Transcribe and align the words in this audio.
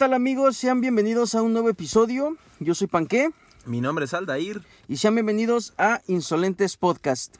tal 0.00 0.14
amigos? 0.14 0.56
Sean 0.56 0.80
bienvenidos 0.80 1.34
a 1.34 1.42
un 1.42 1.52
nuevo 1.52 1.68
episodio. 1.68 2.38
Yo 2.58 2.74
soy 2.74 2.86
Panqué 2.86 3.32
Mi 3.66 3.82
nombre 3.82 4.06
es 4.06 4.14
Aldair. 4.14 4.62
y 4.88 4.96
sean 4.96 5.14
bienvenidos 5.14 5.74
a 5.76 6.00
Insolentes 6.06 6.78
Podcast. 6.78 7.36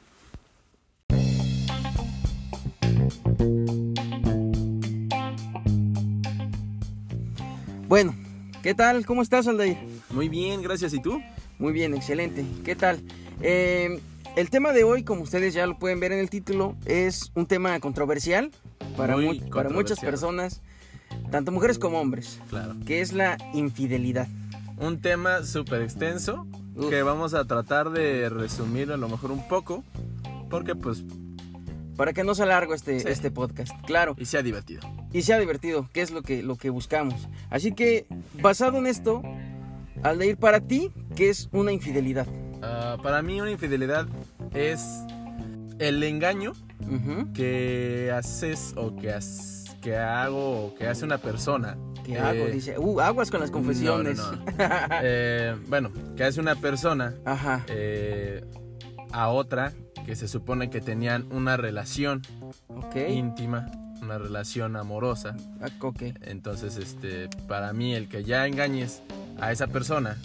Bueno, 7.89 8.15
¿qué 8.63 8.75
tal? 8.75 9.07
¿Cómo 9.07 9.23
estás, 9.23 9.47
Aldair? 9.49 9.79
Muy 10.11 10.29
bien, 10.29 10.61
gracias. 10.61 10.93
¿Y 10.93 11.01
tú? 11.01 11.19
Muy 11.59 11.73
bien, 11.73 11.95
excelente. 11.95 12.45
¿Qué 12.63 12.77
tal? 12.77 13.01
Eh, 13.41 14.03
el 14.37 14.51
tema 14.51 14.75
de 14.75 14.85
hoy, 14.85 15.03
como 15.03 15.23
ustedes 15.23 15.55
ya 15.55 15.67
lo 15.67 15.79
pueden 15.79 15.99
ver 15.99 16.13
en 16.13 16.19
el 16.19 16.29
título, 16.29 16.77
es 16.85 17.33
un 17.35 17.47
tema 17.47 17.81
controversial 17.81 18.51
para, 18.99 19.17
Muy 19.17 19.43
muchas 19.71 19.99
personas, 19.99 20.61
tanto 21.31 21.53
mujeres 21.53 21.79
como 21.79 22.01
hombres, 22.01 22.41
Claro. 22.49 22.75
que 22.87 23.01
es 23.01 23.13
la 23.13 23.37
infidelidad. 23.55 24.29
Un 24.79 25.01
tema 25.01 25.43
súper 25.45 25.83
extenso 25.83 26.47
Uf. 26.77 26.89
que 26.91 27.03
vamos 27.03 27.35
a 27.35 27.45
tratar 27.45 27.91
de 27.91 28.29
resumir 28.31 28.91
a 28.93 28.97
lo 28.97 29.09
mejor 29.09 29.31
un 29.31 29.47
poco 29.49 29.85
porque 30.49 30.75
pues 30.75 31.05
Para 31.97 32.15
que 32.15 32.25
no 32.25 32.35
sea 32.35 32.47
largo 32.47 32.73
este, 32.73 32.99
Sí. 33.01 33.07
este 33.09 33.31
podcast, 33.31 33.73
claro, 33.85 34.15
y 34.19 34.25
sea 34.25 34.43
divertido. 34.43 34.81
y 35.13 35.21
sea 35.21 35.39
divertido, 35.39 35.87
que 35.93 36.01
es 36.01 36.11
lo 36.11 36.23
que, 36.23 36.43
lo 36.43 36.57
que 36.57 36.71
buscamos. 36.71 37.29
Así 37.51 37.73
que, 37.73 38.07
basado 38.41 38.79
en 38.79 38.87
esto, 38.87 39.21
al 40.03 40.19
de 40.19 40.29
ir 40.29 40.37
para 40.39 40.61
ti, 40.61 40.91
¿qué 41.15 41.29
es 41.29 41.51
una 41.53 41.73
infidelidad? 41.73 42.27
Ah, 42.63 42.97
para 43.03 43.21
mí 43.21 43.39
una 43.39 43.51
infidelidad 43.51 44.07
es 44.55 44.81
el 45.79 46.03
engaño 46.03 46.53
que 47.35 48.11
haces 48.15 48.73
o 48.77 48.97
que, 48.97 49.13
has- 49.13 49.60
que 49.81 49.97
hago 49.97 50.67
o 50.67 50.75
que 50.75 50.87
hace 50.87 51.05
una 51.05 51.19
persona. 51.19 51.77
¿Qué 52.05 52.15
eh, 52.15 52.19
hago? 52.19 52.47
Dice, 52.47 52.79
uh, 52.79 53.01
aguas 53.01 53.31
con 53.31 53.41
las 53.41 53.51
confesiones. 53.51 54.19
no, 54.19 54.33
no, 54.33 54.37
no. 54.37 54.45
Eh, 55.03 55.57
bueno, 55.69 55.91
que 56.17 56.25
hace 56.25 56.41
una 56.41 56.55
persona 56.57 57.15
Ajá, 57.25 57.65
eh, 57.69 58.45
a 59.13 59.29
otra 59.29 59.73
que 60.05 60.17
se 60.17 60.29
supone 60.29 60.71
que 60.71 60.81
tenían 60.81 61.31
una 61.33 61.57
relación 61.57 62.23
íntima, 62.95 63.71
una 64.03 64.19
relación 64.19 64.77
amorosa. 64.77 65.37
Ah. 65.61 65.69
Entonces, 66.23 66.77
este, 66.77 67.29
para 67.49 67.73
mí 67.73 67.95
el 67.95 68.09
que 68.09 68.25
ya 68.25 68.47
engañes 68.47 69.03
a 69.41 69.53
esa 69.53 69.67
persona 69.67 70.17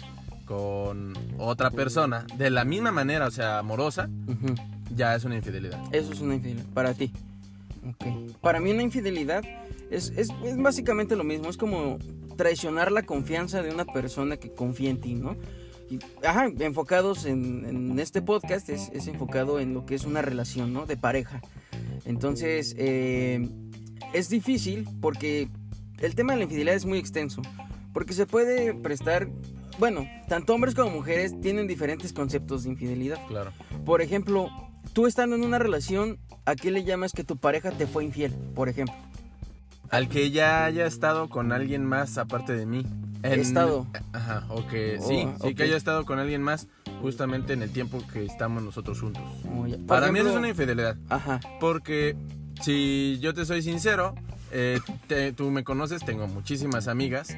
con 0.44 1.14
otra 1.38 1.70
persona 1.70 2.26
de 2.36 2.50
la 2.50 2.64
misma 2.64 2.92
manera, 2.92 3.26
o 3.26 3.30
sea, 3.30 3.58
amorosa, 3.58 4.08
ya 4.94 5.14
es 5.14 5.24
una 5.24 5.36
infidelidad. 5.36 5.78
Eso 5.92 6.12
es 6.12 6.20
una 6.20 6.34
infidelidad, 6.34 6.66
para 6.72 6.94
ti. 6.94 7.12
Ok. 7.88 8.06
Para 8.40 8.60
mí 8.60 8.70
una 8.70 8.82
infidelidad 8.82 9.44
es, 9.90 10.12
es, 10.16 10.30
es 10.44 10.56
básicamente 10.56 11.16
lo 11.16 11.24
mismo, 11.24 11.48
es 11.48 11.56
como 11.56 11.98
traicionar 12.36 12.92
la 12.92 13.02
confianza 13.02 13.62
de 13.62 13.70
una 13.70 13.84
persona 13.84 14.36
que 14.36 14.52
confía 14.52 14.90
en 14.90 15.00
ti, 15.00 15.14
¿no? 15.14 15.36
Y, 15.88 15.98
ajá, 16.26 16.50
enfocados 16.58 17.26
en, 17.26 17.64
en 17.64 17.98
este 17.98 18.20
podcast 18.20 18.68
es, 18.68 18.90
es 18.92 19.06
enfocado 19.06 19.60
en 19.60 19.72
lo 19.72 19.86
que 19.86 19.94
es 19.94 20.04
una 20.04 20.20
relación, 20.20 20.72
¿no? 20.72 20.86
De 20.86 20.96
pareja. 20.96 21.40
Entonces, 22.04 22.74
eh, 22.78 23.48
es 24.12 24.28
difícil 24.28 24.88
porque 25.00 25.48
el 26.00 26.14
tema 26.14 26.32
de 26.32 26.38
la 26.38 26.44
infidelidad 26.44 26.74
es 26.74 26.84
muy 26.84 26.98
extenso, 26.98 27.42
porque 27.92 28.12
se 28.12 28.26
puede 28.26 28.74
prestar, 28.74 29.28
bueno, 29.78 30.06
tanto 30.28 30.54
hombres 30.54 30.74
como 30.74 30.90
mujeres 30.90 31.40
tienen 31.40 31.66
diferentes 31.66 32.12
conceptos 32.12 32.64
de 32.64 32.70
infidelidad. 32.70 33.24
Claro. 33.28 33.52
Por 33.84 34.02
ejemplo, 34.02 34.50
tú 34.92 35.06
estando 35.06 35.36
en 35.36 35.44
una 35.44 35.58
relación, 35.58 36.18
¿a 36.44 36.54
qué 36.54 36.70
le 36.70 36.84
llamas 36.84 37.12
que 37.12 37.24
tu 37.24 37.36
pareja 37.36 37.70
te 37.70 37.86
fue 37.86 38.04
infiel? 38.04 38.32
Por 38.54 38.68
ejemplo. 38.68 38.94
Al 39.90 40.08
que 40.08 40.30
ya 40.30 40.64
haya 40.64 40.86
estado 40.86 41.28
con 41.28 41.52
alguien 41.52 41.84
más 41.84 42.18
aparte 42.18 42.54
de 42.54 42.66
mí. 42.66 42.84
Estado. 43.22 43.86
Ajá, 44.12 44.46
o 44.48 44.66
que 44.66 44.98
Oh, 45.00 45.08
sí, 45.08 45.28
sí 45.42 45.54
que 45.54 45.64
haya 45.64 45.76
estado 45.76 46.04
con 46.04 46.18
alguien 46.18 46.42
más 46.42 46.68
justamente 47.02 47.52
en 47.52 47.62
el 47.62 47.70
tiempo 47.70 48.02
que 48.12 48.24
estamos 48.24 48.62
nosotros 48.62 49.00
juntos. 49.00 49.22
Oh, 49.48 49.66
Para 49.86 50.12
mí 50.12 50.18
eso 50.20 50.30
es 50.30 50.36
una 50.36 50.48
infidelidad. 50.48 50.96
Ajá. 51.08 51.40
Porque 51.60 52.16
si 52.62 53.18
yo 53.20 53.34
te 53.34 53.44
soy 53.44 53.62
sincero, 53.62 54.14
eh, 54.58 54.80
te- 55.06 55.32
tú 55.32 55.50
me 55.50 55.64
conoces, 55.64 56.02
tengo 56.04 56.26
muchísimas 56.26 56.88
amigas 56.88 57.36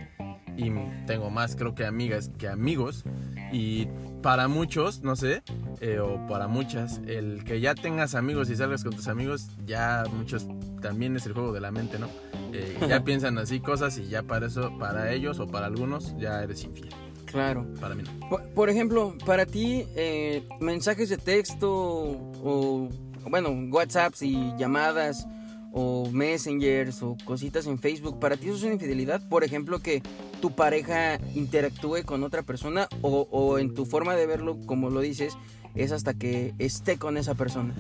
y 0.57 0.71
tengo 1.07 1.31
más 1.31 1.57
creo 1.57 1.75
que 1.75 1.85
amigas 1.85 2.31
que 2.39 2.49
amigos. 2.49 3.05
Y 3.53 3.87
para 4.23 4.47
muchos, 4.47 5.03
no 5.03 5.17
sé, 5.17 5.43
eh, 5.81 5.99
o 6.01 6.27
para 6.29 6.47
muchas, 6.49 7.01
el 7.07 7.43
que 7.45 7.61
ya 7.61 7.75
tengas 7.75 8.15
amigos 8.15 8.51
y 8.51 8.57
salgas 8.57 8.85
con 8.85 8.93
tus 8.95 9.09
amigos, 9.09 9.49
ya 9.67 10.05
muchos 10.13 10.47
también 10.83 11.17
es 11.17 11.27
el 11.27 11.33
juego 11.33 11.53
de 11.53 11.61
la 11.61 11.71
mente, 11.71 11.99
¿no? 11.99 12.09
Eh, 12.53 12.77
ya 12.89 13.03
piensan 13.05 13.37
así 13.39 13.59
cosas 13.61 13.99
y 13.99 14.09
ya 14.09 14.23
para 14.23 14.47
eso, 14.47 14.77
para 14.79 15.13
ellos 15.13 15.39
o 15.41 15.47
para 15.47 15.67
algunos, 15.67 16.15
ya 16.19 16.43
eres 16.43 16.63
infiel. 16.65 16.91
Claro. 17.27 17.67
Para 17.81 17.95
mí 17.95 18.03
no. 18.05 18.29
Por, 18.29 18.43
por 18.55 18.71
ejemplo, 18.71 19.15
para 19.27 19.45
ti, 19.45 19.85
eh, 19.97 20.47
mensajes 20.61 21.09
de 21.11 21.19
texto 21.19 21.71
o, 21.71 22.89
bueno, 23.31 23.51
WhatsApps 23.71 24.23
y 24.23 24.53
llamadas 24.59 25.27
o 25.73 26.09
messengers 26.11 27.03
o 27.03 27.17
cositas 27.25 27.67
en 27.67 27.79
Facebook, 27.79 28.19
¿para 28.19 28.37
ti 28.37 28.47
eso 28.47 28.57
es 28.57 28.63
una 28.63 28.75
infidelidad? 28.75 29.27
Por 29.29 29.45
ejemplo, 29.45 29.81
que 29.81 30.03
tu 30.41 30.55
pareja 30.55 31.19
interactúe 31.35 32.05
con 32.05 32.23
otra 32.23 32.43
persona 32.43 32.89
o, 33.03 33.29
o 33.31 33.59
en 33.59 33.75
tu 33.75 33.85
forma 33.85 34.15
de 34.17 34.27
verlo, 34.27 34.59
como 34.67 34.91
lo 34.91 35.01
dices, 35.01 35.35
es 35.75 35.93
hasta 35.93 36.15
que 36.15 36.55
esté 36.59 36.97
con 36.99 37.17
esa 37.17 37.35
persona. 37.35 37.75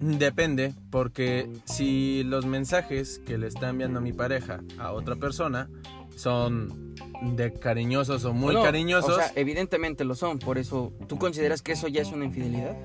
Depende, 0.00 0.74
porque 0.90 1.48
si 1.64 2.22
los 2.22 2.46
mensajes 2.46 3.20
que 3.26 3.36
le 3.36 3.48
está 3.48 3.70
enviando 3.70 4.00
mi 4.00 4.12
pareja 4.12 4.60
a 4.78 4.92
otra 4.92 5.16
persona 5.16 5.68
son 6.14 6.94
de 7.34 7.52
cariñosos 7.52 8.24
o 8.24 8.32
muy 8.32 8.54
No, 8.54 8.62
cariñosos, 8.62 9.10
O 9.10 9.14
sea, 9.16 9.32
evidentemente 9.34 10.04
lo 10.04 10.14
son, 10.14 10.38
por 10.38 10.58
eso, 10.58 10.92
¿tú 11.08 11.18
consideras 11.18 11.62
que 11.62 11.72
eso 11.72 11.88
ya 11.88 12.02
es 12.02 12.12
una 12.12 12.24
infidelidad? 12.26 12.76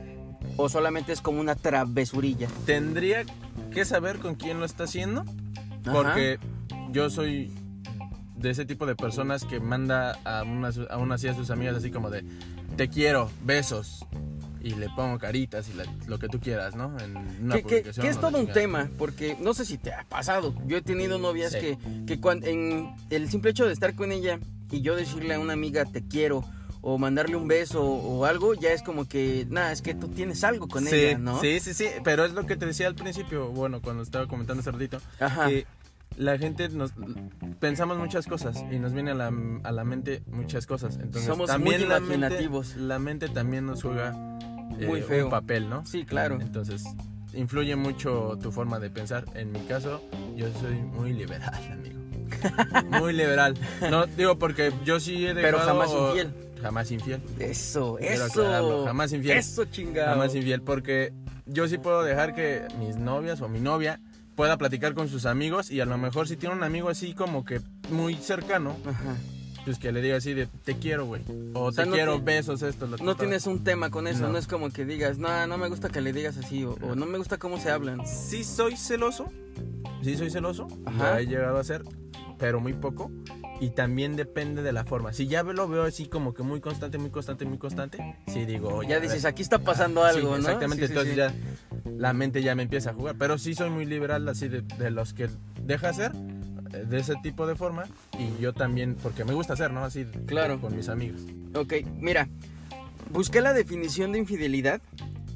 ¿O 0.58 0.70
solamente 0.70 1.12
es 1.14 1.22
como 1.22 1.40
una 1.42 1.56
travesurilla? 1.56 2.48
tendría 2.66 3.24
que 3.72 3.86
saber 3.86 4.20
con 4.20 4.36
quién 4.36 4.60
lo 4.60 4.66
está 4.66 4.84
haciendo, 4.86 5.22
Ajá. 5.86 5.92
porque 5.94 6.40
yo 6.92 7.10
soy 7.10 7.52
de 8.38 8.50
ese 8.52 8.66
tipo 8.66 8.86
de 8.86 8.96
personas 8.96 9.46
que 9.46 9.60
manda 9.60 10.12
a 10.26 10.44
unas, 10.44 10.80
a 10.90 10.98
unas 10.98 11.24
y 11.24 11.28
a 11.30 11.34
sus 11.34 11.50
amigas 11.50 11.76
así 11.78 11.90
como 11.92 12.10
de 12.10 12.24
te 12.76 12.90
quiero, 12.90 13.30
besos. 13.44 14.06
Y 14.62 14.76
le 14.76 14.88
pongo 14.96 15.20
caritas 15.20 15.68
y 15.70 15.74
la- 15.74 15.84
lo 16.08 16.20
que 16.20 16.30
tú 16.30 16.40
quieras, 16.40 16.74
¿no? 16.74 16.98
En 17.00 17.18
una 17.44 17.56
Que, 17.58 17.64
publicación 17.64 18.02
que 18.06 18.10
es 18.10 18.18
todo 18.20 18.40
un 18.40 18.48
tema, 18.48 18.90
porque 18.98 19.36
no 19.42 19.54
sé 19.54 19.66
si 19.66 19.78
te 19.78 19.92
ha 19.94 20.06
pasado. 20.08 20.56
Yo 20.66 20.78
he 20.78 20.82
tenido 20.82 21.18
novias 21.20 21.52
Sí. 21.52 21.60
que, 21.60 21.78
que 22.08 22.22
cuan- 22.22 22.44
en 22.46 22.94
el 23.10 23.30
simple 23.30 23.52
hecho 23.52 23.66
de 23.66 23.74
estar 23.74 23.94
con 23.94 24.14
ella 24.14 24.40
y 24.72 24.80
yo 24.82 24.96
decirle 24.96 25.34
a 25.34 25.40
una 25.40 25.52
amiga 25.52 25.84
te 25.84 26.02
quiero 26.08 26.46
o 26.86 26.98
mandarle 26.98 27.38
un 27.38 27.48
beso 27.48 27.82
o 27.84 28.26
algo, 28.26 28.54
ya 28.54 28.74
es 28.74 28.84
como 28.84 29.08
que, 29.08 29.48
nada, 29.50 29.72
es 29.72 29.82
que 29.82 29.96
tú 29.96 30.10
tienes 30.10 30.44
algo 30.44 30.68
con 30.68 30.86
sí, 30.86 30.94
ella, 30.96 31.18
¿no? 31.18 31.40
Sí, 31.40 31.60
sí, 31.62 31.74
sí, 31.74 31.86
pero 32.04 32.26
es 32.26 32.34
lo 32.34 32.46
que 32.46 32.58
te 32.58 32.66
decía 32.66 32.88
al 32.88 32.96
principio, 32.96 33.48
bueno, 33.48 33.82
cuando 33.82 34.04
estaba 34.04 34.28
comentando 34.28 34.60
hace 34.62 34.72
ratito, 34.72 35.00
Ajá. 35.20 35.48
que 35.48 35.66
la 36.18 36.38
gente 36.38 36.68
nos 36.70 36.92
pensamos 37.60 37.98
muchas 37.98 38.28
cosas 38.28 38.64
y 38.70 38.80
nos 38.80 38.94
viene 38.94 39.12
a 39.12 39.16
la, 39.16 39.32
a 39.64 39.72
la 39.72 39.84
mente 39.86 40.22
muchas 40.28 40.68
cosas. 40.68 40.96
Entonces, 40.98 41.24
Somos 41.24 41.48
también 41.48 41.80
muy 41.82 41.90
la 41.90 42.00
mente, 42.02 42.16
imaginativos. 42.16 42.76
la 42.76 43.00
mente 43.00 43.30
también 43.30 43.66
nos 43.66 43.82
juega 43.82 44.12
eh, 44.78 44.86
Muy 44.86 45.02
feo. 45.02 45.26
un 45.26 45.32
papel, 45.32 45.70
¿no? 45.70 45.86
Sí, 45.86 46.04
claro. 46.06 46.38
Entonces, 46.42 46.84
influye 47.34 47.76
mucho 47.78 48.38
tu 48.42 48.52
forma 48.52 48.78
de 48.80 48.90
pensar. 48.90 49.24
En 49.36 49.54
mi 49.54 49.60
caso, 49.62 50.02
yo 50.36 50.48
soy 50.60 50.76
muy 50.76 51.14
liberal, 51.14 51.54
amigo. 51.72 52.00
Muy 53.00 53.14
liberal. 53.14 53.54
No 53.90 54.06
digo 54.06 54.38
porque 54.38 54.74
yo 54.84 55.00
sí 55.00 55.26
he 55.26 55.34
Pero 55.34 55.60
dejado- 55.60 55.80
jamás 55.80 55.90
infiel. 56.10 56.34
Jamás 56.64 56.90
infiel. 56.92 57.22
Eso, 57.40 57.98
Quiero 58.00 58.14
eso. 58.16 58.42
aclararlo, 58.42 58.86
jamás 58.86 59.12
infiel. 59.14 59.38
Eso 59.38 59.66
chingado. 59.66 60.10
Jamás 60.10 60.34
infiel 60.34 60.62
porque 60.62 61.14
yo 61.46 61.68
sí 61.68 61.78
puedo 61.78 62.02
dejar 62.04 62.34
que 62.34 62.64
mis 62.80 62.96
novias 62.96 63.42
o 63.42 63.50
mi 63.50 63.60
novia 63.60 64.00
pueda 64.36 64.58
platicar 64.58 64.94
con 64.94 65.10
sus 65.10 65.26
amigos 65.28 65.70
y 65.70 65.82
a 65.82 65.86
lo 65.86 65.98
mejor 65.98 66.28
si 66.28 66.38
tiene 66.38 66.56
un 66.56 66.64
amigo 66.64 66.90
así 66.90 67.14
como 67.14 67.44
que 67.46 67.62
muy 67.92 68.16
cercano, 68.16 68.76
Ajá. 68.86 69.16
pues 69.66 69.78
que 69.78 69.92
le 69.92 70.02
diga 70.02 70.16
así 70.18 70.34
de 70.34 70.48
te 70.48 70.76
quiero, 70.80 71.06
güey. 71.06 71.22
O, 71.54 71.72
sea, 71.72 71.84
te 71.84 71.90
no 71.92 71.96
quiero, 71.98 72.16
ti- 72.16 72.22
besos, 72.24 72.62
esto, 72.64 72.88
lo 72.88 72.98
No 72.98 73.16
tienes 73.16 73.46
un 73.46 73.64
tema 73.64 73.92
con 73.92 74.08
eso, 74.08 74.22
no, 74.22 74.30
No. 74.30 74.38
es 74.40 74.48
como 74.48 74.70
que 74.72 74.86
digas, 74.86 75.18
no, 75.20 75.46
no 75.48 75.58
me 75.58 75.68
gusta 75.70 75.90
que 75.90 76.02
le 76.02 76.14
digas 76.14 76.38
así, 76.38 76.64
o, 76.64 76.72
o 76.82 76.96
no 76.96 77.06
me 77.06 77.18
gusta 77.20 77.38
cómo 77.38 77.60
se 77.60 77.70
hablan. 77.70 78.08
Sí 78.08 78.44
soy 78.44 78.76
celoso, 78.78 79.28
sí 80.02 80.16
soy 80.18 80.32
celoso, 80.32 80.68
Ajá. 80.86 81.20
he 81.20 81.28
llegado 81.28 81.58
a 81.58 81.62
hacer, 81.62 81.84
pero 82.40 82.60
muy 82.60 82.74
poco. 82.74 83.12
Y 83.62 83.70
también 83.70 84.16
depende 84.16 84.62
de 84.62 84.74
la 84.74 84.84
forma. 84.84 85.14
Si 85.14 85.28
ya 85.28 85.44
lo 85.44 85.68
veo 85.68 85.84
así 85.84 86.08
como 86.08 86.34
que 86.34 86.44
muy 86.44 86.60
constante, 86.60 86.98
muy 86.98 87.10
constante, 87.12 87.46
muy 87.46 87.58
constante, 87.58 88.18
sí 88.28 88.46
digo, 88.46 88.84
Ya 88.84 89.00
dices, 89.00 89.26
aquí 89.26 89.42
está 89.42 89.60
pasando 89.60 90.04
Ah, 90.04 90.10
algo, 90.10 90.22
sí, 90.36 90.42
¿no? 90.44 90.50
Exactamente, 90.50 90.88
Sí, 90.88 90.94
sí, 90.94 91.00
entonces 91.00 91.16
ya 91.16 91.34
la 91.98 92.14
mente 92.14 92.42
ya 92.44 92.56
me 92.56 92.64
empieza 92.64 92.90
a 92.90 92.94
jugar. 92.94 93.16
Pero 93.18 93.38
sí 93.38 93.54
soy 93.54 93.70
muy 93.70 93.86
liberal, 93.86 94.28
así 94.28 94.48
de, 94.50 94.62
de 94.62 94.92
los 94.92 95.14
que 95.14 95.30
deja 95.62 95.90
hacer, 95.90 96.12
eh, 96.74 96.86
de 96.90 97.00
ese 97.00 97.14
tipo 97.24 97.48
de 97.48 97.56
forma. 97.56 97.86
Y 98.20 98.42
yo 98.42 98.54
también, 98.54 98.96
porque 99.02 99.24
me 99.24 99.34
gusta 99.34 99.54
hacer, 99.54 99.72
¿no? 99.72 99.84
Así 99.86 100.06
Claro. 100.26 100.60
con 100.60 100.76
mis 100.76 100.90
amigos. 100.90 101.22
Ok, 101.56 101.74
mira, 102.00 102.28
busqué 103.12 103.40
la 103.40 103.54
definición 103.54 104.12
de 104.12 104.20
infidelidad 104.20 104.82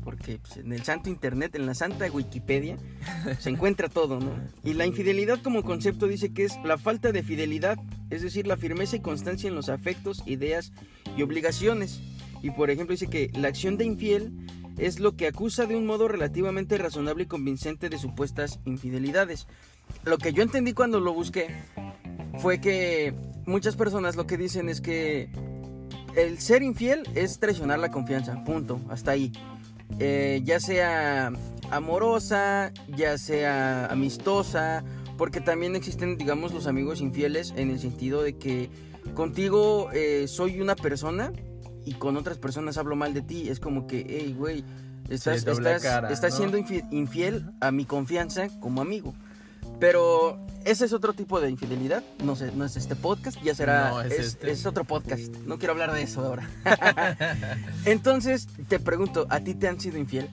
porque 0.07 0.39
pues, 0.39 0.55
en 0.55 0.71
el 0.71 0.83
santo 0.83 1.09
internet, 1.09 1.53
en 1.55 1.65
la 1.65 1.73
santa 1.73 2.09
Wikipedia, 2.09 2.77
se 3.39 3.49
encuentra 3.49 3.89
todo, 3.89 4.21
¿no? 4.21 4.31
Y 4.63 4.73
la 4.73 4.85
infidelidad 4.85 5.41
como 5.43 5.63
concepto 5.63 6.07
dice 6.07 6.31
que 6.31 6.45
es 6.45 6.55
la 6.63 6.77
falta 6.77 7.11
de 7.11 7.23
fidelidad, 7.23 7.77
es 8.09 8.21
decir, 8.21 8.47
la 8.47 8.55
firmeza 8.55 8.95
y 8.95 9.01
constancia 9.01 9.49
en 9.49 9.55
los 9.55 9.67
afectos, 9.67 10.23
ideas 10.25 10.71
y 11.17 11.23
obligaciones. 11.23 11.99
Y 12.41 12.51
por 12.51 12.69
ejemplo 12.69 12.93
dice 12.93 13.09
que 13.09 13.31
la 13.33 13.49
acción 13.49 13.75
de 13.75 13.83
infiel 13.83 14.31
es 14.77 15.01
lo 15.01 15.17
que 15.17 15.27
acusa 15.27 15.65
de 15.65 15.75
un 15.75 15.85
modo 15.85 16.07
relativamente 16.07 16.77
razonable 16.77 17.23
y 17.23 17.27
convincente 17.27 17.89
de 17.89 17.97
supuestas 17.97 18.61
infidelidades. 18.63 19.45
Lo 20.05 20.17
que 20.19 20.31
yo 20.31 20.41
entendí 20.41 20.71
cuando 20.71 21.01
lo 21.01 21.13
busqué 21.13 21.47
fue 22.39 22.61
que 22.61 23.13
muchas 23.45 23.75
personas 23.75 24.15
lo 24.15 24.25
que 24.25 24.37
dicen 24.37 24.69
es 24.69 24.79
que 24.79 25.29
el 26.15 26.39
ser 26.39 26.63
infiel 26.63 27.03
es 27.13 27.39
traicionar 27.39 27.79
la 27.79 27.91
confianza, 27.91 28.41
punto, 28.45 28.79
hasta 28.89 29.11
ahí. 29.11 29.33
Eh, 29.99 30.41
ya 30.43 30.59
sea 30.59 31.31
amorosa, 31.71 32.71
ya 32.87 33.17
sea 33.17 33.87
amistosa, 33.87 34.83
porque 35.17 35.41
también 35.41 35.75
existen, 35.75 36.17
digamos, 36.17 36.53
los 36.53 36.67
amigos 36.67 37.01
infieles 37.01 37.53
en 37.55 37.71
el 37.71 37.79
sentido 37.79 38.21
de 38.21 38.37
que 38.37 38.69
contigo 39.15 39.89
eh, 39.93 40.27
soy 40.27 40.61
una 40.61 40.75
persona 40.75 41.31
y 41.85 41.93
con 41.93 42.17
otras 42.17 42.37
personas 42.37 42.77
hablo 42.77 42.95
mal 42.95 43.13
de 43.13 43.21
ti. 43.21 43.49
Es 43.49 43.59
como 43.59 43.87
que, 43.87 44.05
hey, 44.07 44.35
güey, 44.37 44.63
estás, 45.09 45.41
Sí, 45.41 45.49
estás, 45.49 45.81
cara, 45.81 46.11
estás 46.11 46.31
¿no? 46.33 46.37
siendo 46.37 46.57
infi- 46.57 46.85
infiel 46.91 47.45
a 47.59 47.71
mi 47.71 47.85
confianza 47.85 48.47
como 48.59 48.81
amigo. 48.81 49.15
Pero 49.79 50.39
ese 50.65 50.85
es 50.85 50.93
otro 50.93 51.13
tipo 51.13 51.39
de 51.39 51.49
infidelidad. 51.49 52.03
No 52.23 52.35
sé, 52.35 52.51
no 52.55 52.65
es 52.65 52.75
este 52.77 52.95
podcast, 52.95 53.37
ya 53.43 53.53
será. 53.53 53.89
No, 53.91 54.01
es 54.01 54.11
es, 54.13 54.25
este. 54.27 54.51
es 54.51 54.65
otro 54.65 54.83
podcast. 54.85 55.35
No 55.45 55.57
quiero 55.59 55.73
hablar 55.73 55.93
de 55.93 56.01
eso 56.01 56.21
ahora. 56.25 56.49
Entonces, 57.85 58.47
te 58.67 58.79
pregunto, 58.79 59.27
¿a 59.29 59.39
ti 59.41 59.53
te 59.55 59.67
han 59.67 59.79
sido 59.79 59.97
infiel? 59.97 60.29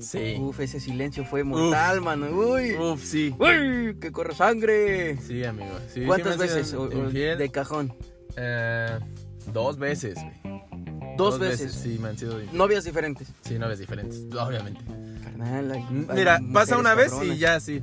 Sí. 0.00 0.36
Uf, 0.40 0.60
ese 0.60 0.78
silencio 0.80 1.24
fue 1.24 1.42
mortal, 1.44 2.00
mano. 2.02 2.26
Uy, 2.28 2.74
Uf, 2.76 3.02
sí. 3.02 3.34
uy, 3.38 3.96
que 3.98 4.12
corre 4.12 4.34
sangre. 4.34 5.16
Sí, 5.26 5.42
amigo. 5.44 5.72
Sí, 5.92 6.02
¿Cuántas 6.04 6.36
veces? 6.36 6.74
O- 6.74 6.90
infiel. 6.92 7.38
de 7.38 7.50
cajón. 7.50 7.94
Eh, 8.36 8.98
dos 9.52 9.78
veces, 9.78 10.14
güey. 10.16 10.56
Dos, 11.16 11.38
veces. 11.38 11.72
Sí, 11.72 11.98
me 12.00 12.08
han 12.08 12.18
sido 12.18 12.38
infiel. 12.40 12.58
Novias 12.58 12.84
diferentes. 12.84 13.28
Sí, 13.42 13.58
novias 13.58 13.78
diferentes, 13.78 14.22
obviamente. 14.38 14.80
Carnal, 15.24 15.72
hay- 15.72 15.80
hay 15.80 16.06
Mira, 16.14 16.40
pasa 16.52 16.76
una 16.76 16.94
vez 16.94 17.10
cabronas. 17.10 17.36
y 17.36 17.38
ya 17.38 17.58
sí. 17.60 17.82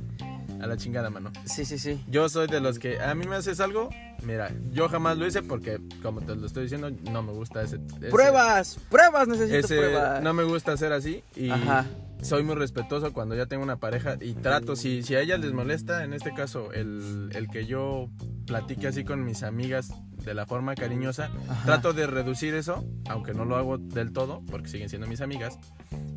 A 0.64 0.66
la 0.66 0.78
chingada, 0.78 1.10
mano. 1.10 1.30
Sí, 1.44 1.66
sí, 1.66 1.78
sí. 1.78 2.02
Yo 2.08 2.26
soy 2.30 2.46
de 2.46 2.58
los 2.58 2.78
que 2.78 2.98
a 2.98 3.14
mí 3.14 3.26
me 3.26 3.36
haces 3.36 3.60
algo. 3.60 3.90
Mira, 4.22 4.50
yo 4.72 4.88
jamás 4.88 5.18
lo 5.18 5.26
hice 5.26 5.42
porque, 5.42 5.78
como 6.02 6.22
te 6.22 6.34
lo 6.34 6.46
estoy 6.46 6.62
diciendo, 6.62 6.90
no 7.10 7.22
me 7.22 7.32
gusta 7.32 7.60
ese. 7.62 7.76
ese- 7.98 8.08
Pruebas, 8.08 8.78
pruebas, 8.88 9.28
necesito 9.28 9.58
Ese, 9.58 9.76
pruebas. 9.76 10.22
no 10.22 10.32
me 10.32 10.42
gusta 10.44 10.72
hacer 10.72 10.94
así 10.94 11.22
y 11.36 11.50
Ajá. 11.50 11.84
soy 12.22 12.44
muy 12.44 12.54
respetuoso 12.54 13.12
cuando 13.12 13.34
ya 13.34 13.44
tengo 13.44 13.62
una 13.62 13.76
pareja 13.76 14.16
y 14.18 14.32
trato, 14.32 14.74
si, 14.74 15.02
si 15.02 15.14
a 15.14 15.20
ellas 15.20 15.38
les 15.40 15.52
molesta, 15.52 16.02
en 16.02 16.14
este 16.14 16.32
caso, 16.32 16.72
el, 16.72 17.28
el 17.34 17.48
que 17.48 17.66
yo 17.66 18.08
platique 18.46 18.86
así 18.88 19.04
con 19.04 19.24
mis 19.24 19.42
amigas 19.42 19.92
de 20.24 20.34
la 20.34 20.46
forma 20.46 20.74
cariñosa, 20.74 21.30
Ajá. 21.48 21.64
trato 21.66 21.92
de 21.92 22.06
reducir 22.06 22.54
eso, 22.54 22.84
aunque 23.08 23.34
no 23.34 23.44
lo 23.44 23.56
hago 23.56 23.78
del 23.78 24.12
todo, 24.12 24.42
porque 24.50 24.68
siguen 24.68 24.88
siendo 24.88 25.06
mis 25.06 25.20
amigas 25.20 25.58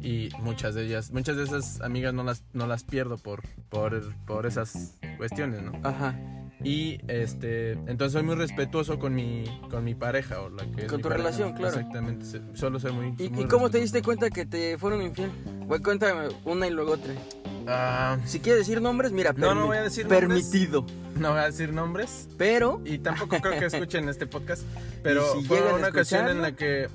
y 0.01 0.29
muchas 0.39 0.75
de 0.75 0.85
ellas, 0.85 1.11
muchas 1.11 1.35
de 1.37 1.43
esas 1.43 1.81
amigas 1.81 2.13
no 2.13 2.23
las, 2.23 2.43
no 2.53 2.67
las 2.67 2.83
pierdo 2.83 3.17
por, 3.17 3.41
por, 3.69 4.13
por 4.25 4.45
esas 4.45 4.93
cuestiones, 5.17 5.61
¿no? 5.63 5.73
Ajá. 5.83 6.15
Y 6.63 6.99
este, 7.07 7.73
entonces 7.73 8.13
soy 8.13 8.23
muy 8.23 8.33
respetuoso 8.35 8.97
con 8.97 9.13
mi, 9.13 9.43
con 9.69 9.83
mi 9.83 9.93
pareja 9.93 10.41
o 10.41 10.49
la 10.49 10.63
que 10.71 10.81
es 10.85 10.87
Con 10.87 10.97
mi 10.97 11.03
tu 11.03 11.09
pareja. 11.09 11.27
relación, 11.29 11.53
claro. 11.53 11.75
Exactamente, 11.77 12.25
solo 12.55 12.79
soy 12.79 12.93
muy. 12.93 13.13
¿Y, 13.19 13.29
muy 13.29 13.43
y 13.43 13.47
cómo 13.47 13.69
te 13.69 13.79
diste 13.79 14.01
cuenta 14.01 14.29
que 14.31 14.45
te 14.45 14.77
fueron 14.77 15.01
infiel? 15.03 15.29
Bueno, 15.67 15.83
cuéntame 15.83 16.29
una 16.45 16.65
y 16.67 16.71
luego 16.71 16.93
otra. 16.93 17.13
Ah, 17.67 18.17
Si 18.25 18.39
quieres 18.39 18.65
decir 18.67 18.81
nombres, 18.81 19.11
mira, 19.11 19.33
No, 19.33 19.53
no 19.53 19.67
voy 19.67 19.77
a 19.77 19.81
decir 19.83 20.05
nombres. 20.07 20.45
permitido. 20.45 20.85
no 21.19 21.31
voy 21.31 21.39
a 21.39 21.45
decir 21.45 21.73
nombres 21.73 22.27
Pero, 22.37 22.81
y 22.85 22.99
tampoco 22.99 23.37
creo 23.41 23.59
que 23.59 23.65
escuchen 23.65 24.07
este 24.09 24.25
podcast, 24.27 24.63
pero 25.03 25.33
si 25.35 25.43
fue 25.45 25.61
una 25.73 25.89
ocasión 25.89 26.27
en 26.29 26.41
la 26.41 26.53
que 26.53 26.87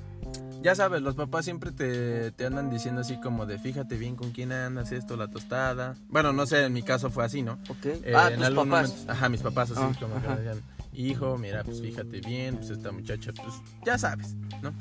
ya 0.61 0.75
sabes, 0.75 1.01
los 1.01 1.15
papás 1.15 1.43
siempre 1.43 1.71
te, 1.73 2.31
te 2.31 2.45
andan 2.45 2.69
diciendo 2.69 3.01
así 3.01 3.19
como 3.19 3.45
de 3.45 3.59
fíjate 3.59 3.97
bien 3.97 4.15
con 4.15 4.31
quién 4.31 4.53
andas, 4.53 4.93
esto, 4.93 5.17
la 5.17 5.27
tostada. 5.27 5.95
Bueno, 6.07 6.31
no 6.31 6.45
sé, 6.45 6.63
en 6.63 6.71
mi 6.73 6.83
caso 6.83 7.09
fue 7.09 7.25
así, 7.25 7.41
¿no? 7.43 7.59
ok. 7.69 7.85
Eh, 7.85 8.13
ah, 8.15 8.29
en 8.31 8.37
tus 8.37 8.45
algún 8.45 8.69
papás. 8.69 8.89
momento- 8.91 9.11
ajá, 9.11 9.29
mis 9.29 9.41
papás 9.41 9.71
así 9.71 9.81
Ah, 9.83 9.91
como 9.99 10.13
que 10.21 10.25
ajá. 10.25 10.35
me 10.35 10.41
decían, 10.41 10.63
hijo, 10.93 11.37
mira, 11.37 11.63
pues 11.65 11.81
fíjate 11.81 12.21
bien, 12.21 12.55
pues 12.55 12.69
esta 12.69 12.91
muchacha, 12.93 13.33
pues 13.33 13.53
ya 13.85 13.97
sabes, 13.97 14.35
¿no? 14.61 14.73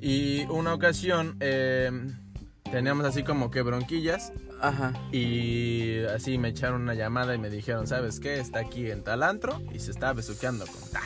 Y 0.00 0.44
una 0.50 0.72
ocasión 0.72 1.36
eh, 1.40 1.90
teníamos 2.74 3.04
así 3.06 3.22
como 3.22 3.50
que 3.50 3.62
bronquillas 3.62 4.32
Ajá. 4.60 4.92
y 5.12 6.04
así 6.14 6.38
me 6.38 6.48
echaron 6.48 6.82
una 6.82 6.94
llamada 6.94 7.34
y 7.34 7.38
me 7.38 7.48
dijeron, 7.50 7.86
¿sabes 7.86 8.20
qué? 8.20 8.40
Está 8.40 8.60
aquí 8.60 8.90
en 8.90 9.02
tal 9.04 9.22
antro 9.22 9.62
y 9.72 9.78
se 9.78 9.90
está 9.90 10.12
besuqueando 10.12 10.66
con 10.66 10.90
tal. 10.90 11.02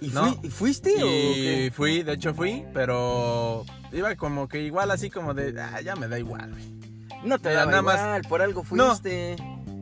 ¿Y, 0.00 0.08
No. 0.08 0.24
fui- 0.34 0.38
¿y 0.46 0.50
fuiste 0.50 1.02
o 1.02 1.06
Y 1.06 1.34
qué? 1.34 1.72
fui, 1.74 2.02
de 2.04 2.12
hecho 2.12 2.32
fui, 2.34 2.64
pero 2.72 3.64
iba 3.92 4.14
como 4.16 4.46
que 4.48 4.62
igual 4.62 4.90
así 4.92 5.10
como 5.10 5.34
de, 5.34 5.60
ah, 5.60 5.80
ya 5.80 5.96
me 5.96 6.06
da 6.08 6.18
igual, 6.18 6.50
güey. 6.52 6.78
No 7.24 7.38
te 7.40 7.52
daba 7.52 7.70
nada 7.70 7.82
más- 7.82 7.98
igual, 8.00 8.22
por 8.28 8.42
algo 8.42 8.64
No. 8.70 8.86
fuiste. 8.90 9.36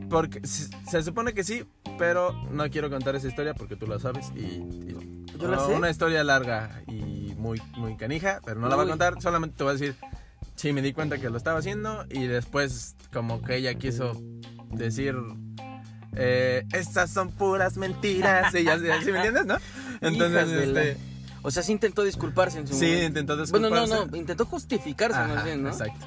Porque 0.09 0.39
se, 0.47 0.69
se 0.89 1.03
supone 1.03 1.33
que 1.33 1.43
sí, 1.43 1.65
pero 1.99 2.31
no 2.49 2.67
quiero 2.69 2.89
contar 2.89 3.15
esa 3.15 3.27
historia 3.27 3.53
porque 3.53 3.75
tú 3.75 3.85
la 3.87 3.99
sabes 3.99 4.31
y... 4.35 4.39
y- 4.39 5.25
Yo 5.37 5.49
la 5.49 5.57
no, 5.57 5.67
sé. 5.67 5.73
Una 5.75 5.89
historia 5.91 6.23
larga 6.23 6.81
y 6.87 7.35
muy, 7.37 7.61
muy 7.75 7.95
canija, 7.97 8.39
pero 8.43 8.59
no 8.59 8.69
la 8.69 8.75
voy 8.75 8.83
a 8.83 8.85
Uy. 8.85 8.89
contar, 8.91 9.21
solamente 9.21 9.55
te 9.57 9.63
voy 9.63 9.71
a 9.71 9.73
decir, 9.77 9.95
sí, 10.57 10.73
me 10.73 10.81
di 10.81 10.91
cuenta 10.91 11.17
que 11.17 11.29
lo 11.29 11.37
estaba 11.37 11.59
haciendo 11.59 12.05
y 12.09 12.27
después 12.27 12.95
como 13.13 13.41
que 13.41 13.55
ella 13.55 13.73
quiso 13.75 14.11
decir... 14.71 15.15
Eh, 16.19 16.65
estas 16.73 17.11
son 17.11 17.29
puras 17.31 17.77
mentiras. 17.77 18.53
Y 18.55 18.63
ya, 18.63 18.77
¿sí 18.77 19.11
me 19.11 19.17
entiendes, 19.17 19.45
no? 19.45 19.57
Entonces, 20.01 20.49
este, 20.49 20.97
O 21.43 21.51
sea, 21.51 21.61
sí 21.63 21.71
intentó 21.73 22.03
disculparse 22.03 22.57
en 22.59 22.67
su 22.67 22.73
sí, 22.73 22.85
momento. 22.85 23.05
intentó 23.07 23.33
Bueno, 23.51 23.67
disculparse. 23.69 23.93
no, 23.93 24.05
no, 24.07 24.17
intentó 24.17 24.45
justificarse 24.45 25.19
más 25.19 25.31
Ajá, 25.31 25.43
bien, 25.43 25.63
¿no? 25.63 25.69
Exacto. 25.69 26.05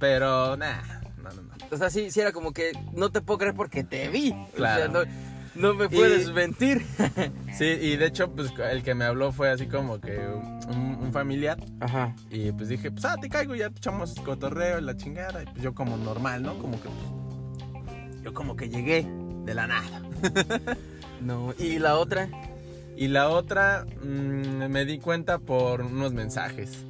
Pero, 0.00 0.56
nah, 0.56 0.82
no, 1.22 1.30
no, 1.30 1.42
no. 1.42 1.52
O 1.70 1.76
sea, 1.76 1.90
sí, 1.90 2.10
sí 2.10 2.20
era 2.20 2.32
como 2.32 2.52
que 2.52 2.72
no 2.92 3.10
te 3.10 3.20
puedo 3.20 3.38
creer 3.38 3.54
porque 3.54 3.84
te 3.84 4.08
vi. 4.08 4.34
Claro. 4.56 4.90
O 4.90 4.92
sea, 4.92 5.04
no, 5.06 5.31
no 5.54 5.74
me 5.74 5.88
puedes 5.88 6.28
Y- 6.28 6.32
mentir. 6.32 6.84
Sí, 7.58 7.64
y 7.66 7.96
de 7.96 8.06
hecho, 8.06 8.32
pues 8.32 8.50
el 8.70 8.82
que 8.82 8.94
me 8.94 9.04
habló 9.04 9.30
fue 9.30 9.50
así 9.50 9.66
como 9.66 10.00
que 10.00 10.18
un, 10.18 10.98
un 11.02 11.12
familiar. 11.12 11.58
Ajá. 11.80 12.14
Y 12.30 12.50
pues 12.52 12.68
dije, 12.70 12.90
pues 12.90 13.04
ah, 13.04 13.16
te 13.20 13.28
caigo, 13.28 13.54
ya 13.54 13.66
echamos 13.66 14.14
cotorreo 14.24 14.78
y 14.78 14.82
la 14.82 14.96
chingada. 14.96 15.42
Y 15.42 15.46
pues 15.46 15.62
yo 15.62 15.74
como 15.74 15.96
normal, 15.98 16.42
¿no? 16.42 16.56
Como 16.58 16.80
que 16.80 16.88
pues, 16.88 18.22
yo 18.22 18.32
como 18.32 18.56
que 18.56 18.70
llegué 18.70 19.06
de 19.44 19.54
la 19.54 19.66
nada. 19.66 20.02
No, 21.20 21.54
y 21.56 21.78
la 21.78 21.98
otra. 21.98 22.28
Y 22.96 23.06
la 23.06 23.28
otra 23.28 23.86
mm, 24.02 24.66
me 24.68 24.84
di 24.84 24.98
cuenta 24.98 25.38
por 25.38 25.82
unos 25.82 26.12
mensajes. 26.12 26.84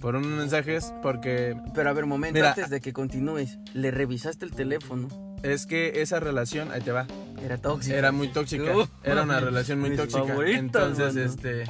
Por 0.00 0.14
unos 0.14 0.30
mensajes 0.30 0.94
porque 1.02 1.56
Pero 1.74 1.90
a 1.90 1.92
ver, 1.92 2.06
momento, 2.06 2.34
Mira. 2.36 2.50
antes 2.50 2.70
de 2.70 2.80
que 2.80 2.92
continúes, 2.92 3.58
le 3.74 3.90
revisaste 3.90 4.44
el 4.44 4.52
teléfono. 4.52 5.08
Es 5.42 5.66
que 5.66 6.00
esa 6.02 6.20
relación, 6.20 6.70
ahí 6.72 6.80
te 6.80 6.92
va, 6.92 7.06
Era 7.44 7.58
tóxico. 7.58 7.94
era 7.96 8.12
muy 8.12 8.28
tóxica. 8.28 8.76
Uh, 8.76 8.86
Era 9.04 9.22
una 9.22 9.40
relación 9.40 9.80
muy 9.80 9.96
tóxica. 9.96 10.34
Entonces, 10.46 11.14
mano. 11.14 11.26
este... 11.26 11.64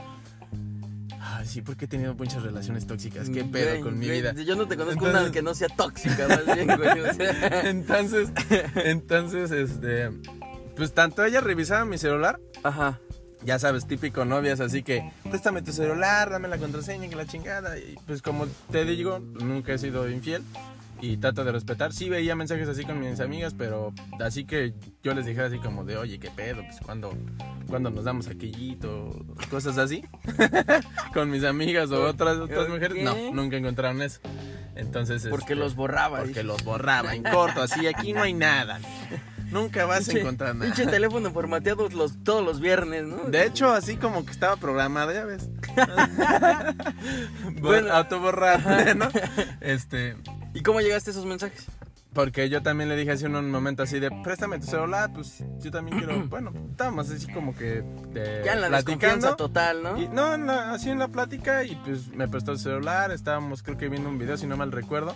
Ay, 1.20 1.46
sí, 1.46 1.62
porque 1.62 1.84
he 1.84 1.88
tenido 1.88 2.14
muchas 2.14 2.42
relaciones 2.42 2.86
tóxicas. 2.86 3.28
¿Qué 3.28 3.44
pedo 3.44 3.70
Güey, 3.70 3.80
con 3.82 3.98
mi 3.98 4.06
güey, 4.06 4.20
vida? 4.20 4.32
Yo 4.32 4.56
no 4.56 4.66
te 4.66 4.76
conozco 4.76 5.04
Entonces- 5.06 5.22
una 5.22 5.32
que 5.32 5.42
no 5.42 5.54
sea 5.54 5.68
tóxica, 5.68 6.26
más 6.28 6.46
bien, 6.46 6.66
güey. 6.76 7.00
O 7.00 7.14
sea, 7.14 7.60
entonces, 7.68 8.30
entonces, 8.76 9.50
este, 9.50 10.10
pues 10.76 10.92
tanto 10.94 11.24
ella 11.24 11.40
revisaba 11.40 11.84
mi 11.84 11.98
celular, 11.98 12.40
Ajá. 12.62 12.98
ya 13.44 13.58
sabes, 13.58 13.86
típico 13.86 14.24
novias, 14.24 14.60
así 14.60 14.82
que 14.82 15.12
préstame 15.28 15.60
tu 15.62 15.72
celular, 15.72 16.30
dame 16.30 16.48
la 16.48 16.58
contraseña, 16.58 17.08
que 17.08 17.16
la 17.16 17.26
chingada, 17.26 17.78
y 17.78 17.96
pues 18.06 18.22
como 18.22 18.46
te 18.70 18.84
digo, 18.84 19.18
nunca 19.20 19.74
he 19.74 19.78
sido 19.78 20.08
infiel 20.08 20.42
y 21.00 21.16
trato 21.16 21.44
de 21.44 21.52
respetar. 21.52 21.92
Sí 21.92 22.08
veía 22.08 22.34
mensajes 22.34 22.68
así 22.68 22.84
con 22.84 23.00
mis 23.00 23.20
amigas, 23.20 23.54
pero 23.56 23.92
así 24.20 24.44
que 24.44 24.74
yo 25.02 25.14
les 25.14 25.26
dije 25.26 25.40
así 25.42 25.58
como 25.58 25.84
de, 25.84 25.96
oye, 25.96 26.18
qué 26.18 26.30
pedo, 26.30 26.62
pues 26.62 26.80
cuando, 26.84 27.12
cuando 27.68 27.90
nos 27.90 28.04
damos 28.04 28.28
aquellito, 28.28 29.24
cosas 29.50 29.78
así, 29.78 30.02
con 31.14 31.30
mis 31.30 31.44
amigas 31.44 31.90
o 31.90 32.04
otras, 32.04 32.38
otras 32.38 32.68
mujeres, 32.68 33.02
no, 33.02 33.14
nunca 33.32 33.56
encontraron 33.56 34.02
eso. 34.02 34.20
Entonces, 34.74 35.26
Porque 35.28 35.54
este, 35.54 35.56
los 35.56 35.74
borraba. 35.74 36.18
porque 36.18 36.28
dije. 36.30 36.42
los 36.44 36.62
borraba 36.64 37.14
en 37.14 37.22
corto, 37.24 37.62
así 37.62 37.86
aquí 37.86 38.12
no 38.12 38.22
hay 38.22 38.32
nada. 38.34 38.78
Nunca 39.50 39.86
vas 39.86 40.08
a 40.08 40.12
encontrar 40.12 40.54
nada. 40.54 40.72
Pinche 40.72 40.90
teléfono 40.90 41.30
formateado 41.32 41.88
los, 41.88 42.22
todos 42.22 42.44
los 42.44 42.60
viernes, 42.60 43.04
¿no? 43.04 43.24
De 43.24 43.46
hecho, 43.46 43.70
así 43.72 43.96
como 43.96 44.24
que 44.24 44.32
estaba 44.32 44.56
programado, 44.56 45.12
ya 45.12 45.24
ves. 45.24 45.48
Bueno. 47.60 47.92
autoborrar, 47.92 48.96
¿no? 48.96 49.08
Este, 49.60 50.16
¿Y 50.54 50.62
cómo 50.62 50.80
llegaste 50.80 51.10
a 51.10 51.12
esos 51.12 51.24
mensajes? 51.24 51.66
Porque 52.12 52.48
yo 52.48 52.62
también 52.62 52.88
le 52.88 52.96
dije 52.96 53.12
hace 53.12 53.26
un 53.26 53.50
momento 53.50 53.82
así 53.82 54.00
de, 54.00 54.10
préstame 54.22 54.58
tu 54.58 54.66
celular, 54.66 55.12
pues 55.12 55.44
yo 55.60 55.70
también 55.70 55.98
quiero, 55.98 56.26
bueno, 56.28 56.52
estábamos 56.70 57.10
así 57.10 57.30
como 57.32 57.54
que 57.54 57.82
de, 58.12 58.42
Ya 58.44 58.54
en 58.54 58.62
la 58.62 58.70
desconfianza 58.70 59.36
total, 59.36 59.82
¿no? 59.82 59.98
Y, 59.98 60.08
no, 60.08 60.36
no, 60.36 60.52
así 60.52 60.90
en 60.90 60.98
la 60.98 61.08
plática 61.08 61.64
y 61.64 61.76
pues 61.76 62.08
me 62.08 62.26
prestó 62.26 62.52
el 62.52 62.58
celular, 62.58 63.12
estábamos 63.12 63.62
creo 63.62 63.76
que 63.76 63.88
viendo 63.88 64.08
un 64.08 64.18
video, 64.18 64.36
si 64.36 64.46
no 64.46 64.56
mal 64.56 64.72
recuerdo, 64.72 65.14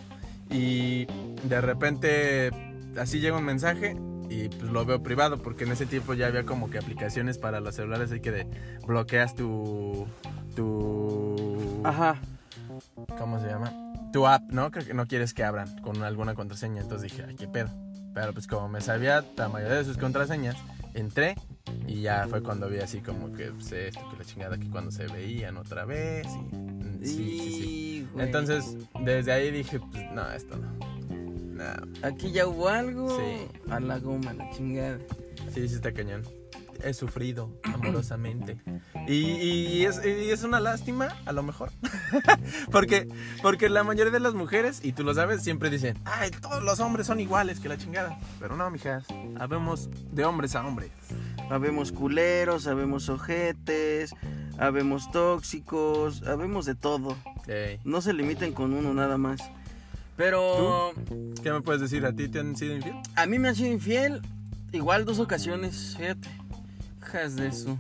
y 0.51 1.07
de 1.45 1.61
repente 1.61 2.51
así 2.99 3.21
llega 3.21 3.39
un 3.39 3.45
mensaje 3.45 3.97
y 4.33 4.49
pues 4.49 4.71
lo 4.71 4.85
veo 4.85 5.03
privado 5.03 5.39
porque 5.39 5.65
en 5.65 5.73
ese 5.73 5.87
tiempo 5.87 6.15
ya 6.15 6.27
había 6.27 6.45
como 6.45 6.71
que 6.71 6.79
aplicaciones 6.79 7.39
para 7.39 7.61
los 7.61 7.75
celulares, 7.75 8.11
así 8.11 8.21
que 8.21 8.31
de, 8.31 8.47
bloqueas 8.87 9.35
tu, 9.35 10.07
tu... 10.57 11.81
Ajá. 11.85 12.17
¿Cómo 13.19 13.41
se 13.41 13.49
llama? 13.49 13.73
Tu 14.13 14.27
app, 14.27 14.43
¿no? 14.51 14.71
Que 14.71 14.95
no 14.95 15.07
quieres 15.07 15.35
que 15.35 15.45
abran 15.45 15.79
con 15.81 16.03
alguna 16.03 16.35
contraseña. 16.35 16.83
Entonces 16.83 17.11
dije, 17.11 17.25
ay, 17.29 17.37
qué 17.37 17.49
pedo. 17.49 17.69
Pero 18.15 18.33
pues 18.33 18.47
como 18.47 18.69
me 18.69 18.81
sabía 18.81 19.25
la 19.37 19.49
mayoría 19.49 19.77
de 19.77 19.85
sus 19.85 19.99
contraseñas, 19.99 20.57
entré 20.95 21.35
y 21.87 22.03
ya 22.03 22.27
fue 22.29 22.43
cuando 22.43 22.69
vi 22.69 22.79
así 22.79 23.01
como 23.01 23.33
que 23.33 23.47
pues, 23.47 23.73
esto, 23.73 24.01
que 24.11 24.17
la 24.19 24.25
chingada, 24.25 24.59
que 24.59 24.69
cuando 24.69 24.91
se 24.91 25.07
veían 25.07 25.57
otra 25.57 25.85
vez 25.85 26.27
y... 26.27 26.57
mm, 26.57 26.83
Sí, 27.03 27.41
sí, 27.41 27.53
sí. 27.53 28.09
güey. 28.13 28.27
Entonces, 28.27 28.77
desde 29.01 29.33
ahí 29.33 29.51
dije, 29.51 29.81
pues 29.81 30.05
no, 30.13 30.31
esto 30.31 30.57
no. 30.57 31.02
Aquí 32.03 32.33
ya 32.33 32.47
hubo 32.47 32.69
algo. 32.69 33.19
Sí. 33.19 33.49
A 33.71 33.81
la 33.81 33.99
goma, 33.99 34.33
la 34.33 34.51
chingada. 34.51 34.99
sí, 35.53 35.69
sí 35.69 35.75
está 35.75 35.93
cañón. 35.93 36.23
He 36.85 36.95
sufrido 36.95 37.51
amorosamente. 37.63 38.59
Y, 39.07 39.15
y 39.15 39.85
es, 39.85 40.01
y 40.05 40.31
es 40.31 40.43
una 40.43 40.59
lástima, 40.59 41.17
a 41.27 41.33
lo 41.33 41.43
mejor. 41.43 41.71
porque, 42.73 43.09
porque 43.41 43.69
la 43.69 43.85
mayoría 43.85 44.13
de 44.13 44.19
las 44.21 44.35
mujeres, 44.35 44.81
y 44.83 44.93
tú 44.93 45.05
lo 45.05 45.15
sabes, 45.15 45.43
siempre 45.43 45.71
dicen, 45.71 45.99
ay, 46.05 46.31
todos 46.31 46.63
los 46.63 46.81
hombres 46.81 47.07
son 47.07 47.21
iguales 47.21 47.61
que 47.61 47.69
la 47.69 47.77
chingada. 47.79 48.19
Pero 48.41 48.57
no, 48.57 48.69
mijas, 48.71 49.05
habemos 49.39 49.89
de 50.13 50.25
hombres 50.25 50.57
a 50.57 50.67
hombres. 50.67 50.91
Habemos 51.51 51.93
culeros, 51.93 52.67
habemos 52.67 53.09
ojetes, 53.09 54.15
habemos 54.59 55.11
tóxicos, 55.13 56.23
habemos 56.23 56.65
de 56.67 56.75
todo. 56.75 57.17
Ey, 57.47 57.79
No 57.85 58.01
se 58.01 58.13
limiten 58.13 58.53
con 58.53 58.73
uno 58.73 58.95
nada 58.95 59.19
más. 59.19 59.41
Pero 60.23 60.93
¿Qué 61.43 61.51
me 61.53 61.61
puedes 61.63 61.81
decir? 61.81 62.07
¿A 62.07 62.13
ti 62.13 62.29
te 62.29 62.39
han 62.39 62.55
sido 62.57 62.77
infiel? 62.77 62.95
a 63.17 63.27
mí 63.27 63.41
me 63.41 63.49
han 63.49 63.57
sido 63.57 63.73
infiel 63.73 64.23
igual 64.71 65.05
dos 65.05 65.19
ocasiones, 65.19 65.97
fíjate. 65.99 66.29
Hijas 67.01 67.35
de 67.35 67.49
eso. 67.49 67.77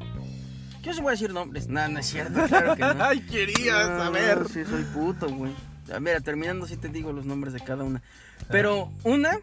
Yo 0.82 0.92
sí 0.92 1.00
voy 1.00 1.10
a 1.10 1.12
decir 1.12 1.32
nombres. 1.32 1.68
No, 1.68 1.86
no 1.86 2.00
es 2.00 2.06
cierto, 2.06 2.40
claro 2.48 2.74
que 2.74 2.82
no. 2.82 2.96
Ay, 3.04 3.20
querías 3.20 3.88
No, 3.90 3.98
saber. 3.98 4.48
Sí, 4.52 4.64
soy 4.64 4.82
puto, 4.92 5.28
güey. 5.28 5.52
Mira, 6.00 6.20
terminando 6.20 6.66
sí 6.66 6.76
te 6.76 6.88
digo 6.88 7.12
los 7.12 7.26
nombres 7.26 7.54
de 7.54 7.60
cada 7.60 7.84
una. 7.84 8.02
Pero 8.48 8.90
una, 9.04 9.38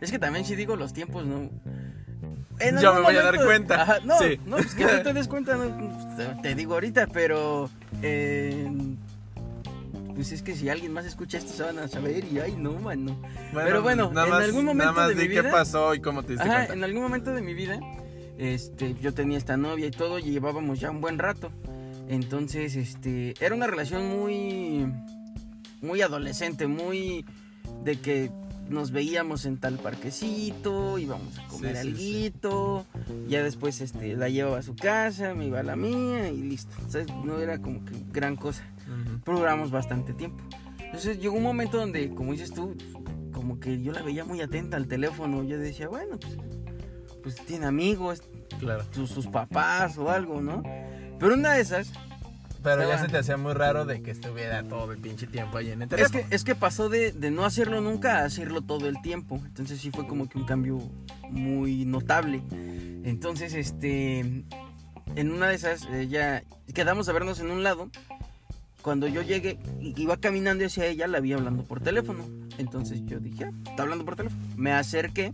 es 0.00 0.10
que 0.10 0.18
también 0.18 0.46
sí 0.46 0.56
digo 0.56 0.76
los 0.76 0.94
tiempos, 0.94 1.26
¿no? 1.26 1.50
En 2.58 2.78
Ya 2.78 2.88
algún 2.88 3.02
me 3.02 3.08
voy 3.08 3.16
a 3.16 3.22
dar 3.22 3.44
cuenta. 3.44 3.82
Ajá, 3.82 3.98
no, 4.04 4.18
Sí. 4.18 4.40
no, 4.46 4.56
pues 4.56 4.74
que 4.74 4.84
no 4.86 5.02
te 5.02 5.12
des 5.14 5.28
cuenta, 5.28 5.56
no, 5.56 6.16
te, 6.16 6.24
te 6.42 6.54
digo 6.54 6.72
ahorita, 6.74 7.08
pero... 7.08 7.68
eh, 8.00 8.66
pues 10.14 10.32
es 10.32 10.42
que 10.42 10.54
si 10.54 10.68
alguien 10.68 10.92
más 10.92 11.04
escucha 11.06 11.38
esto 11.38 11.52
se 11.52 11.62
van 11.62 11.78
a 11.78 11.88
saber 11.88 12.24
y 12.32 12.38
ay 12.38 12.54
no, 12.56 12.72
mano. 12.78 13.20
Pero 13.52 13.82
bueno, 13.82 14.10
nada 14.12 14.26
en 14.26 14.32
más- 14.32 14.44
algún 14.44 14.64
momento 14.66 14.84
nada 14.92 14.96
más 14.96 15.08
de 15.08 15.14
mi 15.14 15.34
qué 15.34 15.40
vida- 15.42 15.50
pasó 15.50 15.94
y 15.94 16.00
cómo 16.00 16.22
te 16.22 16.32
diste 16.32 16.44
Ajá, 16.48 16.54
cuenta. 16.66 16.74
en 16.74 16.84
algún 16.84 17.02
momento 17.02 17.32
de 17.34 17.42
mi 17.42 17.54
vida, 17.54 17.80
este, 18.38 18.94
yo 19.00 19.14
tenía 19.14 19.38
esta 19.38 19.56
novia 19.56 19.86
y 19.86 19.90
todo, 19.90 20.18
y 20.18 20.22
llevábamos 20.24 20.80
ya 20.80 20.90
un 20.90 21.00
buen 21.00 21.18
rato. 21.18 21.50
Entonces, 22.08 22.76
este, 22.76 23.34
era 23.40 23.54
una 23.54 23.66
relación 23.66 24.08
muy, 24.08 24.86
muy 25.80 26.02
adolescente, 26.02 26.66
muy 26.66 27.24
de 27.84 27.98
que 28.00 28.30
nos 28.68 28.90
veíamos 28.90 29.44
en 29.44 29.58
tal 29.58 29.78
parquecito, 29.78 30.98
íbamos 30.98 31.38
a 31.38 31.46
comer 31.48 31.76
Sí, 31.76 31.82
sí, 31.82 31.82
sí. 31.82 31.88
alguito, 31.88 32.86
ya 33.28 33.42
después, 33.42 33.80
este, 33.80 34.16
la 34.16 34.28
llevaba 34.28 34.58
a 34.58 34.62
su 34.62 34.74
casa, 34.76 35.34
me 35.34 35.46
iba 35.46 35.60
a 35.60 35.62
la 35.62 35.76
mía 35.76 36.28
y 36.30 36.42
listo. 36.42 36.72
O 36.86 36.90
sea, 36.90 37.04
no 37.24 37.38
era 37.38 37.58
como 37.58 37.84
que 37.84 37.92
gran 38.12 38.36
cosa 38.36 38.62
Duramos 39.24 39.70
bastante 39.70 40.12
tiempo. 40.12 40.42
Entonces 40.78 41.18
llegó 41.20 41.36
un 41.36 41.42
momento 41.42 41.78
donde, 41.78 42.14
como 42.14 42.32
dices 42.32 42.52
tú, 42.52 42.76
como 43.32 43.58
que 43.60 43.80
yo 43.82 43.92
la 43.92 44.02
veía 44.02 44.24
muy 44.24 44.40
atenta 44.40 44.76
al 44.76 44.86
teléfono. 44.88 45.42
Yo 45.44 45.58
decía, 45.58 45.88
bueno, 45.88 46.18
pues, 46.18 46.36
pues 47.22 47.36
tiene 47.46 47.66
amigos, 47.66 48.22
Claro. 48.58 48.84
sus, 48.90 49.10
sus 49.10 49.26
papás 49.26 49.96
o 49.98 50.10
algo, 50.10 50.40
¿no? 50.40 50.62
Pero 51.18 51.34
una 51.34 51.52
de 51.54 51.62
esas, 51.62 51.92
Pero 52.62 52.76
ya 52.82 52.82
Estaba- 52.90 53.02
se 53.06 53.08
te 53.08 53.18
hacía 53.18 53.36
muy 53.36 53.54
raro 53.54 53.84
de 53.86 54.02
que 54.02 54.12
estuviera 54.12 54.62
todo 54.62 54.92
el 54.92 54.98
pinche 54.98 55.26
tiempo 55.26 55.56
ahí 55.58 55.70
en 55.72 55.82
el 55.82 55.86
es 55.86 55.88
teléfono. 55.88 56.28
que, 56.28 56.34
es 56.36 56.44
que 56.44 56.54
pasó 56.54 56.88
de, 56.88 57.10
de 57.10 57.32
no 57.32 57.44
hacerlo 57.44 57.80
nunca 57.80 58.18
a 58.20 58.24
hacerlo 58.24 58.62
todo 58.62 58.86
el 58.86 59.02
tiempo. 59.02 59.40
Entonces 59.44 59.80
sí 59.80 59.90
fue 59.90 60.06
como 60.06 60.28
que 60.28 60.38
un 60.38 60.44
cambio 60.44 60.78
muy 61.28 61.84
notable. 61.86 62.40
Entonces, 63.04 63.54
este, 63.54 64.20
en 65.16 65.32
una 65.32 65.48
de 65.48 65.56
esas, 65.56 65.86
ella, 65.92 66.44
quedamos 66.72 67.08
a 67.08 67.12
vernos 67.12 67.40
en 67.40 67.50
un 67.50 67.64
lado. 67.64 67.90
Cuando 68.82 69.06
yo 69.06 69.22
llegué, 69.22 69.58
iba 69.80 70.16
caminando 70.16 70.66
hacia 70.66 70.86
ella, 70.86 71.06
la 71.06 71.20
vi 71.20 71.32
hablando 71.32 71.64
por 71.64 71.80
teléfono. 71.80 72.24
Entonces 72.58 73.00
yo 73.04 73.20
dije, 73.20 73.44
ah, 73.44 73.50
está 73.70 73.84
hablando 73.84 74.04
por 74.04 74.16
teléfono. 74.16 74.42
Me 74.56 74.72
acerqué. 74.72 75.32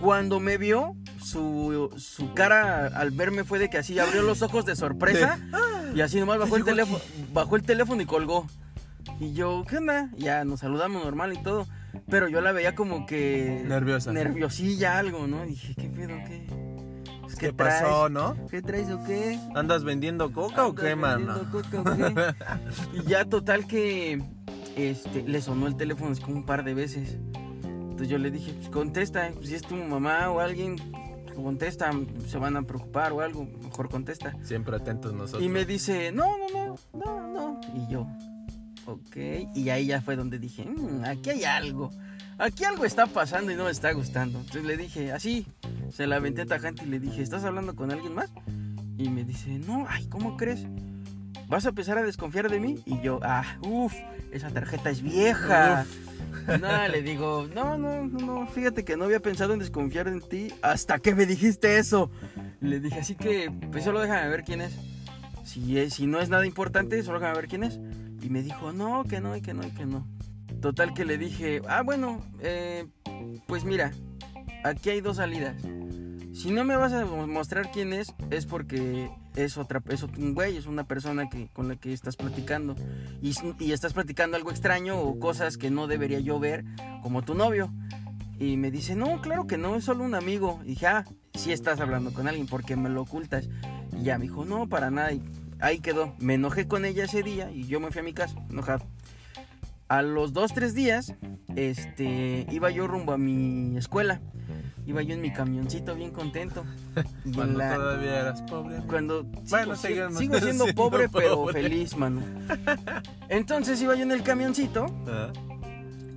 Cuando 0.00 0.40
me 0.40 0.56
vio, 0.56 0.96
su, 1.22 1.90
su 1.98 2.32
cara 2.32 2.86
al 2.86 3.10
verme 3.10 3.44
fue 3.44 3.58
de 3.58 3.68
que 3.68 3.76
así 3.78 3.98
abrió 3.98 4.22
los 4.22 4.40
ojos 4.40 4.64
de 4.64 4.76
sorpresa. 4.76 5.38
Y 5.94 6.00
así 6.00 6.18
nomás 6.18 6.38
bajó 6.38 6.56
el 6.56 6.64
teléfono, 6.64 7.00
bajó 7.32 7.56
el 7.56 7.62
teléfono 7.62 8.00
y 8.00 8.06
colgó. 8.06 8.46
Y 9.18 9.34
yo, 9.34 9.64
¿qué 9.68 9.78
onda? 9.78 10.10
Ya 10.16 10.44
nos 10.44 10.60
saludamos 10.60 11.04
normal 11.04 11.34
y 11.34 11.42
todo. 11.42 11.66
Pero 12.08 12.28
yo 12.28 12.40
la 12.40 12.52
veía 12.52 12.74
como 12.74 13.04
que. 13.04 13.62
Nerviosa. 13.66 14.12
Nerviosilla, 14.12 14.98
algo, 14.98 15.26
¿no? 15.26 15.44
Y 15.44 15.50
dije, 15.50 15.74
¿qué 15.74 15.88
pedo? 15.88 16.14
¿Qué? 16.26 16.69
Pues, 17.40 17.52
¿Qué 17.52 17.52
pasó, 17.52 18.08
no? 18.08 18.36
¿Qué 18.50 18.60
traes 18.62 18.90
o 18.90 19.02
qué? 19.04 19.38
¿Andas 19.54 19.82
vendiendo 19.84 20.30
coca 20.32 20.66
o 20.66 20.70
¿Andas 20.70 20.84
qué, 20.84 20.96
mano? 20.96 21.34
vendiendo 21.34 21.50
coca 21.50 21.80
o 21.80 21.84
qué? 21.96 22.34
y 22.98 23.02
ya 23.08 23.24
total 23.24 23.66
que 23.66 24.22
este, 24.76 25.22
le 25.22 25.40
sonó 25.40 25.66
el 25.66 25.76
teléfono 25.76 26.12
así 26.12 26.20
como 26.22 26.36
un 26.36 26.46
par 26.46 26.64
de 26.64 26.74
veces. 26.74 27.16
Entonces 27.64 28.08
yo 28.08 28.18
le 28.18 28.30
dije, 28.30 28.52
pues 28.54 28.68
contesta, 28.70 29.30
si 29.42 29.54
es 29.54 29.62
tu 29.62 29.74
mamá 29.76 30.30
o 30.30 30.40
alguien, 30.40 30.76
contesta, 31.34 31.90
se 32.26 32.38
van 32.38 32.56
a 32.56 32.62
preocupar 32.62 33.12
o 33.12 33.20
algo, 33.20 33.44
mejor 33.62 33.88
contesta. 33.88 34.34
Siempre 34.42 34.76
atentos 34.76 35.12
nosotros. 35.14 35.42
Y 35.42 35.48
me 35.48 35.64
dice, 35.64 36.12
no, 36.12 36.26
no, 36.38 36.46
no, 36.66 36.76
no, 36.92 37.26
no. 37.32 37.60
Y 37.74 37.90
yo, 37.92 38.06
ok. 38.86 39.16
Y 39.54 39.68
ahí 39.70 39.86
ya 39.86 40.00
fue 40.02 40.16
donde 40.16 40.38
dije, 40.38 40.64
"Mm, 40.64 41.04
aquí 41.04 41.30
hay 41.30 41.44
algo. 41.44 41.90
Aquí 42.40 42.64
algo 42.64 42.86
está 42.86 43.06
pasando 43.06 43.52
y 43.52 43.54
no 43.54 43.64
me 43.64 43.70
está 43.70 43.92
gustando. 43.92 44.38
Entonces 44.38 44.64
le 44.64 44.78
dije, 44.78 45.12
así, 45.12 45.46
se 45.92 46.06
la 46.06 46.16
aventé 46.16 46.46
tajante 46.46 46.84
y 46.84 46.86
le 46.86 46.98
dije, 46.98 47.22
¿estás 47.22 47.44
hablando 47.44 47.76
con 47.76 47.92
alguien 47.92 48.14
más? 48.14 48.32
Y 48.96 49.10
me 49.10 49.24
dice, 49.24 49.58
no, 49.58 49.84
ay, 49.86 50.06
¿cómo 50.06 50.38
crees? 50.38 50.64
¿Vas 51.48 51.66
a 51.66 51.68
empezar 51.68 51.98
a 51.98 52.02
desconfiar 52.02 52.50
de 52.50 52.58
mí? 52.58 52.82
Y 52.86 52.98
yo, 53.02 53.20
ah, 53.22 53.58
uff, 53.60 53.92
esa 54.32 54.48
tarjeta 54.48 54.88
es 54.88 55.02
vieja. 55.02 55.84
No, 56.46 56.88
le 56.88 57.02
digo, 57.02 57.46
no, 57.54 57.76
no, 57.76 58.06
no, 58.06 58.18
no, 58.18 58.46
fíjate 58.46 58.84
que 58.84 58.96
no 58.96 59.04
había 59.04 59.20
pensado 59.20 59.52
en 59.52 59.58
desconfiar 59.58 60.08
en 60.08 60.20
ti 60.20 60.48
hasta 60.62 60.98
que 60.98 61.14
me 61.14 61.26
dijiste 61.26 61.78
eso. 61.78 62.10
Le 62.60 62.80
dije, 62.80 63.00
así 63.00 63.16
que, 63.16 63.52
pues 63.70 63.84
solo 63.84 64.00
déjame 64.00 64.28
ver 64.30 64.44
quién 64.44 64.62
es. 64.62 64.72
Si, 65.44 65.78
es, 65.78 65.92
si 65.92 66.06
no 66.06 66.20
es 66.20 66.30
nada 66.30 66.46
importante, 66.46 67.02
solo 67.02 67.18
déjame 67.18 67.36
ver 67.36 67.48
quién 67.48 67.64
es. 67.64 67.78
Y 68.22 68.30
me 68.30 68.42
dijo, 68.42 68.72
no, 68.72 69.04
que 69.04 69.20
no, 69.20 69.36
y 69.36 69.42
que 69.42 69.52
no, 69.52 69.66
y 69.66 69.72
que 69.72 69.84
no. 69.84 70.06
Total 70.60 70.92
que 70.92 71.04
le 71.04 71.16
dije, 71.16 71.62
ah, 71.68 71.82
bueno, 71.82 72.20
eh, 72.40 72.86
pues 73.46 73.64
mira, 73.64 73.92
aquí 74.62 74.90
hay 74.90 75.00
dos 75.00 75.16
salidas. 75.16 75.56
Si 76.32 76.50
no 76.50 76.64
me 76.64 76.76
vas 76.76 76.92
a 76.92 77.04
mostrar 77.04 77.70
quién 77.72 77.92
es, 77.92 78.14
es 78.30 78.46
porque 78.46 79.10
es 79.36 79.56
otra, 79.56 79.82
es 79.88 80.02
un 80.02 80.34
güey, 80.34 80.56
es 80.56 80.66
una 80.66 80.84
persona 80.84 81.28
que, 81.28 81.48
con 81.48 81.68
la 81.68 81.76
que 81.76 81.92
estás 81.92 82.16
platicando. 82.16 82.76
Y, 83.20 83.34
estás 83.72 83.94
platicando 83.94 84.36
algo 84.36 84.50
extraño 84.50 85.00
o 85.00 85.18
cosas 85.18 85.56
que 85.56 85.70
no 85.70 85.86
debería 85.86 86.20
yo 86.20 86.38
ver, 86.38 86.64
como 87.02 87.22
tu 87.22 87.34
novio. 87.34 87.72
Y 88.38 88.56
me 88.56 88.70
dice, 88.70 88.94
no, 88.94 89.20
claro 89.20 89.46
que 89.46 89.58
no, 89.58 89.76
es 89.76 89.84
solo 89.84 90.04
un 90.04 90.14
amigo. 90.14 90.60
Y 90.64 90.70
dije, 90.70 90.86
ah, 90.86 91.04
sí 91.34 91.52
estás 91.52 91.80
hablando 91.80 92.12
con 92.12 92.28
alguien 92.28 92.46
porque 92.46 92.76
me 92.76 92.88
lo 92.88 93.02
ocultas. 93.02 93.48
Y 93.98 94.04
ya 94.04 94.18
me 94.18 94.24
dijo, 94.24 94.44
no, 94.44 94.68
para 94.68 94.90
nada. 94.90 95.12
Y 95.12 95.22
ahí 95.60 95.80
quedó. 95.80 96.14
Me 96.18 96.34
enojé 96.34 96.66
con 96.68 96.84
ella 96.84 97.04
ese 97.04 97.22
día 97.22 97.50
y 97.50 97.66
yo 97.66 97.80
me 97.80 97.90
fui 97.90 98.00
a 98.00 98.04
mi 98.04 98.12
casa, 98.12 98.36
enojado. 98.50 98.86
A 99.90 100.02
los 100.02 100.32
dos, 100.32 100.54
tres 100.54 100.72
días, 100.74 101.14
este, 101.56 102.46
iba 102.50 102.70
yo 102.70 102.86
rumbo 102.86 103.12
a 103.12 103.18
mi 103.18 103.76
escuela. 103.76 104.20
Iba 104.86 105.02
yo 105.02 105.14
en 105.14 105.20
mi 105.20 105.32
camioncito 105.32 105.94
bien 105.94 106.10
contento. 106.12 106.64
Y 107.24 107.32
Cuando 107.32 107.58
la- 107.58 107.74
todavía 107.74 108.20
eras 108.20 108.42
pobre. 108.42 108.76
cuando 108.88 109.24
Bueno, 109.24 109.76
sigo, 109.76 110.10
siendo 110.16 110.40
siendo 110.40 110.66
pobre, 110.74 111.08
pero 111.08 111.34
pobre. 111.36 111.62
feliz, 111.62 111.96
mano. 111.96 112.22
Entonces 113.28 113.80
iba 113.82 113.94
yo 113.94 114.02
en 114.02 114.12
el 114.12 114.22
camioncito 114.22 114.86
Ah, 115.08 115.32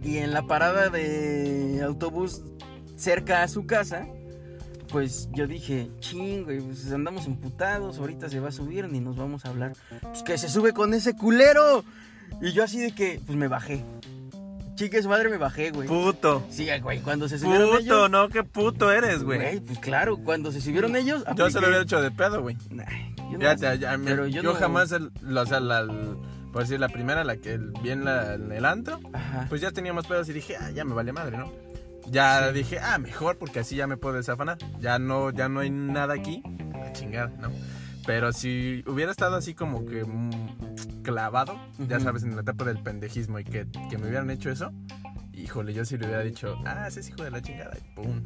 y 0.04 0.18
en 0.18 0.34
la 0.34 0.44
parada 0.44 0.90
de 0.90 1.82
autobús 1.84 2.42
cerca 2.96 3.44
a 3.44 3.48
su 3.48 3.66
casa, 3.66 4.08
pues 4.90 5.30
yo 5.34 5.48
dije, 5.48 5.90
ching, 6.00 6.44
güey, 6.46 6.62
pues 6.62 6.92
andamos 6.92 7.26
emputados, 7.26 7.98
ahorita 8.00 8.30
se 8.30 8.40
va 8.40 8.50
a 8.50 8.52
subir 8.52 8.88
ni 8.90 9.00
nos 9.00 9.16
vamos 9.18 9.46
a 9.46 9.50
hablar. 9.50 9.74
Pues 10.02 10.24
que 10.24 10.38
se 10.38 10.48
sube 10.50 10.74
con 10.74 10.94
ese 10.94 11.16
culero. 11.16 11.84
Y 12.42 12.52
yo 12.52 12.64
así 12.64 12.80
de 12.80 12.92
que, 12.94 13.22
pues 13.26 13.38
me 13.38 13.48
bajé. 13.48 13.84
chique 14.76 15.02
su 15.04 15.08
madre 15.10 15.30
me 15.30 15.38
bajé, 15.38 15.70
güey. 15.72 15.88
Puto. 15.88 16.44
Sí, 16.50 16.68
güey, 16.82 17.00
cuando 17.02 17.30
se 17.30 17.38
subieron 17.38 17.68
Puto, 17.70 17.80
ellos. 17.80 18.10
no, 18.10 18.28
qué 18.30 18.44
puto 18.44 18.92
eres, 18.92 19.24
Güey, 19.24 19.40
güey. 19.40 19.60
pues 19.60 19.80
claro, 19.80 20.18
cuando 20.18 20.52
se 20.52 20.62
subieron 20.62 20.96
ellos. 20.96 21.24
Yo 21.36 21.50
se 21.50 21.54
lo 21.62 21.68
apliqué- 21.68 21.68
hubiera 21.68 21.82
hecho 21.84 22.02
de 22.02 22.12
pedo, 22.12 22.42
güey. 22.42 22.58
Nah, 22.72 22.84
yo 23.18 23.24
no- 23.34 23.40
Fíjate, 23.40 23.78
ya 23.80 23.98
me- 23.98 24.06
pero 24.10 24.26
yo, 24.28 24.42
yo 24.42 24.54
no- 24.54 24.60
jamás, 24.60 24.92
el- 24.92 25.12
o 25.38 25.46
sea, 25.46 25.60
la, 25.60 25.80
el- 25.82 26.18
por 26.52 26.64
decir, 26.64 26.80
la 26.80 26.90
primera, 26.90 27.24
la 27.24 27.38
que 27.38 27.54
el- 27.54 27.72
vi 27.84 27.92
en, 27.92 28.04
la- 28.04 28.34
el 28.34 28.66
antro, 28.66 29.00
Ajá. 29.14 29.46
pues 29.48 29.62
ya 29.62 29.72
teníamos 29.72 30.08
pedos 30.08 30.28
y 30.30 30.34
dije, 30.34 30.56
ah, 30.60 30.72
ya 30.72 30.84
me 30.86 30.94
vale 30.96 31.14
madre, 31.14 31.38
¿no? 31.38 31.52
Ya 32.10 32.52
dije, 32.52 32.80
ah, 32.80 32.98
mejor 32.98 33.38
porque 33.38 33.60
así 33.60 33.76
ya 33.76 33.86
me 33.88 33.96
puedo 33.98 34.16
desafanar. 34.16 34.58
Ya 34.82 34.98
no, 35.00 35.30
ya 35.30 35.48
no 35.50 35.60
hay 35.62 35.70
nada 35.70 36.16
aquí. 36.16 36.42
a 36.74 36.78
La 36.80 36.92
chingada, 36.94 37.32
¿no? 37.40 37.50
Pero 38.06 38.34
si 38.34 38.84
hubiera 38.88 39.12
estado 39.12 39.36
así 39.38 39.54
como 39.54 39.86
que 39.86 40.04
mm, 40.04 41.04
clavado, 41.04 41.58
ya 41.88 42.00
sabes, 42.00 42.24
en 42.24 42.36
la 42.36 42.42
etapa 42.42 42.66
del 42.66 42.80
pendejismo 42.80 43.40
y 43.40 43.44
que, 43.44 43.66
que 43.90 43.98
me 43.98 44.08
hubieran 44.08 44.30
hecho 44.30 44.50
eso, 44.52 44.72
híjole, 45.34 45.74
yo 45.74 45.86
sí 45.86 45.98
le 45.98 46.06
hubiera 46.08 46.22
dicho, 46.22 46.58
ah, 46.66 46.86
ese 46.88 47.00
es 47.00 47.10
hijo 47.10 47.24
de 47.24 47.32
la 47.32 47.42
chingada, 47.42 47.78
y 47.78 47.96
pum. 47.96 48.22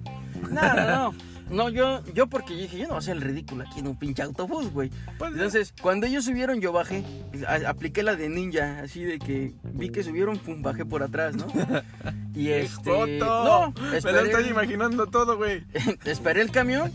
No, 0.52 0.62
no, 0.76 0.86
no. 0.86 1.14
No, 1.48 1.70
yo, 1.70 2.04
yo 2.14 2.28
porque 2.28 2.54
dije, 2.54 2.76
yo 2.78 2.84
no 2.84 2.90
voy 2.90 2.96
a 2.98 3.00
hacer 3.00 3.16
el 3.16 3.22
ridículo 3.22 3.64
aquí 3.64 3.80
en 3.80 3.88
un 3.88 3.96
pinche 3.96 4.22
autobús, 4.22 4.70
güey. 4.70 4.92
Pues, 5.18 5.32
Entonces, 5.32 5.74
cuando 5.82 6.06
ellos 6.06 6.26
subieron, 6.26 6.60
yo 6.60 6.74
bajé. 6.74 7.06
A- 7.48 7.70
apliqué 7.70 8.04
la 8.04 8.18
de 8.18 8.28
ninja, 8.28 8.82
así 8.84 9.06
de 9.06 9.18
que 9.18 9.54
vi 9.64 9.88
que 9.88 10.04
subieron, 10.04 10.38
pum, 10.40 10.62
bajé 10.62 10.84
por 10.84 11.04
atrás, 11.04 11.38
¿no? 11.38 11.48
Y 12.36 12.50
este. 12.50 12.90
¡Joto! 12.92 13.44
No, 13.46 13.82
me 13.82 13.90
lo 13.92 13.96
esperé, 13.96 14.22
estoy 14.24 14.50
imaginando 14.50 15.08
todo, 15.08 15.38
güey. 15.38 15.64
esperé 16.04 16.42
el 16.42 16.52
camión 16.52 16.92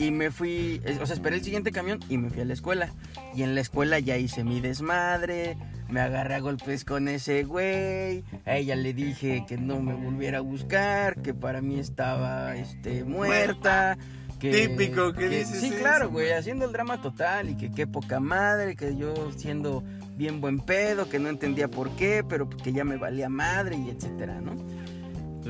y 0.00 0.10
me 0.10 0.30
fui. 0.30 0.80
O 1.00 1.06
sea, 1.06 1.14
esperé 1.14 1.36
el 1.36 1.44
siguiente 1.44 1.72
camión 1.72 2.00
y 2.08 2.16
me 2.16 2.30
fui 2.30 2.40
a 2.40 2.44
la 2.46 2.54
escuela. 2.54 2.88
Y 3.34 3.42
en 3.42 3.54
la 3.54 3.60
escuela 3.60 3.98
ya 3.98 4.16
hice 4.16 4.44
mi 4.44 4.60
desmadre. 4.60 5.58
Me 5.90 6.00
agarré 6.00 6.36
a 6.36 6.40
golpes 6.40 6.86
con 6.86 7.06
ese 7.06 7.44
güey. 7.44 8.24
A 8.46 8.56
ella 8.56 8.76
le 8.76 8.94
dije 8.94 9.44
que 9.46 9.58
no 9.58 9.80
me 9.82 9.92
volviera 9.92 10.38
a 10.38 10.40
buscar, 10.40 11.20
que 11.20 11.34
para 11.34 11.60
mí 11.60 11.78
estaba 11.78 12.56
este, 12.56 13.04
muerta. 13.04 13.98
Que, 14.38 14.68
Típico 14.68 15.12
que 15.12 15.28
dices 15.28 15.60
Sí, 15.60 15.66
eso, 15.66 15.76
claro, 15.76 16.08
güey. 16.08 16.28
güey, 16.28 16.38
haciendo 16.38 16.64
el 16.64 16.72
drama 16.72 17.02
total 17.02 17.50
y 17.50 17.56
que 17.56 17.70
qué 17.70 17.86
poca 17.86 18.20
madre, 18.20 18.74
que 18.74 18.96
yo 18.96 19.30
siendo 19.36 19.84
bien 20.16 20.40
buen 20.40 20.60
pedo, 20.60 21.10
que 21.10 21.18
no 21.18 21.28
entendía 21.28 21.68
por 21.68 21.90
qué, 21.90 22.24
pero 22.26 22.48
que 22.48 22.72
ya 22.72 22.84
me 22.84 22.96
valía 22.96 23.28
madre 23.28 23.76
y 23.76 23.90
etcétera, 23.90 24.40
¿no? 24.40 24.56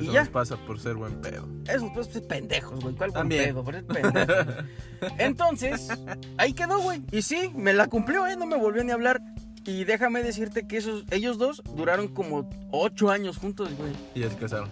Eso 0.03 0.13
ya. 0.13 0.21
nos 0.21 0.29
pasa 0.31 0.57
por 0.57 0.79
ser 0.81 0.95
buen 0.95 1.21
pedo. 1.21 1.49
Esos 1.69 1.91
pues 1.95 2.09
pendejos, 2.09 2.81
güey, 2.81 2.95
¿cuál 2.95 3.11
buen 3.11 3.21
También. 3.23 3.45
pedo? 3.45 3.65
Por 3.65 3.75
ser 3.75 3.87
pendejo. 3.87 4.43
Entonces, 5.19 5.89
ahí 6.37 6.53
quedó, 6.53 6.81
güey. 6.81 7.03
Y 7.13 7.23
sí, 7.23 7.51
me 7.55 7.73
la 7.73 7.87
cumplió, 7.89 8.27
¿eh? 8.27 8.37
No 8.37 8.47
me 8.47 8.57
volvió 8.57 8.83
ni 8.85 8.91
a 8.91 8.95
hablar. 8.95 9.21
Y 9.65 9.85
déjame 9.85 10.23
decirte 10.23 10.67
que 10.67 10.79
esos, 10.79 11.05
ellos 11.11 11.39
dos 11.39 11.63
duraron 11.77 12.09
como 12.09 12.49
ocho 12.71 13.11
años 13.11 13.37
juntos, 13.37 13.71
güey. 13.77 13.93
Y 14.15 14.21
ya 14.21 14.31
se 14.31 14.37
casaron. 14.37 14.71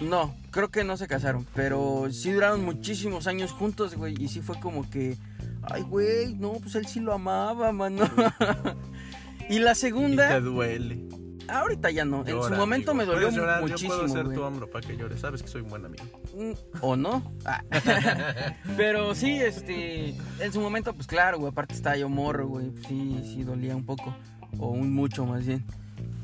No, 0.00 0.34
creo 0.50 0.70
que 0.70 0.82
no 0.84 0.96
se 0.96 1.06
casaron, 1.06 1.46
pero 1.54 2.08
sí 2.10 2.32
duraron 2.32 2.64
muchísimos 2.64 3.26
años 3.26 3.52
juntos, 3.52 3.94
güey. 3.96 4.14
Y 4.18 4.28
sí 4.28 4.40
fue 4.40 4.58
como 4.60 4.88
que, 4.88 5.16
ay, 5.62 5.82
güey, 5.82 6.34
no, 6.34 6.52
pues 6.54 6.74
él 6.74 6.86
sí 6.86 7.00
lo 7.00 7.12
amaba, 7.12 7.70
mano. 7.72 8.08
y 9.50 9.58
la 9.58 9.72
Y 9.72 9.74
segunda, 9.74 10.28
te 10.28 10.40
duele. 10.40 11.06
Ahorita 11.50 11.90
ya 11.90 12.04
no. 12.04 12.20
En 12.20 12.26
su 12.28 12.32
Llora, 12.32 12.56
momento 12.56 12.92
amigo. 12.92 13.06
me 13.06 13.12
dolió 13.12 13.30
llorar, 13.30 13.62
muchísimo. 13.62 13.92
Yo 13.92 13.98
puedo 14.00 14.12
ser 14.12 14.24
güey. 14.24 14.36
tu 14.36 14.42
hombro 14.42 14.70
para 14.70 14.86
que 14.86 14.96
llores. 14.96 15.20
Sabes 15.20 15.42
que 15.42 15.48
soy 15.48 15.62
un 15.62 15.68
buen 15.68 15.84
amigo. 15.84 16.04
Mm, 16.36 16.52
o 16.80 16.96
no. 16.96 17.32
Ah. 17.44 17.62
Pero 18.76 19.14
sí, 19.14 19.32
este, 19.40 20.14
en 20.38 20.52
su 20.52 20.60
momento, 20.60 20.94
pues 20.94 21.06
claro, 21.06 21.38
güey, 21.38 21.50
aparte 21.50 21.74
estaba 21.74 21.96
yo 21.96 22.08
morro, 22.08 22.46
güey, 22.48 22.72
sí, 22.88 23.20
sí 23.24 23.42
dolía 23.44 23.76
un 23.76 23.84
poco, 23.84 24.14
o 24.58 24.68
un 24.68 24.92
mucho 24.92 25.26
más 25.26 25.46
bien. 25.46 25.64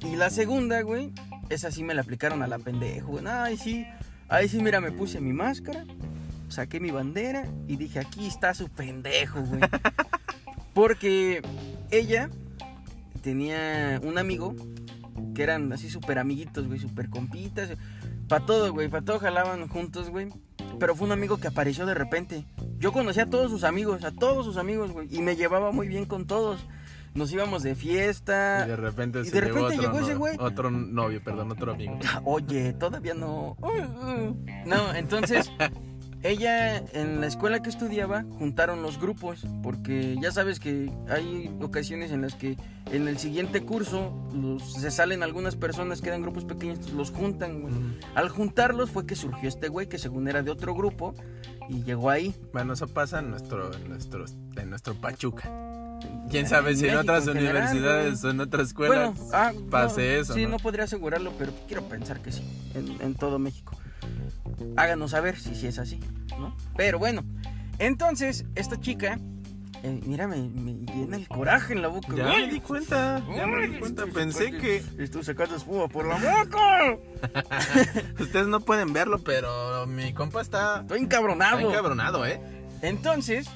Y 0.01 0.17
la 0.17 0.31
segunda, 0.31 0.83
güey, 0.83 1.13
esa 1.49 1.71
sí 1.71 1.83
me 1.83 1.95
la 1.95 2.03
aplicaron 2.03 2.43
a 2.43 2.47
la 2.47 2.59
pendejo, 2.59 3.13
güey. 3.13 3.25
Ay, 3.27 3.57
sí, 3.57 3.87
ahí 4.29 4.49
sí, 4.49 4.61
mira, 4.63 4.81
me 4.81 4.93
puse 4.93 5.21
mi 5.21 5.33
máscara, 5.33 5.85
saqué 6.49 6.81
mi 6.81 6.91
bandera 6.91 7.47
y 7.67 7.77
dije, 7.77 7.99
aquí 7.99 8.27
está 8.27 8.55
su 8.55 8.69
pendejo, 8.69 9.41
güey. 9.43 9.61
Porque 10.75 11.43
ella 11.91 12.31
tenía 13.23 14.01
un 14.03 14.19
amigo 14.19 14.55
que 15.37 15.43
eran 15.43 15.71
así 15.71 15.91
súper 15.91 16.19
amiguitos, 16.19 16.67
güey, 16.67 16.81
súper 16.81 17.11
compitas. 17.11 17.69
Para 18.27 18.47
todo, 18.47 18.73
güey, 18.73 18.89
para 18.89 19.05
todo 19.05 19.19
jalaban 19.19 19.69
juntos, 19.69 20.09
güey. 20.09 20.29
Pero 20.81 20.97
fue 20.97 21.07
un 21.07 21.13
amigo 21.13 21.37
que 21.37 21.49
apareció 21.49 21.85
de 21.85 21.95
repente. 21.95 22.47
Yo 22.79 22.91
conocía 22.91 23.25
a 23.25 23.31
todos 23.31 23.51
sus 23.51 23.63
amigos, 23.63 24.03
a 24.05 24.13
todos 24.13 24.47
sus 24.47 24.57
amigos, 24.57 24.93
güey. 24.93 25.15
Y 25.15 25.21
me 25.21 25.37
llevaba 25.37 25.73
muy 25.73 25.89
bien 25.89 26.07
con 26.07 26.27
todos. 26.27 26.65
Nos 27.15 27.31
íbamos 27.33 27.63
de 27.63 27.75
fiesta. 27.75 28.65
Y 28.65 28.71
de 28.71 28.77
repente 28.77 29.21
y 29.21 29.31
de 29.31 29.41
llegó 29.43 29.47
repente 29.47 29.75
otro 29.75 29.93
llegó 29.93 30.07
ese 30.07 30.15
güey. 30.15 30.37
Otro 30.39 30.71
novio, 30.71 31.23
perdón, 31.23 31.53
otro 31.53 31.73
amigo. 31.73 31.99
Oye, 32.25 32.73
todavía 32.73 33.13
no. 33.13 33.59
No, 34.65 34.95
entonces 34.95 35.51
ella 36.23 36.79
en 36.93 37.21
la 37.21 37.27
escuela 37.27 37.61
que 37.63 37.71
estudiaba 37.71 38.25
juntaron 38.39 38.83
los 38.83 38.99
grupos 39.01 39.47
porque 39.63 40.17
ya 40.21 40.33
sabes 40.33 40.59
que 40.61 40.91
hay 41.09 41.55
ocasiones 41.63 42.11
en 42.11 42.23
las 42.23 42.35
que 42.35 42.57
en 42.93 43.07
el 43.09 43.19
siguiente 43.19 43.63
curso 43.63 44.13
los- 44.35 44.75
se 44.75 44.91
salen 44.91 45.23
algunas 45.23 45.57
personas, 45.57 46.01
quedan 46.01 46.23
grupos 46.23 46.45
pequeños, 46.45 46.91
los 46.93 47.11
juntan, 47.11 47.61
güey. 47.63 47.75
Al 48.15 48.29
juntarlos 48.29 48.91
fue 48.91 49.07
que 49.07 49.15
surgió 49.17 49.49
este 49.49 49.69
güey 49.69 49.89
que 49.89 49.99
según 49.99 50.29
era 50.29 50.43
de 50.43 50.51
otro 50.51 50.75
grupo 50.75 51.15
y 51.69 51.83
llegó 51.85 52.11
ahí. 52.11 52.35
Bueno, 52.53 52.73
eso 52.75 52.89
pasa 52.89 53.19
en 53.21 53.31
nuestro, 53.31 53.73
en 53.75 53.89
nuestro, 53.89 54.25
en 54.57 54.71
nuestro 54.71 54.95
Pachuca. 54.95 55.51
¿Quién 56.31 56.45
En 56.45 56.49
sabe 56.51 56.75
si 56.77 56.89
en 56.89 56.97
otras 56.97 57.27
en 57.29 57.37
universidades 57.39 58.23
o 58.25 58.31
en 58.31 58.41
otras 58.41 58.69
escuelas 58.69 59.15
Bueno, 59.17 59.31
ah, 59.33 59.53
pase 59.71 60.15
no, 60.17 60.21
eso? 60.23 60.35
Sí, 60.35 60.43
¿no? 60.45 60.51
no 60.51 60.57
podría 60.59 60.85
asegurarlo, 60.85 61.33
pero 61.39 61.53
quiero 61.67 61.83
pensar 61.89 62.21
que 62.21 62.33
sí, 62.33 62.43
en, 62.75 62.97
en 63.01 63.15
todo 63.15 63.39
México. 63.39 63.77
Háganos 64.77 65.13
saber 65.13 65.39
si, 65.39 65.55
si 65.55 65.67
es 65.67 65.79
así, 65.79 66.01
¿no? 66.39 66.57
Pero 66.77 66.99
bueno, 66.99 67.25
entonces, 67.79 68.45
esta 68.55 68.81
chica, 68.81 69.19
eh, 69.83 70.01
mira, 70.07 70.27
me, 70.27 70.37
me 70.49 70.73
llena 70.75 71.17
el 71.17 71.29
coraje 71.29 71.75
en 71.75 71.83
la 71.83 71.89
boca. 71.89 72.09
Ya 72.17 72.25
güey. 72.31 72.47
me 72.47 72.53
di 72.53 72.61
cuenta, 72.61 73.23
ya 73.37 73.47
me 73.47 73.69
di 73.69 73.79
cuenta. 73.79 74.07
Pensé 74.07 74.45
sacando- 74.47 74.61
que 74.61 74.83
Estoy 75.05 75.23
sacando 75.25 75.57
espuma 75.57 75.89
por 75.89 76.07
la 76.07 76.15
boca. 76.45 76.97
ustedes 78.21 78.47
no 78.49 78.61
pueden 78.61 78.93
verlo, 78.93 79.19
pero 79.19 79.87
mi 79.87 80.13
compa 80.13 80.41
está, 80.41 80.81
Estoy 80.81 80.99
está 81.03 81.05
encabronado. 81.17 81.61
encabronado, 81.71 82.27
¿eh? 82.27 82.41
Entonces, 82.83 83.47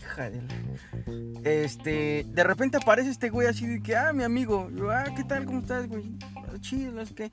hija 0.00 0.30
de 0.30 0.42
la- 0.42 1.25
Este, 1.46 2.26
de 2.28 2.42
repente 2.42 2.76
aparece 2.76 3.08
este 3.08 3.30
güey 3.30 3.46
así 3.46 3.68
de 3.68 3.80
que, 3.80 3.94
ah, 3.94 4.12
mi 4.12 4.24
amigo. 4.24 4.68
Yo, 4.74 4.90
ah, 4.90 5.04
¿qué 5.16 5.22
tal? 5.22 5.44
¿Cómo 5.44 5.60
estás, 5.60 5.86
güey? 5.86 6.02
"Ah, 6.34 6.58
Chido, 6.60 7.00
es 7.00 7.12
que. 7.12 7.30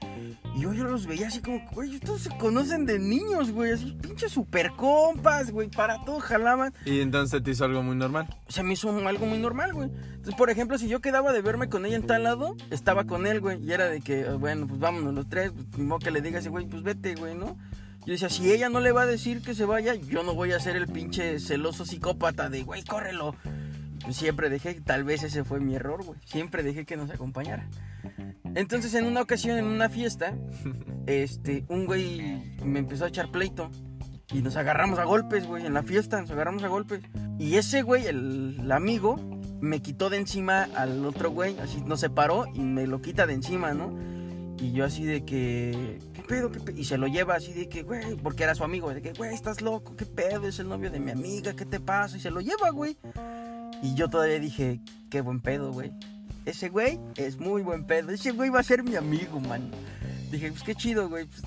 Y 0.56 0.62
yo, 0.62 0.72
yo 0.72 0.84
los 0.84 1.08
veía 1.08 1.30
así 1.30 1.40
como, 1.40 1.60
güey, 1.72 1.96
estos 1.96 2.22
se 2.22 2.30
conocen 2.38 2.86
de 2.86 3.00
niños, 3.00 3.50
güey, 3.52 3.72
así, 3.72 3.92
pinches 4.00 4.32
super 4.32 4.70
compas, 4.74 5.50
güey, 5.50 5.68
para 5.68 6.06
todo 6.06 6.20
jalaban. 6.20 6.76
Y 6.86 7.00
entonces 7.00 7.42
te 7.42 7.50
hizo 7.50 7.66
algo 7.66 7.82
muy 7.82 7.96
normal. 7.96 8.28
Se 8.50 8.62
me 8.62 8.74
hizo 8.74 8.96
algo 8.96 9.26
muy 9.26 9.40
normal, 9.40 9.74
güey. 9.74 9.90
Entonces, 9.90 10.36
por 10.36 10.52
ejemplo, 10.52 10.78
si 10.78 10.88
yo 10.88 11.02
quedaba 11.02 11.34
de 11.34 11.42
verme 11.42 11.68
con 11.70 11.84
ella 11.84 11.96
en 11.96 12.06
tal 12.06 12.22
lado, 12.22 12.56
estaba 12.70 13.06
con 13.06 13.26
él, 13.26 13.40
güey, 13.42 13.64
y 13.66 13.72
era 13.74 13.86
de 13.88 14.02
que, 14.02 14.28
"Ah, 14.30 14.36
bueno, 14.36 14.68
pues 14.68 14.80
vámonos 14.80 15.16
los 15.16 15.28
tres, 15.28 15.52
pues, 15.54 15.66
ni 15.76 15.86
modo 15.86 15.98
que 15.98 16.12
le 16.12 16.22
diga 16.22 16.38
ese 16.38 16.50
güey, 16.50 16.68
pues 16.68 16.84
vete, 16.84 17.16
güey, 17.16 17.34
¿no? 17.34 17.58
Yo 18.06 18.12
decía, 18.12 18.30
si 18.30 18.52
ella 18.52 18.70
no 18.70 18.80
le 18.80 18.92
va 18.92 19.04
a 19.04 19.06
decir 19.08 19.42
que 19.42 19.56
se 19.56 19.66
vaya, 19.66 19.96
yo 19.96 20.22
no 20.22 20.36
voy 20.36 20.52
a 20.52 20.60
ser 20.60 20.76
el 20.76 20.88
pinche 20.88 21.40
celoso 21.40 21.84
psicópata 21.84 22.50
de, 22.50 22.62
güey, 22.62 22.84
córrelo. 22.84 23.36
Siempre 24.12 24.50
dejé, 24.50 24.82
tal 24.82 25.04
vez 25.04 25.24
ese 25.24 25.44
fue 25.44 25.60
mi 25.60 25.76
error, 25.76 26.04
güey. 26.04 26.20
Siempre 26.26 26.64
dejé 26.64 26.86
que 26.86 26.98
nos 26.98 27.10
acompañara. 27.10 27.70
Entonces, 28.56 28.94
en 28.94 29.06
una 29.06 29.22
ocasión, 29.22 29.58
en 29.58 29.66
una 29.66 29.90
fiesta, 29.90 30.36
este, 31.08 31.66
un 31.70 31.86
güey 31.86 32.56
me 32.64 32.80
empezó 32.80 33.06
a 33.06 33.08
echar 33.08 33.32
pleito. 33.32 33.72
Y 34.34 34.42
nos 34.42 34.56
agarramos 34.56 35.00
a 35.00 35.04
golpes, 35.04 35.46
güey, 35.46 35.66
en 35.66 35.74
la 35.74 35.84
fiesta, 35.84 36.20
nos 36.20 36.32
agarramos 36.32 36.64
a 36.64 36.68
golpes. 36.68 37.02
Y 37.38 37.56
ese 37.56 37.82
güey, 37.84 38.08
el, 38.08 38.58
el 38.62 38.72
amigo, 38.72 39.18
me 39.64 39.82
quitó 39.82 40.10
de 40.10 40.18
encima 40.18 40.64
al 40.76 41.06
otro 41.06 41.32
güey, 41.32 41.58
así 41.60 41.82
nos 41.82 42.02
separó 42.02 42.46
y 42.54 42.60
me 42.60 42.86
lo 42.86 43.02
quita 43.02 43.26
de 43.26 43.34
encima, 43.34 43.74
¿no? 43.74 43.98
Y 44.60 44.74
yo 44.74 44.86
así 44.86 45.06
de 45.06 45.24
que, 45.24 46.00
¿qué 46.14 46.22
pedo? 46.22 46.52
¿Qué 46.52 46.60
pedo? 46.60 46.78
Y 46.78 46.84
se 46.84 46.98
lo 46.98 47.08
lleva 47.08 47.36
así 47.36 47.54
de 47.54 47.70
que, 47.70 47.84
güey, 47.84 48.16
porque 48.18 48.44
era 48.44 48.56
su 48.56 48.64
amigo, 48.64 48.94
de 48.94 49.02
que, 49.02 49.14
güey, 49.14 49.34
estás 49.34 49.62
loco, 49.62 49.96
¿qué 49.96 50.06
pedo? 50.06 50.48
Es 50.48 50.60
el 50.60 50.68
novio 50.68 50.92
de 50.92 51.00
mi 51.00 51.12
amiga, 51.12 51.54
¿qué 51.54 51.66
te 51.66 51.80
pasa? 51.80 52.18
Y 52.18 52.20
se 52.20 52.30
lo 52.30 52.42
lleva, 52.42 52.72
güey. 52.72 52.98
Y 53.84 53.94
yo 53.96 54.10
todavía 54.10 54.40
dije, 54.40 54.80
qué 55.12 55.22
buen 55.22 55.40
pedo, 55.42 55.72
güey. 55.72 55.92
Ese 56.46 56.70
güey 56.70 57.00
es 57.16 57.38
muy 57.40 57.62
buen 57.62 57.84
pedo. 57.86 58.10
Ese 58.10 58.32
güey 58.32 58.50
va 58.50 58.62
a 58.62 58.64
ser 58.64 58.82
mi 58.84 58.96
amigo, 58.96 59.40
man. 59.40 59.70
Dije, 60.32 60.50
pues 60.50 60.64
qué 60.64 60.74
chido, 60.74 61.08
güey. 61.10 61.26
Pues, 61.26 61.44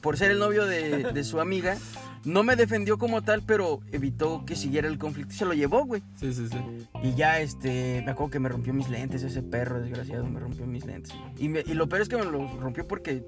por 0.00 0.16
ser 0.16 0.30
el 0.30 0.38
novio 0.38 0.64
de, 0.66 1.04
de 1.12 1.24
su 1.24 1.40
amiga, 1.40 1.76
no 2.24 2.42
me 2.42 2.54
defendió 2.56 2.98
como 2.98 3.22
tal, 3.22 3.42
pero 3.42 3.80
evitó 3.92 4.44
que 4.44 4.54
siguiera 4.56 4.88
el 4.88 4.98
conflicto 4.98 5.32
y 5.34 5.36
se 5.36 5.44
lo 5.44 5.52
llevó, 5.54 5.84
güey. 5.84 6.02
Sí, 6.20 6.32
sí, 6.32 6.48
sí. 6.48 6.56
Y 7.02 7.14
ya, 7.14 7.40
este, 7.40 8.02
me 8.04 8.12
acuerdo 8.12 8.30
que 8.30 8.38
me 8.40 8.48
rompió 8.48 8.72
mis 8.72 8.88
lentes, 8.88 9.22
ese 9.22 9.42
perro 9.42 9.80
desgraciado 9.80 10.24
me 10.24 10.38
rompió 10.40 10.66
mis 10.66 10.84
lentes. 10.84 11.12
Y, 11.38 11.48
me- 11.48 11.64
y 11.66 11.74
lo 11.74 11.88
peor 11.88 12.02
es 12.02 12.08
que 12.08 12.16
me 12.16 12.24
los 12.24 12.52
rompió 12.60 12.86
porque 12.86 13.24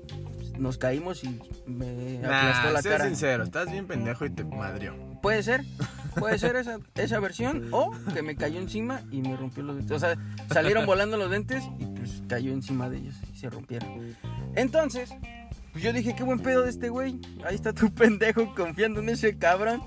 nos 0.59 0.79
caímos 0.79 1.25
y 1.25 1.40
me 1.66 2.18
aplastó 2.18 2.66
Nah, 2.68 2.73
la 2.73 2.83
sé 2.83 2.88
cara. 2.90 3.05
sincero, 3.07 3.44
estás 3.44 3.71
bien 3.71 3.87
pendejo 3.87 4.25
y 4.27 4.31
te 4.31 4.44
madrió. 4.44 4.94
Puede 5.23 5.42
ser, 5.42 5.64
puede 6.18 6.38
ser 6.38 6.57
esa, 6.57 6.79
esa 6.94 7.21
versión, 7.21 7.68
o 7.73 7.92
que 8.12 8.23
me 8.23 8.37
cayó 8.37 8.59
encima 8.59 9.03
y 9.11 9.23
me 9.23 9.37
rompió 9.37 9.62
los 9.62 9.77
lentes. 9.77 9.97
O 9.97 9.99
sea, 9.99 10.16
salieron 10.53 10.87
volando 10.87 11.16
los 11.16 11.31
lentes 11.31 11.64
y 11.79 11.87
pues 11.87 12.23
cayó 12.29 12.53
encima 12.53 12.88
de 12.90 12.99
ellos 12.99 13.14
y 13.33 13.37
se 13.38 13.49
rompieron. 13.51 14.16
Entonces, 14.55 15.11
pues 15.73 15.85
yo 15.85 15.92
dije, 15.92 16.14
qué 16.16 16.23
buen 16.25 16.40
pedo 16.40 16.62
de 16.62 16.71
este 16.71 16.88
güey. 16.88 17.21
Ahí 17.44 17.55
está 17.55 17.73
tu 17.73 17.90
pendejo 17.94 18.55
confiando 18.55 19.01
en 19.01 19.09
ese 19.11 19.38
cabrón. 19.38 19.83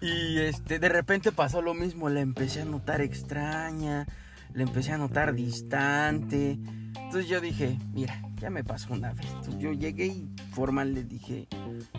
Y 0.00 0.38
este, 0.38 0.78
de 0.78 0.88
repente 0.88 1.30
pasó 1.30 1.60
lo 1.60 1.74
mismo, 1.74 2.08
la 2.08 2.20
empecé 2.20 2.62
a 2.62 2.64
notar 2.64 3.02
extraña, 3.02 4.06
la 4.54 4.62
empecé 4.62 4.92
a 4.92 4.98
notar 4.98 5.34
distante. 5.34 6.58
Entonces 6.96 7.28
yo 7.28 7.40
dije, 7.42 7.76
mira, 7.92 8.22
ya 8.40 8.50
me 8.50 8.64
pasó 8.64 8.92
una 8.92 9.12
vez. 9.12 9.26
Entonces 9.26 9.58
yo 9.58 9.72
llegué 9.72 10.06
y 10.06 10.30
formal 10.52 10.94
le 10.94 11.04
dije, 11.04 11.46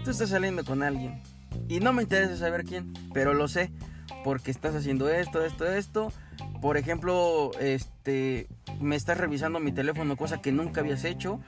tú 0.04 0.12
estás 0.12 0.30
saliendo 0.30 0.66
con 0.66 0.84
alguien. 0.84 1.22
Y 1.68 1.80
no 1.80 1.94
me 1.94 2.04
interesa 2.04 2.36
saber 2.36 2.64
quién, 2.64 2.94
pero 3.14 3.34
lo 3.34 3.48
sé, 3.48 3.72
porque 4.24 4.52
estás 4.52 4.76
haciendo 4.76 5.10
esto, 5.10 5.44
esto, 5.44 5.66
esto. 5.66 6.12
Por 6.62 6.78
ejemplo, 6.78 7.52
este, 7.60 8.48
me 8.80 8.96
estás 8.96 9.18
revisando 9.18 9.60
mi 9.60 9.72
teléfono, 9.72 10.16
cosa 10.18 10.42
que 10.42 10.52
nunca 10.52 10.82
habías 10.82 11.04
hecho. 11.04 11.40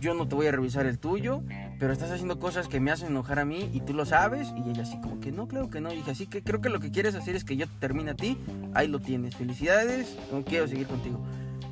Yo 0.00 0.14
no 0.14 0.26
te 0.26 0.34
voy 0.34 0.46
a 0.46 0.52
revisar 0.52 0.86
el 0.86 0.98
tuyo, 0.98 1.42
pero 1.78 1.92
estás 1.92 2.10
haciendo 2.10 2.38
cosas 2.38 2.68
que 2.68 2.80
me 2.80 2.90
hacen 2.90 3.08
enojar 3.08 3.38
a 3.38 3.44
mí 3.44 3.68
y 3.72 3.80
tú 3.80 3.92
lo 3.92 4.06
sabes. 4.06 4.48
Y 4.56 4.70
ella 4.70 4.82
así 4.82 4.98
como 5.00 5.20
que 5.20 5.30
no, 5.30 5.46
creo 5.46 5.68
que 5.68 5.80
no. 5.80 5.92
Y 5.92 5.96
dije, 5.96 6.12
así 6.12 6.26
que 6.26 6.42
creo 6.42 6.60
que 6.60 6.70
lo 6.70 6.80
que 6.80 6.90
quieres 6.90 7.14
hacer 7.14 7.36
es 7.36 7.44
que 7.44 7.56
yo 7.56 7.66
te 7.66 7.74
termine 7.80 8.12
a 8.12 8.14
ti. 8.14 8.38
Ahí 8.74 8.88
lo 8.88 8.98
tienes. 9.00 9.36
Felicidades, 9.36 10.16
no 10.32 10.42
quiero 10.44 10.66
seguir 10.68 10.86
contigo. 10.86 11.20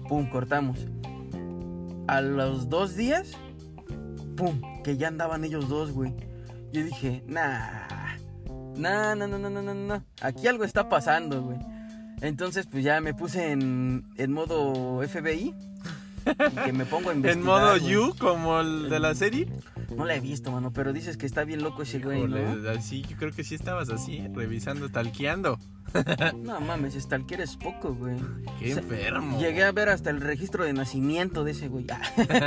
Pum, 0.09 0.29
cortamos. 0.29 0.87
A 2.09 2.21
los 2.21 2.69
dos 2.69 2.97
días, 2.97 3.33
pum, 4.37 4.61
que 4.83 4.97
ya 4.97 5.09
andaban 5.09 5.45
ellos 5.45 5.69
dos, 5.69 5.93
güey. 5.93 6.13
Yo 6.73 6.83
dije, 6.83 7.23
nah, 7.27 8.17
nah, 8.77 9.15
no, 9.15 9.29
no, 9.29 9.39
no, 9.39 9.51
no, 9.51 9.63
no, 9.63 9.75
no. 9.75 10.05
Aquí 10.21 10.47
algo 10.49 10.65
está 10.65 10.89
pasando, 10.89 11.43
güey. 11.43 11.59
Entonces, 12.21 12.67
pues 12.67 12.83
ya 12.83 13.01
me 13.01 13.15
puse 13.15 13.53
en, 13.53 14.05
en 14.17 14.33
modo 14.33 15.07
FBI. 15.07 15.55
Que 16.65 16.73
me 16.73 16.85
pongo 16.85 17.11
a 17.11 17.15
investigar. 17.15 17.39
¿En 17.39 17.45
modo. 17.45 17.77
You, 17.77 18.15
como 18.19 18.61
el 18.61 18.89
de 18.89 19.01
la 19.01 19.15
serie? 19.15 19.49
No 19.97 20.05
la 20.05 20.17
he 20.17 20.21
visto, 20.21 20.53
mano, 20.53 20.73
pero 20.73 20.93
dices 20.93 21.17
que 21.17 21.27
está 21.27 21.45
bien 21.45 21.63
loco 21.63 21.83
ese 21.83 21.99
güey, 21.99 22.27
¿no? 22.27 22.71
Así, 22.71 23.03
yo 23.03 23.17
creo 23.17 23.33
que 23.33 23.43
sí 23.45 23.55
estabas 23.55 23.89
así, 23.89 24.23
revisando, 24.35 24.89
talqueando. 24.89 25.59
No 26.37 26.61
mames, 26.61 26.95
stalker 26.95 27.41
es 27.41 27.57
poco, 27.57 27.95
güey. 27.95 28.17
Qué 28.59 28.73
O 28.73 28.75
sea, 28.75 28.83
enfermo. 28.83 29.39
Llegué 29.39 29.65
a 29.65 29.73
ver 29.73 29.89
hasta 29.89 30.11
el 30.11 30.21
registro 30.21 30.65
de 30.65 30.73
nacimiento 30.73 31.45
de 31.45 31.53
ese 31.53 31.69
güey. 31.69 31.87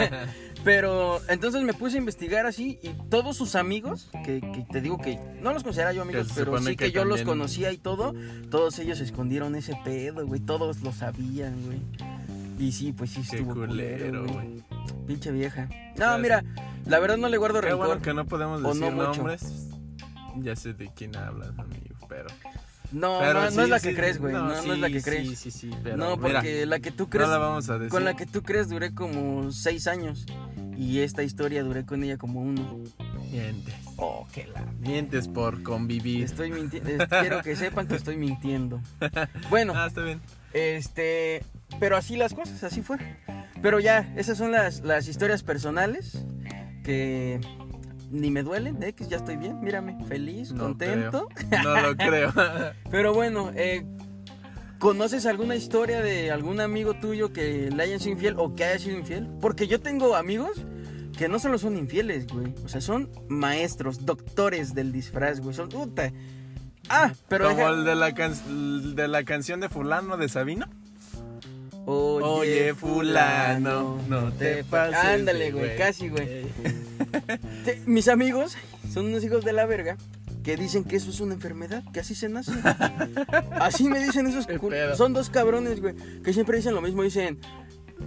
Pero 0.63 1.20
entonces 1.28 1.63
me 1.63 1.74
puse 1.74 1.96
a 1.96 2.00
investigar 2.00 2.46
así 2.46 2.78
y 2.84 2.89
todos 3.10 3.36
sus 3.36 3.56
amigos, 3.56 4.10
que, 4.24 4.41
que 4.41 4.65
te 4.72 4.82
digo 4.82 5.00
que 5.00 5.20
no 5.41 5.54
los 5.54 5.63
considera 5.63 5.91
yo 5.91 6.04
amigos, 6.04 6.32
pero 6.36 6.56
sí 6.60 6.76
que, 6.76 6.86
que 6.86 6.91
yo 6.91 7.04
los 7.04 7.24
conocía 7.24 7.72
y 7.72 7.78
todo, 7.78 8.13
todos 8.52 8.78
ellos 8.78 9.00
escondieron 9.00 9.56
ese 9.56 9.76
pedo, 9.84 10.26
güey. 10.28 10.39
Todos 10.39 10.82
lo 10.82 10.91
sabían, 10.94 11.56
güey. 11.65 11.80
Y 12.62 12.71
sí, 12.71 12.91
pues 12.93 13.10
sí 13.12 13.21
Qué 13.30 13.38
estuvo 13.38 13.54
culero, 13.56 14.26
güey. 14.28 14.63
Pinche 15.08 15.32
vieja. 15.32 15.67
No, 15.97 16.17
mira, 16.19 16.43
la 16.86 17.00
verdad 17.00 17.17
no 17.17 17.28
le 17.28 17.38
guardo 17.38 17.60
Qué 17.62 17.67
rencor. 17.69 17.88
bueno 17.88 18.02
que 18.02 18.13
no 18.13 18.26
podemos 18.26 18.63
O 18.63 18.67
decir 18.67 18.82
no 18.82 18.91
mucho. 18.91 19.13
nombres. 19.15 19.67
Ya 20.38 20.56
sé 20.56 20.74
de 20.74 20.89
quién 20.95 21.15
hablas, 21.15 21.50
amigo, 21.58 21.95
pero... 22.08 22.28
No, 22.91 23.19
pero 23.21 23.34
no, 23.36 23.45
no 23.45 23.52
sí, 23.52 23.60
es 23.62 23.69
la 23.69 23.80
sí, 23.80 23.89
que 23.89 23.95
crees, 23.95 24.19
güey. 24.19 24.34
No, 24.34 24.43
no 24.47 24.74
es 24.74 24.80
la 24.80 24.88
sí, 24.88 24.93
que 24.93 25.02
crees. 25.02 25.28
Sí, 25.30 25.36
sí, 25.36 25.52
sí, 25.52 25.71
pero 25.82 25.95
no, 25.97 26.17
mira, 26.17 26.39
porque 26.39 26.65
la 26.65 26.80
que 26.80 26.91
tú 26.91 27.10
crees, 27.10 27.28
no 27.30 27.34
la 27.34 27.39
vamos 27.39 27.69
a 27.69 27.76
decir. 27.80 27.89
con 27.89 28.04
la 28.04 28.15
que 28.15 28.26
tú 28.26 28.43
crees 28.43 28.67
duré 28.69 28.93
como 28.93 29.52
seis 29.54 29.88
años. 29.88 30.26
Y 30.78 31.00
esta 31.00 31.24
historia 31.24 31.63
duré 31.63 31.86
con 31.86 32.04
ella 32.04 32.17
como 32.17 32.41
uno. 32.41 32.80
Mientes. 33.32 33.76
Oh, 33.95 34.28
qué 34.34 34.47
la... 34.47 34.65
Mientes 34.80 35.28
por 35.30 35.63
convivir. 35.63 36.26
Estoy 36.26 36.52
mintiendo. 36.52 37.08
Quiero 37.08 37.41
que 37.41 37.56
sepan 37.56 37.88
que 37.88 37.95
estoy 37.95 38.17
mintiendo. 38.17 38.82
Bueno, 39.50 39.74
Ah, 39.76 39.88
está 39.88 40.02
bien. 40.02 40.19
este... 40.54 41.43
Pero 41.80 41.98
así 41.98 42.16
las 42.16 42.34
cosas, 42.34 42.64
así 42.64 42.82
fue. 42.82 42.98
Pero 43.62 43.80
ya, 43.80 44.12
esas 44.16 44.38
son 44.38 44.52
las, 44.52 44.82
las 44.82 45.08
historias 45.08 45.44
personales 45.44 46.24
que 46.84 47.40
ni 48.12 48.30
me 48.32 48.44
duelen, 48.44 48.82
¿eh? 48.84 48.94
que 48.94 49.08
ya 49.08 49.18
estoy 49.18 49.38
bien, 49.38 49.62
mírame, 49.62 49.98
feliz, 50.06 50.52
No 50.52 50.64
contento. 50.66 51.28
creo. 51.50 51.64
No 51.64 51.82
lo 51.82 51.96
creo. 51.96 52.34
Pero 52.92 53.14
bueno, 53.14 53.52
eh, 53.56 53.86
¿conoces 54.80 55.26
alguna 55.26 55.56
historia 55.56 56.02
de 56.02 56.32
algún 56.32 56.60
amigo 56.60 56.94
tuyo 56.96 57.32
que 57.34 57.70
le 57.72 57.84
haya 57.84 58.00
sido 58.00 58.14
infiel 58.14 58.36
o 58.38 58.54
que 58.56 58.66
haya 58.66 58.80
sido 58.80 58.98
infiel? 58.98 59.30
Porque 59.40 59.68
yo 59.68 59.80
tengo 59.80 60.16
amigos 60.16 60.66
que 61.18 61.30
no 61.30 61.40
solo 61.40 61.58
son 61.58 61.78
infieles, 61.78 62.28
güey. 62.28 62.54
O 62.66 62.68
sea, 62.68 62.82
son 62.82 63.10
maestros, 63.30 64.06
doctores 64.06 64.74
del 64.74 64.92
disfraz, 64.92 65.40
güey. 65.40 65.56
Son 65.56 65.70
puta. 65.70 66.12
Ah, 66.90 67.14
pero 67.30 67.46
Como 67.46 67.58
deja- 67.58 67.70
el 67.70 67.86
de 67.86 67.96
la, 67.96 68.14
can- 68.14 68.96
de 68.96 69.08
la 69.08 69.24
canción 69.24 69.60
de 69.60 69.70
fulano 69.70 70.18
de 70.18 70.28
Sabino. 70.30 70.66
Oye, 71.86 72.26
Oye, 72.26 72.76
fulano, 72.76 74.00
no 74.08 74.32
te 74.34 74.63
pases 74.63 74.96
Ándale, 74.96 75.52
güey, 75.52 75.76
casi, 75.78 76.10
güey. 76.10 76.28
Te- 77.65 77.82
Mis 77.86 78.08
amigos 78.08 78.56
son 78.94 79.08
unos 79.08 79.24
hijos 79.24 79.44
de 79.44 79.54
la 79.54 79.65
verga 79.65 79.98
que 80.44 80.58
dicen 80.58 80.84
que 80.84 80.96
eso 80.96 81.10
es 81.10 81.20
una 81.20 81.34
enfermedad, 81.34 81.84
que 81.94 82.00
así 82.00 82.15
se 82.15 82.30
nace. 82.30 82.52
así 83.60 83.88
me 83.88 84.00
dicen 84.04 84.28
esos. 84.28 84.48
Son 84.98 85.13
dos 85.13 85.30
cabrones, 85.30 85.82
güey, 85.82 85.96
que 86.24 86.34
siempre 86.34 86.58
dicen 86.58 86.74
lo 86.74 86.82
mismo. 86.82 87.04
Dicen, 87.04 87.39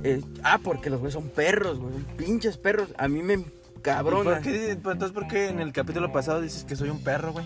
eh, 0.03 0.21
ah, 0.43 0.59
porque 0.63 0.91
los 0.91 1.01
güeyes 1.01 1.15
son 1.15 1.29
perros, 1.29 1.79
güey, 1.79 1.93
son 1.95 2.05
pinches 2.17 2.57
perros. 2.57 2.89
A 2.99 3.09
mí 3.09 3.23
me 3.23 3.35
¿Y 3.35 3.47
cabrona. 3.83 4.35
¿Por 4.35 4.43
qué, 4.43 4.77
pues, 4.83 4.95
entonces, 4.95 5.13
¿por 5.13 5.29
qué 5.29 5.49
en 5.49 5.61
el 5.61 5.73
capítulo 5.73 6.11
pasado 6.13 6.41
dices 6.41 6.65
que 6.65 6.75
soy 6.75 6.91
un 6.91 7.03
perro, 7.03 7.33
güey? 7.33 7.45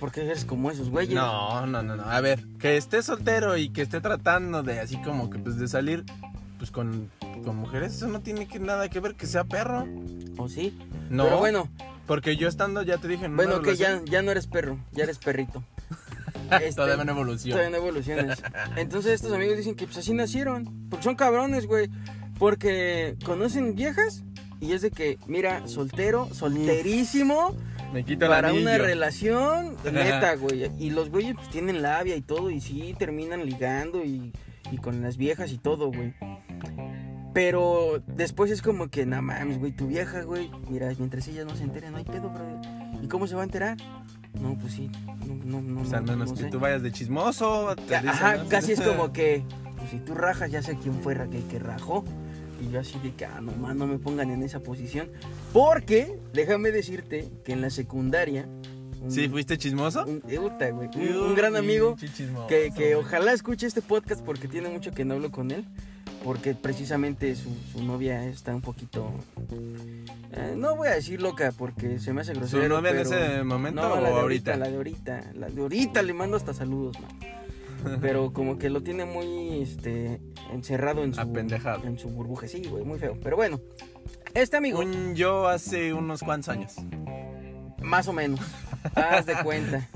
Porque 0.00 0.22
eres 0.22 0.44
como 0.44 0.70
esos 0.70 0.90
güeyes. 0.90 1.14
No, 1.14 1.66
no, 1.66 1.82
no, 1.82 1.94
no. 1.94 2.02
A 2.04 2.20
ver, 2.20 2.42
que 2.58 2.76
esté 2.76 3.02
soltero 3.02 3.56
y 3.56 3.68
que 3.68 3.82
esté 3.82 4.00
tratando 4.00 4.62
de 4.62 4.80
así 4.80 5.00
como 5.02 5.30
que 5.30 5.38
pues 5.38 5.58
de 5.58 5.68
salir 5.68 6.04
pues 6.58 6.70
con, 6.70 7.10
con 7.44 7.56
mujeres, 7.56 7.94
eso 7.94 8.08
no 8.08 8.20
tiene 8.20 8.48
que, 8.48 8.58
nada 8.58 8.88
que 8.88 9.00
ver 9.00 9.14
que 9.14 9.26
sea 9.26 9.44
perro. 9.44 9.86
¿O 10.36 10.48
sí? 10.48 10.78
No. 11.10 11.24
Pero 11.24 11.38
bueno, 11.38 11.68
Porque 12.06 12.36
yo 12.36 12.48
estando, 12.48 12.82
ya 12.82 12.98
te 12.98 13.08
dije, 13.08 13.26
en 13.26 13.36
bueno, 13.36 13.62
que 13.62 13.76
ya, 13.76 14.00
ya 14.04 14.22
no 14.22 14.30
eres 14.30 14.46
perro, 14.46 14.78
ya 14.92 15.04
eres 15.04 15.18
perrito. 15.18 15.62
Este, 16.50 16.72
Todavía 16.72 17.04
no 17.04 17.12
evoluciona. 17.12 17.54
Todavía 17.54 17.78
no 17.78 17.86
evoluciones. 17.86 18.42
Entonces 18.76 19.12
estos 19.12 19.32
amigos 19.32 19.56
dicen 19.56 19.76
que 19.76 19.84
pues 19.84 19.98
así 19.98 20.12
nacieron. 20.12 20.88
Porque 20.90 21.04
son 21.04 21.14
cabrones, 21.14 21.66
güey. 21.66 21.88
Porque 22.40 23.16
conocen 23.24 23.76
viejas 23.76 24.24
y 24.60 24.72
es 24.72 24.82
de 24.82 24.90
que, 24.90 25.18
mira, 25.26 25.68
soltero, 25.68 26.28
solterísimo, 26.32 27.54
Me 27.92 28.04
quita 28.04 28.26
el 28.26 28.30
para 28.30 28.48
anillo. 28.48 28.62
una 28.62 28.78
relación, 28.78 29.76
neta, 29.84 30.34
güey. 30.36 30.70
Y 30.78 30.90
los 30.90 31.10
güeyes 31.10 31.34
pues 31.34 31.48
tienen 31.50 31.82
labia 31.82 32.16
y 32.16 32.22
todo 32.22 32.50
y 32.50 32.60
sí 32.60 32.94
terminan 32.98 33.44
ligando 33.44 34.04
y, 34.04 34.32
y 34.70 34.76
con 34.78 35.02
las 35.02 35.16
viejas 35.16 35.50
y 35.52 35.58
todo, 35.58 35.88
güey. 35.92 36.14
Pero 37.32 38.02
después 38.06 38.50
es 38.50 38.60
como 38.60 38.88
que, 38.88 39.06
no 39.06 39.22
mames, 39.22 39.58
güey, 39.58 39.72
tu 39.72 39.86
vieja, 39.86 40.22
güey. 40.22 40.50
Mira, 40.68 40.92
mientras 40.98 41.26
ella 41.28 41.44
no 41.44 41.54
se 41.54 41.62
entere, 41.62 41.90
no 41.90 41.98
hay 41.98 42.04
pedo, 42.04 42.28
brother. 42.30 42.58
¿Y 43.02 43.06
cómo 43.08 43.26
se 43.26 43.34
va 43.36 43.42
a 43.42 43.44
enterar? 43.44 43.76
No, 44.40 44.56
pues 44.58 44.74
sí. 44.74 44.90
No, 45.44 45.60
no, 45.60 45.60
no. 45.60 45.80
O 45.82 45.84
sea, 45.84 46.00
no, 46.00 46.12
menos 46.12 46.30
no 46.30 46.36
que 46.36 46.42
sé. 46.44 46.50
tú 46.50 46.58
vayas 46.58 46.82
de 46.82 46.90
chismoso. 46.92 47.74
te 47.76 47.82
dicen, 47.94 48.08
Ajá, 48.08 48.36
¿no? 48.36 48.48
casi 48.48 48.72
es 48.72 48.80
como 48.80 49.12
que, 49.12 49.44
pues 49.76 49.90
si 49.90 49.98
tú 50.00 50.14
rajas, 50.14 50.50
ya 50.50 50.62
sé 50.62 50.76
quién 50.82 50.94
fue 51.02 51.14
el 51.14 51.28
que 51.48 51.58
rajó. 51.60 52.04
Y 52.60 52.70
yo 52.72 52.80
así 52.80 52.98
de 53.02 53.12
que, 53.14 53.24
ah, 53.24 53.40
nomás 53.40 53.74
no 53.76 53.86
me 53.86 53.98
pongan 53.98 54.30
en 54.30 54.42
esa 54.42 54.60
posición. 54.60 55.08
Porque, 55.52 56.18
déjame 56.32 56.70
decirte 56.70 57.28
que 57.44 57.52
en 57.52 57.60
la 57.62 57.70
secundaria... 57.70 58.46
un- 59.02 59.10
¿Sí 59.10 59.28
fuiste 59.28 59.56
chismoso? 59.56 60.04
un, 60.04 60.20
puta, 60.20 60.70
güey, 60.70 60.88
un- 60.94 61.16
un 61.30 61.34
gran 61.34 61.56
amigo 61.56 61.96
que, 62.48 62.70
que 62.76 62.94
ojalá 62.96 63.32
escuche 63.32 63.66
este 63.66 63.80
podcast 63.82 64.22
porque 64.22 64.46
tiene 64.46 64.68
mucho 64.68 64.90
que 64.92 65.04
no 65.06 65.14
hablo 65.14 65.30
con 65.30 65.50
él. 65.50 65.64
Porque 66.22 66.54
precisamente 66.54 67.34
su, 67.34 67.48
su 67.72 67.82
novia 67.82 68.26
está 68.26 68.54
un 68.54 68.60
poquito... 68.60 69.10
eh, 70.32 70.54
no 70.54 70.76
voy 70.76 70.88
a 70.88 70.90
decir 70.92 71.22
loca 71.22 71.50
porque 71.56 71.98
se 71.98 72.12
me 72.12 72.20
hace 72.20 72.34
¿Su 72.34 72.40
grosero. 72.40 72.68
novia 72.68 72.90
en 72.90 72.98
ese 72.98 73.42
momento 73.42 73.80
no, 73.80 73.94
o 73.94 74.00
la 74.02 74.10
de 74.10 74.14
ahorita? 74.20 74.56
La 74.58 74.68
de 74.68 74.76
ahorita, 74.76 75.30
la 75.34 75.48
de 75.48 75.60
ahorita 75.62 76.02
le 76.02 76.12
mando 76.12 76.36
hasta 76.36 76.52
saludos, 76.52 76.96
man. 77.00 77.98
Pero 78.02 78.34
como 78.34 78.58
que 78.58 78.68
lo 78.68 78.82
tiene 78.82 79.06
muy 79.06 79.62
este 79.62 80.20
encerrado 80.52 81.02
en 81.04 81.14
su 81.14 81.20
Apendejado. 81.20 81.84
en 81.86 81.98
su 81.98 82.08
burbuja, 82.08 82.46
sí, 82.48 82.62
güey, 82.68 82.84
muy 82.84 82.98
feo. 82.98 83.16
Pero 83.22 83.36
bueno, 83.36 83.60
este 84.34 84.56
amigo 84.56 84.80
Un 84.80 85.14
yo 85.14 85.48
hace 85.48 85.92
unos 85.92 86.20
cuantos 86.22 86.48
años. 86.48 86.74
más 87.82 88.08
o 88.08 88.12
menos, 88.12 88.40
haz 88.94 89.26
de 89.26 89.34
cuenta. 89.42 89.88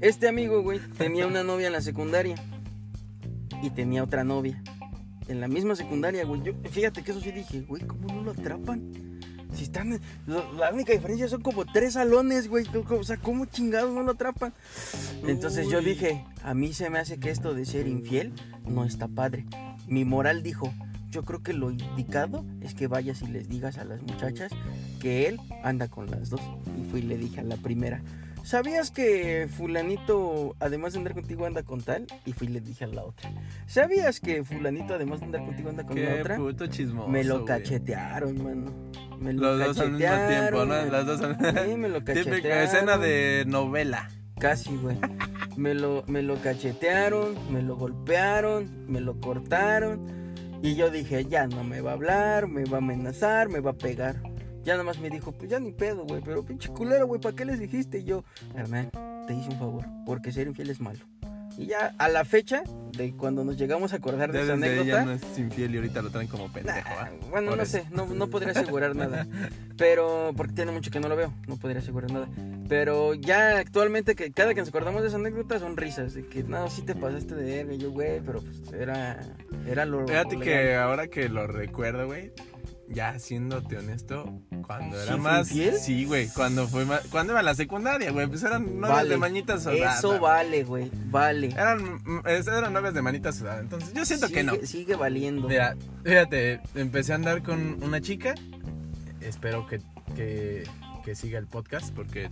Este 0.00 0.28
amigo, 0.28 0.62
güey, 0.62 0.78
tenía 0.98 1.26
una 1.26 1.42
novia 1.42 1.66
en 1.68 1.72
la 1.72 1.80
secundaria 1.80 2.34
y 3.62 3.70
tenía 3.70 4.02
otra 4.04 4.24
novia 4.24 4.62
en 5.28 5.40
la 5.40 5.48
misma 5.48 5.74
secundaria, 5.74 6.24
güey. 6.24 6.42
Yo 6.42 6.52
fíjate 6.70 7.02
que 7.02 7.12
eso 7.12 7.20
sí 7.20 7.32
dije, 7.32 7.62
güey, 7.62 7.82
¿cómo 7.86 8.08
no 8.12 8.22
lo 8.22 8.30
atrapan? 8.32 8.92
Si 9.54 9.62
están 9.62 10.00
lo- 10.26 10.52
la 10.54 10.70
única 10.72 10.92
diferencia 10.92 11.28
son 11.28 11.40
como 11.40 11.64
tres 11.64 11.92
salones, 11.94 12.48
güey. 12.48 12.66
O 12.90 13.04
sea, 13.04 13.16
¿cómo 13.18 13.46
chingados 13.46 13.90
no 13.92 14.02
lo 14.02 14.10
atrapan? 14.12 14.52
Entonces 15.26 15.68
yo 15.70 15.80
dije, 15.80 16.24
a 16.42 16.54
mí 16.54 16.72
se 16.74 16.90
me 16.90 16.98
hace 16.98 17.18
que 17.20 17.30
esto 17.30 17.54
de 17.54 17.64
ser 17.64 17.86
infiel 17.86 18.32
no 18.66 18.84
está 18.84 19.06
padre. 19.08 19.46
Mi 19.86 20.04
moral 20.04 20.42
dijo, 20.42 20.72
yo 21.10 21.24
creo 21.24 21.42
que 21.42 21.52
lo 21.52 21.70
indicado 21.70 22.44
es 22.60 22.74
que 22.74 22.86
vayas 22.86 23.22
y 23.22 23.28
les 23.28 23.48
digas 23.48 23.78
a 23.78 23.84
las 23.84 24.02
muchachas 24.02 24.52
que 25.00 25.28
él 25.28 25.40
anda 25.62 25.88
con 25.88 26.10
las 26.10 26.30
dos. 26.30 26.40
Y 26.78 26.90
fui 26.90 27.00
y 27.00 27.04
le 27.04 27.16
dije 27.16 27.40
a 27.40 27.44
la 27.44 27.56
primera, 27.56 28.02
¿Sabías 28.44 28.90
que 28.90 29.48
fulanito, 29.48 30.54
además 30.60 30.92
de 30.92 30.98
andar 30.98 31.14
contigo, 31.14 31.46
anda 31.46 31.62
con 31.62 31.80
tal? 31.80 32.06
Y 32.26 32.34
fui 32.34 32.46
y 32.46 32.50
le 32.50 32.60
dije 32.60 32.84
a 32.84 32.88
la 32.88 33.02
otra. 33.02 33.32
¿Sabías 33.66 34.20
que 34.20 34.44
fulanito, 34.44 34.92
además 34.92 35.20
de 35.20 35.26
andar 35.26 35.46
contigo, 35.46 35.70
anda 35.70 35.86
con 35.86 36.02
la 36.02 36.16
otra? 36.16 36.36
puto 36.36 36.66
chismoso. 36.66 37.08
Me 37.08 37.24
lo 37.24 37.36
güey. 37.36 37.46
cachetearon, 37.46 38.44
mano. 38.44 38.70
Me 39.18 39.32
lo 39.32 39.56
Los 39.56 39.76
dos 39.76 39.78
al 39.78 39.92
mismo 39.92 40.28
tiempo, 40.28 40.64
¿no? 40.66 40.84
Las 40.84 41.06
dos 41.06 41.22
al 41.22 41.38
Sí, 41.40 41.76
me 41.78 41.88
lo 41.88 42.04
cachetearon. 42.04 42.34
Típica 42.42 42.62
escena 42.64 42.98
de 42.98 43.44
novela. 43.46 44.10
Casi, 44.38 44.76
güey. 44.76 44.96
Me 45.56 45.74
lo, 45.74 46.02
me 46.06 46.22
lo 46.22 46.40
cachetearon, 46.40 47.36
me 47.52 47.62
lo 47.62 47.76
golpearon, 47.76 48.86
me 48.88 49.00
lo 49.00 49.20
cortaron. 49.20 50.34
Y 50.62 50.74
yo 50.74 50.90
dije, 50.90 51.24
ya 51.26 51.46
no 51.46 51.62
me 51.62 51.80
va 51.80 51.90
a 51.90 51.94
hablar, 51.94 52.48
me 52.48 52.64
va 52.64 52.78
a 52.78 52.80
amenazar, 52.80 53.48
me 53.48 53.60
va 53.60 53.72
a 53.72 53.76
pegar. 53.76 54.22
Ya 54.62 54.72
nada 54.72 54.84
más 54.84 54.98
me 54.98 55.10
dijo, 55.10 55.32
pues 55.32 55.50
ya 55.50 55.60
ni 55.60 55.72
pedo, 55.72 56.04
güey. 56.04 56.22
Pero 56.24 56.44
pinche 56.44 56.70
culero, 56.70 57.06
güey, 57.06 57.20
¿para 57.20 57.36
qué 57.36 57.44
les 57.44 57.60
dijiste? 57.60 57.98
Y 57.98 58.04
yo, 58.04 58.24
hermano, 58.54 58.90
te 59.26 59.34
hice 59.34 59.50
un 59.50 59.58
favor, 59.58 59.84
porque 60.06 60.32
ser 60.32 60.46
infiel 60.46 60.70
es 60.70 60.80
malo. 60.80 61.00
Y 61.56 61.66
ya 61.66 61.94
a 61.98 62.08
la 62.08 62.24
fecha 62.24 62.62
de 62.96 63.12
cuando 63.12 63.44
nos 63.44 63.56
llegamos 63.56 63.92
a 63.92 63.96
acordar 63.96 64.32
de 64.32 64.42
esa 64.42 64.56
Desde 64.56 64.66
anécdota. 64.66 65.02
ella 65.02 65.04
no 65.04 65.12
es 65.12 65.38
infiel 65.38 65.74
y 65.74 65.76
ahorita 65.78 66.02
lo 66.02 66.10
traen 66.10 66.28
como 66.28 66.52
pendejo. 66.52 66.76
Nah, 66.78 66.96
¿ah? 67.00 67.10
bueno, 67.30 67.48
Por 67.50 67.56
no 67.58 67.62
eso. 67.62 67.72
sé, 67.78 67.84
no, 67.90 68.06
no 68.06 68.28
podría 68.28 68.50
asegurar 68.58 68.94
nada. 68.96 69.26
Pero, 69.76 70.32
porque 70.36 70.52
tiene 70.52 70.72
mucho 70.72 70.90
que 70.90 71.00
no 71.00 71.08
lo 71.08 71.16
veo, 71.16 71.32
no 71.48 71.56
podría 71.56 71.80
asegurar 71.80 72.10
nada. 72.12 72.28
Pero 72.68 73.14
ya 73.14 73.58
actualmente, 73.58 74.14
que 74.14 74.32
cada 74.32 74.54
que 74.54 74.60
nos 74.60 74.68
acordamos 74.68 75.02
de 75.02 75.08
esa 75.08 75.16
anécdota 75.16 75.58
son 75.58 75.76
risas. 75.76 76.14
De 76.14 76.26
que, 76.26 76.44
no, 76.44 76.68
sí 76.70 76.82
te 76.82 76.94
pasaste 76.94 77.34
de 77.34 77.44
verga, 77.44 77.74
y 77.74 77.78
yo, 77.78 77.90
güey, 77.90 78.20
pero 78.20 78.40
pues 78.40 78.72
era, 78.72 79.20
era 79.68 79.84
lo. 79.84 80.06
Fíjate 80.06 80.38
que 80.38 80.74
ahora 80.76 81.08
que 81.08 81.28
lo 81.28 81.46
recuerdo, 81.46 82.06
güey, 82.06 82.32
ya 82.88 83.18
siéndote 83.18 83.78
honesto, 83.78 84.40
cuando 84.66 84.96
era 84.96 85.04
¿Sí 85.04 85.10
fue 85.12 85.18
más. 85.20 85.50
infiel? 85.50 85.74
Sí, 85.78 86.04
güey, 86.04 86.28
cuando 86.28 86.68
fue 86.68 86.84
más. 86.84 87.00
Cuando 87.10 87.32
iba 87.32 87.40
a 87.40 87.42
la 87.42 87.54
secundaria, 87.54 88.10
güey, 88.12 88.26
pues 88.26 88.42
eran 88.42 88.64
novias 88.80 88.90
Vale, 88.98 89.08
de 89.10 89.16
manitas 89.16 89.62
sudada. 89.62 89.98
Eso 89.98 90.20
vale, 90.20 90.64
güey, 90.64 90.90
vale. 91.10 91.48
Eran, 91.48 92.00
eran 92.26 92.72
novias 92.72 92.94
de 92.94 93.02
manitas 93.02 93.36
sudada. 93.36 93.60
Entonces, 93.60 93.92
yo 93.94 94.04
siento 94.04 94.28
que 94.28 94.42
no. 94.44 94.52
Sigue- 94.54 94.66
Sigue 94.66 94.96
valiendo. 94.96 95.48
Mira, 95.48 95.76
fíjate, 96.04 96.60
empecé 96.74 97.12
a 97.12 97.16
andar 97.16 97.42
con 97.42 97.82
una 97.82 98.00
chica. 98.00 98.34
Espero 99.20 99.66
que, 99.66 99.80
que, 100.14 100.64
que 101.04 101.14
siga 101.14 101.38
el 101.38 101.46
podcast 101.46 101.92
porque. 101.94 102.30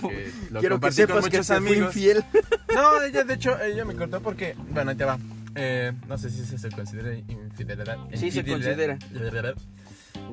porque 0.00 0.30
lo 0.50 0.60
Quiero 0.60 0.76
que 0.76 0.80
compartí 0.80 0.96
sepas 0.96 1.20
con 1.20 1.30
que 1.30 1.36
muchos 1.38 1.46
fui 1.46 1.56
amigos. 1.56 1.96
infiel. 1.96 2.24
No, 2.74 3.00
ella 3.02 3.24
de 3.24 3.32
hecho, 3.34 3.58
ella 3.62 3.86
me 3.86 3.94
cortó 3.94 4.20
porque, 4.20 4.54
bueno, 4.70 4.90
ahí 4.90 4.96
te 4.98 5.04
va. 5.06 5.18
Eh, 5.56 5.92
no 6.06 6.18
sé 6.18 6.30
si 6.30 6.44
se, 6.44 6.58
se 6.58 6.70
considera 6.70 7.14
infidelidad. 7.14 7.96
Sí, 8.14 8.30
se 8.30 8.40
Infidelidad. 8.40 9.54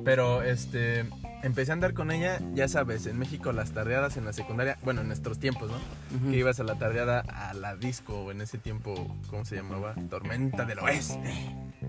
Pero, 0.06 0.42
este, 0.44 1.06
empecé 1.44 1.72
a 1.72 1.74
andar 1.74 1.94
con 1.94 2.12
ella, 2.12 2.40
ya 2.54 2.68
sabes, 2.68 3.06
en 3.06 3.18
México 3.20 3.52
las 3.52 3.72
tardeadas 3.72 4.18
en 4.18 4.26
la 4.26 4.34
secundaria, 4.34 4.78
bueno, 4.84 5.02
en 5.02 5.08
nuestros 5.08 5.40
tiempos, 5.40 5.72
¿no? 5.72 6.30
Que 6.32 6.38
ibas 6.38 6.60
a 6.60 6.64
la 6.64 6.76
tardeada 6.76 7.20
a 7.20 7.54
la 7.54 7.76
disco, 7.76 8.32
en 8.32 8.42
ese 8.42 8.58
tiempo, 8.58 8.94
¿cómo 9.30 9.44
se 9.46 9.56
llamaba? 9.58 9.94
Tormenta 10.10 10.66
del 10.66 10.80
Oeste. 10.80 11.34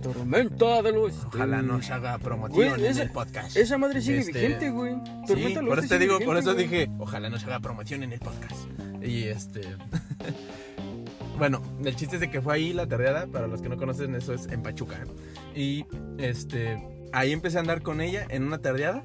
Tormenta 0.02 0.82
de 0.82 0.92
los. 0.92 1.24
Ojalá 1.26 1.62
no 1.62 1.80
se 1.82 1.92
haga 1.92 2.18
promoción 2.18 2.68
Güey, 2.78 2.86
en 2.86 2.98
el 2.98 3.10
podcast. 3.10 3.56
Esa 3.56 3.78
madre 3.78 4.00
sigue 4.00 4.18
Este, 4.20 4.32
vigente, 4.32 4.70
güey. 4.70 4.94
Sí, 4.94 5.26
Tormenta 5.28 5.60
del 5.60 5.68
por 5.68 5.78
Oeste 5.78 5.86
eso 5.86 5.88
te 5.94 5.98
digo, 5.98 6.20
por 6.20 6.36
eso 6.36 6.52
güey. 6.52 6.64
dije, 6.64 6.90
ojalá 6.98 7.30
no 7.30 7.38
se 7.38 7.46
haga 7.46 7.60
promoción 7.60 8.02
en 8.02 8.12
el 8.12 8.20
podcast. 8.20 8.66
Y 9.02 9.24
este. 9.24 9.60
bueno, 11.38 11.60
el 11.84 11.96
chiste 11.96 12.16
es 12.16 12.20
de 12.20 12.30
que 12.30 12.40
fue 12.40 12.54
ahí 12.54 12.72
la 12.72 12.86
tardeada. 12.86 13.26
Para 13.26 13.46
los 13.46 13.60
que 13.62 13.68
no 13.68 13.76
conocen, 13.76 14.14
eso 14.14 14.32
es 14.34 14.46
en 14.46 14.62
Pachuca. 14.62 14.96
¿eh? 15.54 15.58
Y 15.58 15.84
este. 16.18 16.82
Ahí 17.12 17.32
empecé 17.32 17.58
a 17.58 17.60
andar 17.60 17.82
con 17.82 18.00
ella 18.00 18.26
en 18.28 18.44
una 18.44 18.58
tardeada. 18.58 19.02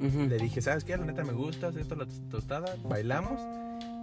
Le 0.00 0.38
dije, 0.38 0.62
¿sabes 0.62 0.84
qué? 0.84 0.96
La 0.96 1.04
neta 1.04 1.24
me 1.24 1.32
gusta, 1.34 1.68
esto 1.78 1.94
la 1.94 2.06
tostada. 2.30 2.74
Bailamos. 2.84 3.38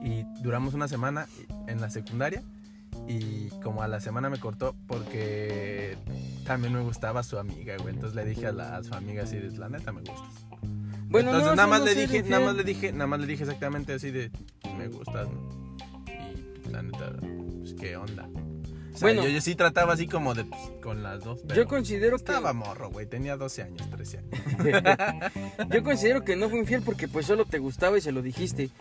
Y 0.04 0.24
duramos 0.44 0.76
una 0.76 0.88
semana 0.88 1.28
en 1.68 1.82
la 1.82 1.90
secundaria. 1.90 2.44
Y 3.08 3.50
como 3.64 3.82
a 3.82 3.88
la 3.88 4.00
semana 4.00 4.30
me 4.30 4.40
cortó 4.40 4.76
porque 4.88 5.98
también 6.46 6.74
me 6.74 6.82
gustaba 6.82 7.24
su 7.24 7.38
amiga, 7.40 7.76
güey. 7.78 7.94
Entonces 7.96 8.16
le 8.16 8.26
dije 8.26 8.48
a, 8.48 8.52
la, 8.52 8.78
a 8.78 8.84
su 8.84 8.94
amiga 8.94 9.24
así, 9.24 9.38
de, 9.38 9.50
la 9.58 9.70
neta 9.70 9.92
me 9.92 10.02
gustas. 10.02 10.46
Bueno, 11.10 11.30
Entonces 11.30 11.50
no, 11.52 11.56
nada 11.56 11.68
más 11.68 11.80
no 11.80 11.86
le 11.86 11.96
dije, 11.96 12.24
nada 12.24 12.46
más 12.46 12.56
le 12.56 12.64
dije, 12.64 12.92
nada 12.92 13.08
más 13.08 13.20
le 13.22 13.28
dije 13.28 13.44
exactamente 13.44 13.94
así 13.94 14.12
de 14.12 14.30
"Pues, 14.62 14.74
me 14.76 14.88
gustas, 14.90 15.28
¿no? 15.30 15.68
Y 16.66 16.70
la 16.70 16.82
neta, 16.84 17.14
qué 17.80 17.98
onda. 17.98 18.28
O 18.94 19.00
sea, 19.00 19.10
Bueno. 19.10 19.24
yo, 19.24 19.30
yo 19.30 19.42
sí 19.42 19.54
trataba 19.56 19.94
así 19.94 20.08
como 20.08 20.34
de 20.34 20.44
pues, 20.46 20.60
con 20.82 21.04
las 21.04 21.24
dos, 21.24 21.42
pero 21.48 21.62
Yo 21.62 21.68
considero 21.68 22.18
que. 22.18 22.24
estaba 22.24 22.52
morro, 22.54 22.90
güey, 22.90 23.06
tenía 23.06 23.38
12 23.38 23.62
años, 23.62 23.90
13 23.92 24.18
años. 24.18 25.32
Yo 25.72 25.84
considero 25.84 26.24
que 26.24 26.36
no 26.36 26.50
fue 26.50 26.60
infiel 26.60 26.82
porque 26.82 27.08
pues 27.08 27.26
solo 27.28 27.46
te 27.46 27.60
gustaba 27.60 27.98
y 27.98 28.02
se 28.02 28.12
lo 28.12 28.22
dijiste. 28.24 28.72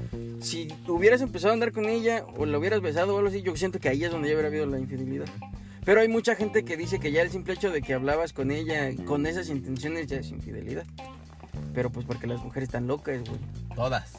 Si 0.40 0.68
hubieras 0.88 1.20
empezado 1.20 1.50
a 1.50 1.54
andar 1.54 1.72
con 1.72 1.84
ella 1.86 2.24
o 2.36 2.46
la 2.46 2.58
hubieras 2.58 2.80
besado 2.80 3.14
o 3.14 3.18
algo 3.18 3.28
así, 3.28 3.42
yo 3.42 3.54
siento 3.56 3.78
que 3.78 3.88
ahí 3.90 4.04
es 4.04 4.10
donde 4.10 4.28
ya 4.28 4.34
hubiera 4.34 4.48
habido 4.48 4.64
la 4.66 4.78
infidelidad. 4.78 5.26
Pero 5.84 6.00
hay 6.00 6.08
mucha 6.08 6.34
gente 6.34 6.64
que 6.64 6.76
dice 6.76 6.98
que 6.98 7.12
ya 7.12 7.22
el 7.22 7.30
simple 7.30 7.54
hecho 7.54 7.70
de 7.70 7.82
que 7.82 7.92
hablabas 7.94 8.32
con 8.32 8.50
ella 8.50 8.90
con 9.04 9.26
esas 9.26 9.48
intenciones 9.50 10.06
ya 10.06 10.16
es 10.18 10.30
infidelidad. 10.30 10.84
Pero 11.74 11.90
pues 11.90 12.06
porque 12.06 12.26
las 12.26 12.42
mujeres 12.42 12.68
están 12.68 12.86
locas, 12.86 13.20
güey. 13.28 13.40
Todas. 13.74 14.14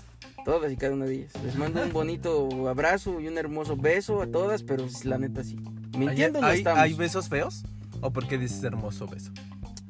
Todas 0.48 0.72
y 0.72 0.78
cada 0.78 0.94
una 0.94 1.04
de 1.04 1.16
ellas. 1.16 1.34
Les 1.44 1.58
mando 1.58 1.84
un 1.84 1.92
bonito 1.92 2.70
abrazo 2.70 3.20
y 3.20 3.28
un 3.28 3.38
hermoso 3.38 3.76
beso 3.76 4.22
a 4.22 4.28
todas, 4.28 4.64
pero 4.64 4.84
pues, 4.84 5.04
la 5.04 5.18
neta 5.18 5.44
sí. 5.44 5.58
Mintiendo 5.98 6.40
no 6.40 6.48
¿Hay, 6.48 6.60
estamos. 6.60 6.80
¿Hay 6.80 6.94
besos 6.94 7.28
feos? 7.28 7.66
¿O 8.00 8.12
por 8.12 8.30
qué 8.30 8.38
dices 8.38 8.64
hermoso 8.64 9.08
beso? 9.08 9.34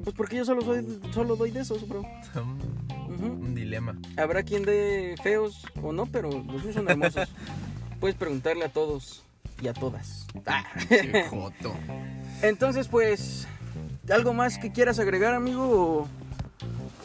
Pues 0.02 0.16
porque 0.16 0.34
yo 0.34 0.44
solo 0.44 0.62
soy, 0.62 1.00
solo 1.14 1.36
doy 1.36 1.52
de 1.52 1.60
esos, 1.60 1.88
bro. 1.88 2.02
Un 3.06 3.54
dilema. 3.54 3.96
Habrá 4.16 4.42
quien 4.42 4.64
dé 4.64 5.14
feos 5.22 5.64
o 5.80 5.92
no, 5.92 6.06
pero 6.06 6.28
los 6.28 6.64
míos 6.64 6.74
son 6.74 6.90
hermosos. 6.90 7.28
Puedes 8.00 8.16
preguntarle 8.16 8.64
a 8.64 8.68
todos 8.68 9.22
y 9.62 9.68
a 9.68 9.74
todas. 9.74 10.26
Ah. 10.44 10.64
Qué 10.88 11.24
joto. 11.30 11.72
Entonces, 12.42 12.88
pues, 12.88 13.46
¿algo 14.10 14.34
más 14.34 14.58
que 14.58 14.72
quieras 14.72 14.98
agregar, 14.98 15.34
amigo? 15.34 16.08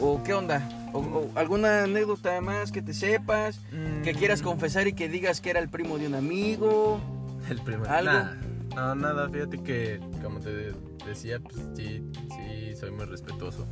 ¿O, 0.00 0.04
o 0.04 0.22
qué 0.24 0.34
onda? 0.34 0.83
O, 0.94 1.00
o 1.00 1.30
alguna 1.34 1.82
anécdota 1.84 2.40
más 2.40 2.72
que 2.72 2.80
te 2.80 2.94
sepas? 2.94 3.60
Que 4.02 4.14
quieras 4.14 4.40
Mm, 4.40 4.44
confesar 4.44 4.86
y 4.86 4.92
que 4.94 5.08
digas 5.08 5.40
que 5.40 5.50
era 5.50 5.60
el 5.60 5.68
primo 5.68 5.98
de 5.98 6.06
un 6.06 6.14
amigo. 6.14 7.00
El 7.50 7.60
primer. 7.60 7.88
¿Algo? 7.90 8.12
Nah, 8.12 8.34
no, 8.74 8.94
nada, 8.94 9.28
fíjate 9.28 9.62
que, 9.62 10.00
como 10.22 10.40
te 10.40 10.72
decía, 11.06 11.38
pues 11.40 11.56
sí, 11.76 12.02
sí, 12.30 12.74
soy 12.74 12.90
muy 12.90 13.04
respetuoso. 13.04 13.66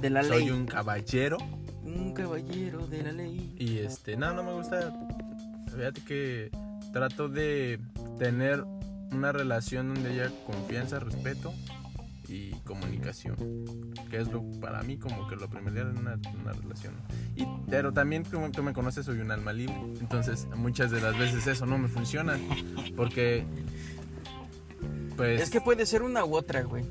De 0.00 0.10
la 0.10 0.22
soy 0.22 0.44
ley. 0.44 0.50
un 0.50 0.66
caballero. 0.66 1.38
Un 1.82 2.12
caballero 2.12 2.86
de 2.86 3.02
la 3.02 3.12
ley. 3.12 3.52
Y 3.58 3.78
este, 3.78 4.16
no, 4.16 4.32
no 4.32 4.44
me 4.44 4.52
gusta. 4.52 4.92
Fíjate 5.74 6.00
que 6.02 6.50
trato 6.92 7.28
de 7.28 7.80
tener 8.18 8.62
una 9.12 9.32
relación 9.32 9.92
donde 9.94 10.10
haya 10.10 10.30
confianza, 10.46 11.00
respeto 11.00 11.52
y 12.28 12.52
comunicación. 12.64 13.36
Que 14.10 14.18
es 14.18 14.28
lo 14.28 14.42
para 14.60 14.82
mí 14.82 14.98
como 14.98 15.26
que 15.28 15.36
lo 15.36 15.48
primordial 15.48 15.90
en 15.90 15.98
una, 15.98 16.18
una 16.40 16.52
relación. 16.52 16.94
Y, 17.34 17.46
pero 17.68 17.92
también 17.92 18.24
como 18.24 18.50
tú 18.50 18.62
me 18.62 18.72
conoces, 18.72 19.06
soy 19.06 19.20
un 19.20 19.30
alma 19.30 19.52
libre. 19.52 19.76
Entonces, 20.00 20.46
muchas 20.56 20.90
de 20.90 21.00
las 21.00 21.18
veces 21.18 21.46
eso 21.46 21.66
no 21.66 21.78
me 21.78 21.88
funciona. 21.88 22.38
Porque, 22.96 23.44
pues. 25.16 25.42
Es 25.42 25.50
que 25.50 25.60
puede 25.60 25.86
ser 25.86 26.02
una 26.02 26.24
u 26.24 26.36
otra, 26.36 26.62
güey. 26.62 26.84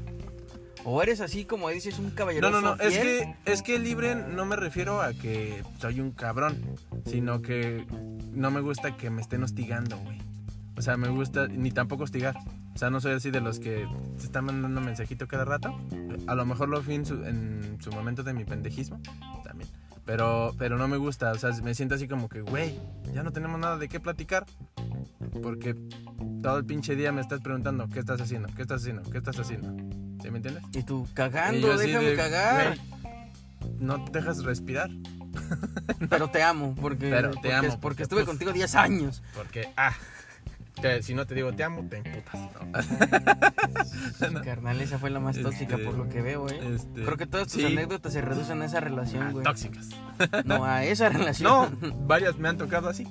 O 0.87 1.01
eres 1.01 1.19
así 1.19 1.45
como 1.45 1.69
dices, 1.69 1.97
un 1.97 2.11
caballero 2.11 2.51
No, 2.51 2.61
no, 2.61 2.75
no, 2.75 2.81
es 2.81 2.95
que, 2.95 3.35
es 3.45 3.63
que 3.63 3.79
libre 3.79 4.13
no 4.13 4.45
me 4.45 4.55
refiero 4.55 5.01
a 5.01 5.13
que 5.13 5.63
soy 5.79 5.99
un 5.99 6.11
cabrón, 6.11 6.61
sino 7.07 7.41
que 7.41 7.87
no 8.31 8.51
me 8.51 8.61
gusta 8.61 8.95
que 8.95 9.09
me 9.09 9.21
estén 9.21 9.41
hostigando, 9.41 9.97
güey. 9.97 10.19
O 10.77 10.81
sea, 10.81 10.97
me 10.97 11.07
gusta, 11.07 11.47
ni 11.47 11.71
tampoco 11.71 12.03
hostigar. 12.03 12.35
O 12.73 12.77
sea, 12.77 12.89
no 12.89 12.99
soy 12.99 13.13
así 13.13 13.31
de 13.31 13.39
los 13.41 13.59
que 13.59 13.87
se 14.17 14.25
están 14.25 14.45
mandando 14.45 14.81
mensajito 14.81 15.27
cada 15.27 15.45
rato. 15.45 15.73
A 16.27 16.35
lo 16.35 16.45
mejor 16.45 16.69
lo 16.69 16.81
fui 16.81 16.95
en 16.95 17.05
su, 17.05 17.13
en 17.25 17.77
su 17.81 17.91
momento 17.91 18.23
de 18.23 18.33
mi 18.33 18.43
pendejismo, 18.43 18.99
también. 19.43 19.69
Pero, 20.05 20.53
pero 20.57 20.77
no 20.77 20.87
me 20.87 20.97
gusta, 20.97 21.31
o 21.31 21.35
sea, 21.35 21.51
me 21.63 21.73
siento 21.73 21.95
así 21.95 22.07
como 22.07 22.29
que, 22.29 22.41
güey, 22.41 22.79
ya 23.13 23.23
no 23.23 23.31
tenemos 23.31 23.59
nada 23.59 23.77
de 23.77 23.87
qué 23.87 23.99
platicar. 23.99 24.45
Porque 25.41 25.75
todo 26.43 26.57
el 26.57 26.65
pinche 26.65 26.95
día 26.95 27.11
me 27.11 27.21
estás 27.21 27.41
preguntando, 27.41 27.87
¿qué 27.89 27.99
estás 27.99 28.21
haciendo? 28.21 28.49
¿Qué 28.55 28.61
estás 28.61 28.81
haciendo? 28.81 29.09
¿Qué 29.09 29.17
estás 29.17 29.39
haciendo? 29.39 29.69
¿Sí 30.21 30.29
me 30.29 30.37
entiendes? 30.37 30.63
Y 30.73 30.83
tú, 30.83 31.07
Y 31.09 31.13
cagando, 31.13 31.73
así 31.73 31.87
déjame 31.87 32.09
de, 32.09 32.15
cagar. 32.15 32.77
"Güey, 33.01 33.75
no 33.79 34.05
te 34.05 34.19
dejas 34.19 34.43
respirar. 34.43 34.89
Pero 36.09 36.29
te 36.29 36.43
amo, 36.43 36.75
porque, 36.75 37.09
Pero 37.09 37.29
te 37.29 37.35
porque, 37.35 37.53
amo, 37.53 37.67
porque 37.67 37.81
porque, 37.81 38.03
estuve 38.03 38.19
pues, 38.21 38.27
contigo 38.27 38.53
10 38.53 38.75
años. 38.75 39.23
Porque, 39.35 39.69
ah, 39.75 39.93
te- 40.81 41.01
si 41.03 41.13
no 41.13 41.25
te 41.25 41.35
digo 41.35 41.53
te 41.53 41.63
amo, 41.63 41.83
te 41.89 41.97
emputas. 41.97 42.39
¿no? 44.31 44.41
Carnal, 44.43 44.81
esa 44.81 44.97
fue 44.99 45.09
la 45.09 45.19
más 45.19 45.37
tóxica 45.39 45.75
Este, 45.75 45.85
por 45.85 45.95
lo 45.97 46.09
que 46.09 46.21
veo, 46.21 46.47
¿eh? 46.49 46.59
este, 46.75 47.03
Creo 47.03 47.17
que 47.17 47.25
todas 47.25 47.47
tus 47.47 47.61
sí. 47.61 47.65
anécdotas 47.65 48.13
se 48.13 48.21
reducen 48.21 48.61
a 48.61 48.65
esa 48.65 48.79
relación, 48.79 49.23
Ah, 49.27 49.31
güey. 49.31 49.43
tóxicas. 49.43 49.89
No, 50.45 50.63
a 50.65 50.83
esa 50.85 51.09
relación. 51.09 51.77
No, 51.81 51.91
varias 52.07 52.37
me 52.37 52.47
han 52.49 52.57
tocado 52.57 52.89
así. 52.89 53.05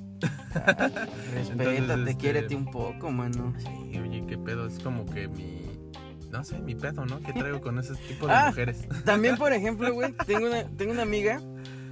Respétate, 1.35 1.77
Entonces, 1.77 2.09
este- 2.09 2.17
quiérete 2.17 2.55
un 2.55 2.67
poco, 2.67 3.11
mano. 3.11 3.55
Sí, 3.59 3.99
oye, 3.99 4.25
qué 4.27 4.39
pedo, 4.39 4.67
es 4.67 4.79
como 4.79 5.05
que 5.07 5.29
mi. 5.29 5.63
No 6.31 6.43
sé, 6.43 6.59
mi 6.59 6.75
pedo, 6.75 7.05
¿no? 7.07 7.21
¿Qué 7.21 7.33
traigo 7.33 7.61
con 7.61 7.79
ese 7.79 7.95
tipo 8.09 8.27
de 8.27 8.33
Ah. 8.33 8.47
mujeres? 8.49 8.89
También, 9.05 9.37
por 9.37 9.53
ejemplo, 9.53 9.93
güey, 9.93 10.13
tengo 10.27 10.47
una, 10.47 10.65
tengo 10.77 10.93
una 10.93 11.03
amiga 11.03 11.41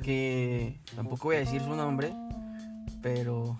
que 0.03 0.81
tampoco 0.97 1.25
voy 1.29 1.37
a 1.37 1.41
decir 1.41 1.61
su 1.63 1.75
nombre, 1.77 2.13
Pero 3.03 3.59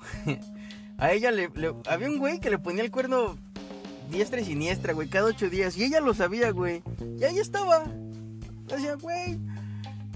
a 1.03 1.13
ella 1.13 1.31
le, 1.31 1.49
le- 1.55 1.75
Había 1.89 2.09
un 2.09 2.19
güey 2.19 2.39
que 2.41 2.51
le 2.51 2.59
ponía 2.59 2.83
el 2.85 2.91
cuerno 2.91 3.37
diestra 4.11 4.41
y 4.41 4.45
siniestra, 4.45 4.93
güey, 4.93 5.09
cada 5.09 5.27
ocho 5.27 5.49
días. 5.51 5.77
Y 5.77 5.85
ella 5.85 6.01
lo 6.01 6.15
sabía, 6.15 6.51
güey. 6.51 6.83
Y 7.19 7.25
ahí 7.25 7.39
estaba. 7.39 7.85
Decía, 8.69 8.95
güey, 8.95 9.39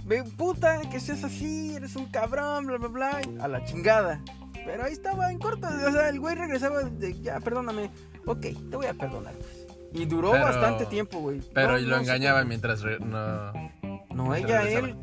me 0.04 0.22
puta 0.24 0.80
que 0.90 1.00
seas 1.00 1.24
así, 1.24 1.74
eres 1.74 1.96
un 1.96 2.06
cabrón, 2.06 2.66
bla, 2.66 2.78
bla, 2.78 2.88
bla. 2.88 3.20
A 3.40 3.48
la 3.48 3.64
chingada. 3.64 4.22
Pero 4.64 4.84
ahí 4.84 4.92
estaba 4.92 5.30
en 5.30 5.38
corto. 5.38 5.66
O 5.68 5.92
sea, 5.92 6.08
el 6.08 6.20
güey 6.20 6.34
regresaba 6.34 6.82
de, 6.82 7.20
ya, 7.20 7.40
perdóname. 7.40 7.90
Ok, 8.26 8.40
te 8.40 8.76
voy 8.76 8.86
a 8.86 8.94
perdonar, 8.94 9.34
pues. 9.34 9.66
Y 9.92 10.04
duró 10.06 10.32
Pero- 10.32 10.44
bastante 10.44 10.86
tiempo, 10.86 11.20
güey. 11.20 11.40
Pero 11.54 11.72
No, 11.72 11.78
lo 11.78 11.96
no 11.96 12.02
engañaba 12.02 12.44
mientras 12.44 12.82
re- 12.82 12.98
no. 12.98 13.52
No, 14.14 14.30
mientras 14.30 14.66
ella 14.66 14.80
regresaba. 14.80 14.88
él. 14.88 14.96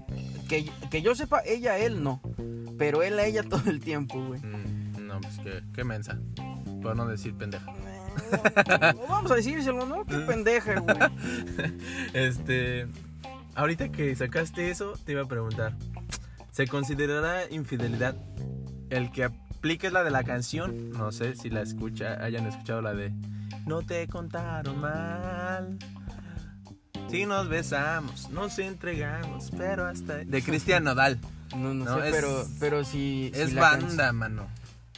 Que, 0.48 0.70
que 0.92 1.02
yo 1.02 1.16
sepa, 1.16 1.42
ella 1.46 1.78
él 1.78 2.04
no. 2.04 2.22
Pero 2.78 3.02
él 3.04 3.18
a 3.20 3.26
ella 3.26 3.44
todo 3.50 3.70
el 3.70 3.80
tiempo, 3.80 4.22
güey. 4.26 4.40
Mm, 4.42 4.73
no, 5.24 5.30
pues 5.30 5.40
qué, 5.44 5.64
qué 5.74 5.84
mensa. 5.84 6.18
Por 6.82 6.96
no 6.96 7.06
decir 7.08 7.34
pendeja. 7.36 7.66
Eh, 7.72 8.94
Vamos 9.10 9.32
a 9.32 9.36
decírselo, 9.36 9.86
¿no? 9.86 10.06
Qué 10.06 10.18
pendeja, 10.20 10.80
güey. 10.80 10.98
Este. 12.14 12.88
Ahorita 13.56 13.90
que 13.90 14.16
sacaste 14.16 14.70
eso, 14.72 14.94
te 15.06 15.12
iba 15.14 15.22
a 15.24 15.28
preguntar. 15.28 15.74
¿Se 16.52 16.68
considerará 16.68 17.50
infidelidad 17.50 18.16
el 18.90 19.12
que 19.12 19.24
apliques 19.26 19.92
la 19.94 20.04
de 20.04 20.12
la 20.12 20.24
canción? 20.24 20.92
No 20.92 21.12
sé 21.12 21.36
si 21.36 21.50
la 21.50 21.62
escucha, 21.62 22.24
hayan 22.24 22.46
escuchado 22.48 22.82
la 22.82 22.94
de 22.94 23.12
No 23.66 23.82
te 23.82 24.08
contaron 24.08 24.80
mal. 24.80 25.78
Si 27.10 27.26
nos 27.28 27.48
besamos, 27.48 28.30
nos 28.32 28.58
entregamos, 28.60 29.52
pero 29.56 29.86
hasta. 29.86 30.18
De 30.18 30.42
Cristian 30.42 30.84
Nodal. 30.84 31.20
No, 31.56 31.74
no, 31.74 31.86
No, 31.86 32.00
sé, 32.02 32.10
es- 32.10 32.16
pero, 32.16 32.46
pero 32.60 32.84
si. 32.84 33.32
Es 33.36 33.54
banda, 33.54 34.12
mano. 34.14 34.48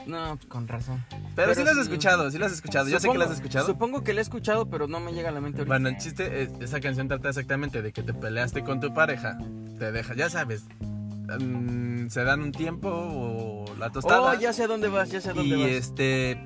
No, 0.07 0.37
con 0.47 0.67
razón. 0.67 1.03
Pero, 1.35 1.53
sí 1.55 1.63
la 1.63 1.71
has 1.71 1.75
sí- 1.77 1.81
escuchado, 1.83 2.29
sí 2.31 2.37
la 2.37 2.45
has 2.45 2.51
escuchado. 2.53 2.87
Yo 2.89 2.99
sé 2.99 3.09
que 3.09 3.17
la 3.17 3.25
has 3.25 3.31
escuchado. 3.31 3.65
Supongo 3.65 4.03
que 4.03 4.13
la 4.13 4.21
he 4.21 4.23
escuchado, 4.23 4.69
pero 4.69 4.87
no 4.87 4.99
me 4.99 5.13
llega 5.13 5.29
a 5.29 5.31
la 5.31 5.41
mente 5.41 5.59
ahorita. 5.59 5.73
Bueno, 5.73 5.89
el 5.89 5.97
chiste, 5.97 6.43
es- 6.43 6.51
esa 6.61 6.79
canción 6.79 7.07
trata 7.07 7.29
exactamente 7.29 7.81
de 7.81 7.91
que 7.91 8.03
te 8.03 8.13
peleaste 8.13 8.63
con 8.63 8.79
tu 8.79 8.93
pareja, 8.93 9.37
te 9.79 9.91
deja, 9.91 10.13
ya 10.15 10.29
sabes, 10.29 10.65
mm, 11.39 12.07
se 12.07 12.23
dan 12.23 12.41
un 12.41 12.51
tiempo 12.51 12.89
o 12.89 13.65
la 13.77 13.89
tostada. 13.91 14.21
oh, 14.21 14.33
ya 14.39 14.53
sé 14.53 14.63
a 14.63 14.67
dónde 14.67 14.87
vas, 14.89 15.09
ya 15.11 15.21
sé 15.21 15.31
a 15.31 15.33
dónde 15.33 15.55
y 15.57 15.61
vas. 15.61 15.71
este, 15.71 16.39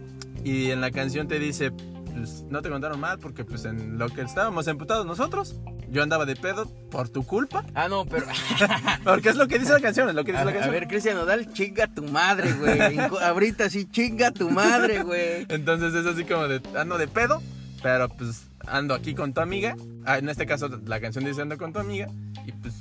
y 0.44 0.72
en 0.72 0.82
la 0.82 0.92
canción 0.92 1.28
te 1.28 1.38
dice, 1.40 1.72
pues 1.72 2.44
no 2.50 2.62
te 2.62 2.70
contaron 2.70 3.00
mal 3.00 3.20
porque 3.20 3.44
pues 3.44 3.66
en 3.66 3.98
lo 3.98 4.10
que 4.10 4.22
estábamos 4.22 4.68
emputados 4.68 5.06
nosotros, 5.06 5.56
yo 5.92 6.04
andaba 6.04 6.26
de 6.26 6.36
pedo 6.36 6.66
por 6.92 7.10
tu 7.10 7.26
culpa, 7.26 7.66
Ah, 7.74 7.88
no, 7.88 8.06
pero. 8.06 8.26
porque 9.04 9.30
es 9.30 9.36
lo 9.36 9.48
que 9.48 9.60
dice 9.60 9.74
la 9.74 9.80
canción, 9.80 10.10
es 10.10 10.16
lo 10.16 10.24
que 10.24 10.32
dice 10.32 10.42
A, 10.42 10.46
la 10.46 10.52
a 10.52 10.54
canción. 10.54 10.74
ver, 10.74 10.88
Cristian 10.88 11.16
Nodal, 11.18 11.52
chinga 11.54 11.88
tu 11.88 12.04
madre, 12.04 12.54
güey. 12.54 13.00
Ahorita 13.22 13.70
sí, 13.70 13.86
chinga 13.90 14.32
tu 14.32 14.50
madre, 14.50 15.04
güey. 15.04 15.46
Entonces 15.50 15.94
es 15.94 16.06
así 16.06 16.24
como 16.26 16.48
de, 16.48 16.62
ando 16.78 16.98
de 16.98 17.08
pedo, 17.08 17.42
pero 17.82 18.10
pues 18.10 18.44
ando 18.68 18.94
aquí 18.94 19.14
con 19.16 19.34
tu 19.34 19.42
amiga. 19.42 19.76
Ah, 20.06 20.18
en 20.18 20.30
este 20.30 20.46
caso 20.46 20.70
la 20.86 21.00
canción 21.00 21.26
dice 21.26 21.42
ando 21.42 21.58
con 21.58 21.74
tu 21.74 21.80
amiga 21.80 22.08
y 22.46 22.52
pues 22.52 22.74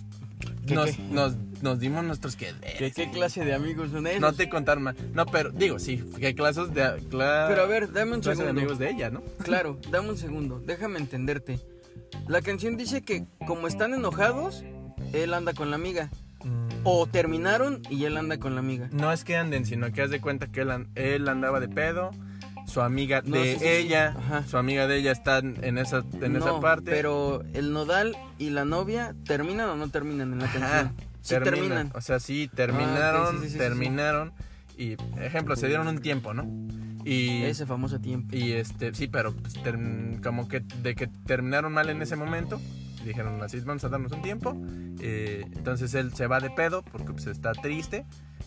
¿Qué, 0.67 0.75
nos, 0.75 0.91
qué? 0.91 1.03
Nos, 1.11 1.35
nos 1.63 1.79
dimos 1.79 2.05
nuestros 2.05 2.37
que 2.37 2.53
¿Qué, 2.79 2.93
qué 2.93 3.11
clase 3.11 3.43
de 3.45 3.55
amigos 3.55 3.91
son 3.91 4.07
esos? 4.07 4.21
No 4.21 4.35
te 4.35 4.51
contaron 4.51 4.83
mal. 4.83 4.97
No, 5.15 5.25
pero 5.25 5.51
digo, 5.51 5.79
sí, 5.79 6.05
que 6.21 6.35
clases 6.35 6.75
de 6.75 6.83
cla- 7.09 7.47
Pero 7.49 7.63
a 7.63 7.67
ver, 7.67 7.91
dame 7.91 8.17
un 8.17 8.21
clase 8.21 8.43
de 8.43 8.49
segundo. 8.49 8.61
amigos 8.61 8.79
de 8.79 8.91
ella, 8.91 9.09
¿no? 9.11 9.23
Claro, 9.43 9.79
dame 9.91 10.11
un 10.11 10.19
segundo, 10.19 10.63
déjame 10.67 10.99
entenderte. 10.99 11.59
La 12.27 12.43
canción 12.43 12.77
dice 12.77 13.03
que 13.03 13.25
como 13.47 13.67
están 13.67 13.95
enojados, 13.95 14.65
él 15.13 15.35
anda 15.35 15.53
con 15.55 15.71
la 15.71 15.77
amiga. 15.77 16.11
O 16.85 17.07
terminaron 17.07 17.83
y 17.91 18.05
él 18.05 18.17
anda 18.17 18.39
con 18.39 18.55
la 18.55 18.61
amiga. 18.61 18.89
No 18.93 19.13
es 19.13 19.25
que 19.25 19.37
anden, 19.37 19.67
sino 19.67 19.91
que 19.93 20.03
haz 20.03 20.11
de 20.11 20.21
cuenta 20.21 20.47
que 20.47 20.61
él, 20.61 20.71
an- 20.71 20.89
él 20.95 21.29
andaba 21.29 21.59
de 21.59 21.69
pedo, 21.69 22.11
su 22.67 22.81
amiga 22.81 23.23
No, 23.25 23.37
de 23.37 23.45
sí, 23.45 23.53
sí, 23.55 23.59
sí. 23.61 23.67
ella, 23.67 24.15
Ajá. 24.17 24.45
su 24.47 24.57
amiga 24.57 24.87
de 24.87 24.99
ella 24.99 25.11
está 25.11 25.39
en 25.39 25.79
esa, 25.79 26.05
en 26.21 26.37
esa 26.37 26.61
parte. 26.61 26.91
Pero 26.93 27.43
el 27.55 27.73
nodal 27.73 28.17
y 28.39 28.51
la 28.51 28.65
novia 28.65 29.15
terminan 29.25 29.69
o 29.71 29.77
no 29.77 29.89
terminan 29.89 30.33
en 30.33 30.39
la 30.39 30.45
Ajá, 30.45 30.59
canción. 30.61 30.93
Sí 31.21 31.35
terminan. 31.35 31.55
terminan. 31.55 31.91
O 31.95 32.01
sea, 32.01 32.21
sí, 32.21 32.49
terminaron, 32.55 33.27
Ah, 33.27 33.31
sí, 33.33 33.37
sí, 33.39 33.47
sí, 33.47 33.53
sí, 33.55 33.59
terminaron. 33.59 34.33
Y, 34.77 34.97
ejemplo, 35.21 35.57
se 35.57 35.67
dieron 35.67 35.89
un 35.89 35.99
tiempo, 35.99 36.33
¿no? 36.35 36.45
Y, 37.11 37.43
Ese 37.45 37.65
famoso 37.67 37.99
tiempo. 38.01 38.37
y 38.37 38.53
este, 38.53 38.93
sí, 38.95 39.09
pero 39.09 39.33
pues, 39.35 39.55
term- 39.63 40.21
como 40.23 40.49
que 40.49 40.61
de 40.83 40.95
que 40.95 41.07
terminaron 41.07 41.73
mal 41.73 41.89
en 41.91 42.03
ese 42.03 42.17
momento, 42.17 42.61
dijeron 43.05 43.41
así, 43.43 43.59
vamos 43.61 43.85
a 43.85 43.89
darnos 43.89 44.13
un 44.13 44.23
tiempo. 44.23 44.57
eh, 45.01 45.45
entonces 45.53 45.95
él 45.95 46.13
se 46.15 46.27
va 46.27 46.41
de 46.41 46.51
pedo 46.51 46.83
porque 46.83 47.13
pues 47.13 47.27
está 47.29 47.53
triste, 47.53 48.05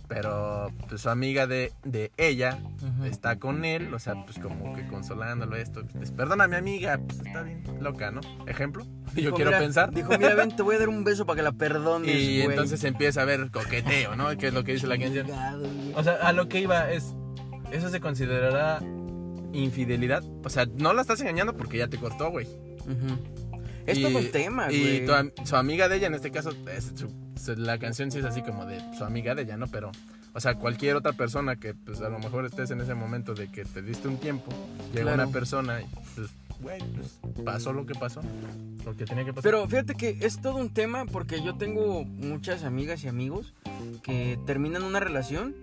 pero 0.08 0.70
pues 0.90 1.02
su 1.02 1.10
amiga 1.10 1.48
de, 1.48 1.72
de 1.84 2.12
ella 2.18 2.60
está 3.06 3.38
con 3.40 3.64
él, 3.64 3.94
o 3.94 4.00
sea, 4.00 4.26
pues 4.26 4.38
como 4.40 4.74
que 4.76 4.86
consolándolo 4.86 5.56
esto. 5.56 5.84
pues, 5.98 6.12
Perdona 6.12 6.48
mi 6.50 6.58
amiga, 6.58 7.00
pues 7.00 7.20
está 7.26 7.42
bien 7.44 7.64
loca, 7.80 8.12
¿no? 8.12 8.20
Ejemplo. 8.46 8.84
Yo 8.84 9.14
Dijo, 9.16 9.36
quiero 9.38 9.52
mira- 9.52 9.60
pensar. 9.60 9.92
Dijo, 9.92 10.10
mira, 10.18 10.36
ven, 10.36 10.56
te 10.56 10.62
voy 10.64 10.76
a 10.76 10.80
dar 10.80 10.90
un 10.90 11.04
beso 11.06 11.26
para 11.26 11.38
que 11.38 11.44
la 11.44 11.52
perdones, 11.54 12.14
Y 12.16 12.42
entonces 12.42 12.84
empieza 12.84 13.22
a 13.22 13.26
ver 13.26 13.50
coqueteo, 13.52 14.16
¿no? 14.18 14.36
Que 14.38 14.48
es 14.50 14.54
lo 14.54 14.64
que 14.66 14.74
dice 14.74 14.86
la 14.88 14.98
canción. 15.00 15.28
O 15.96 16.04
sea, 16.04 16.16
a 16.16 16.34
lo 16.34 16.48
que 16.50 16.60
iba 16.60 16.92
es, 16.92 17.16
¿eso 17.72 17.90
se 17.90 18.00
considerará 18.00 18.80
infidelidad? 19.54 20.24
O 20.44 20.50
sea, 20.50 20.66
no 20.78 20.94
la 20.94 21.02
estás 21.02 21.20
engañando 21.22 21.56
porque 21.56 21.78
ya 21.78 21.88
te 21.88 21.98
cortó, 21.98 22.30
güey. 22.32 22.46
Ujú. 22.48 23.18
Es 23.86 23.98
Y- 23.98 24.04
todo 24.04 24.18
un 24.20 24.32
tema, 24.32 24.72
Y 24.72 24.80
güey. 24.80 25.06
tu 25.06 25.14
am- 25.14 25.32
su 25.44 25.56
amiga 25.56 25.90
de 25.90 25.98
ella, 25.98 26.08
en 26.08 26.14
este 26.16 26.32
caso, 26.32 26.52
es 26.76 26.92
su- 26.96 27.12
su- 27.42 27.56
la 27.56 27.80
canción 27.80 28.12
sí 28.12 28.20
es 28.20 28.26
así 28.26 28.42
como 28.44 28.66
de 28.66 28.80
su 28.98 29.04
amiga 29.04 29.34
de 29.36 29.42
ella, 29.44 29.58
¿no? 29.58 29.68
Pero, 29.68 29.92
o 30.34 30.40
sea, 30.40 30.56
cualquier 30.56 30.96
otra 30.96 31.14
persona 31.14 31.56
que, 31.56 31.74
pues, 31.74 32.02
a 32.02 32.10
lo 32.10 32.20
mejor 32.20 32.46
estés 32.46 32.70
en 32.72 32.80
ese 32.82 32.94
momento 32.94 33.34
de 33.34 33.52
que 33.52 33.66
te 33.66 33.82
diste 33.82 34.08
un 34.08 34.18
tiempo, 34.18 34.52
llega 34.94 35.14
Claro. 35.14 35.24
una 35.24 35.32
persona 35.34 35.82
y, 35.82 35.86
pues, 36.16 36.30
güey, 36.62 36.80
pues, 36.96 37.20
pasó 37.44 37.74
lo 37.74 37.86
que 37.86 37.94
pasó, 37.96 38.22
lo 38.86 38.96
que 38.96 39.06
tenía 39.06 39.26
que 39.26 39.34
pasar. 39.34 39.44
Pero 39.44 39.68
fíjate 39.68 39.96
que 39.96 40.18
es 40.22 40.42
todo 40.42 40.56
un 40.58 40.70
tema 40.74 41.06
porque 41.06 41.42
yo 41.42 41.56
tengo 41.58 42.04
muchas 42.04 42.64
amigas 42.64 43.04
y 43.04 43.08
amigos 43.08 43.54
que 44.04 44.40
terminan 44.46 44.84
una 44.84 45.00
relación 45.00 45.56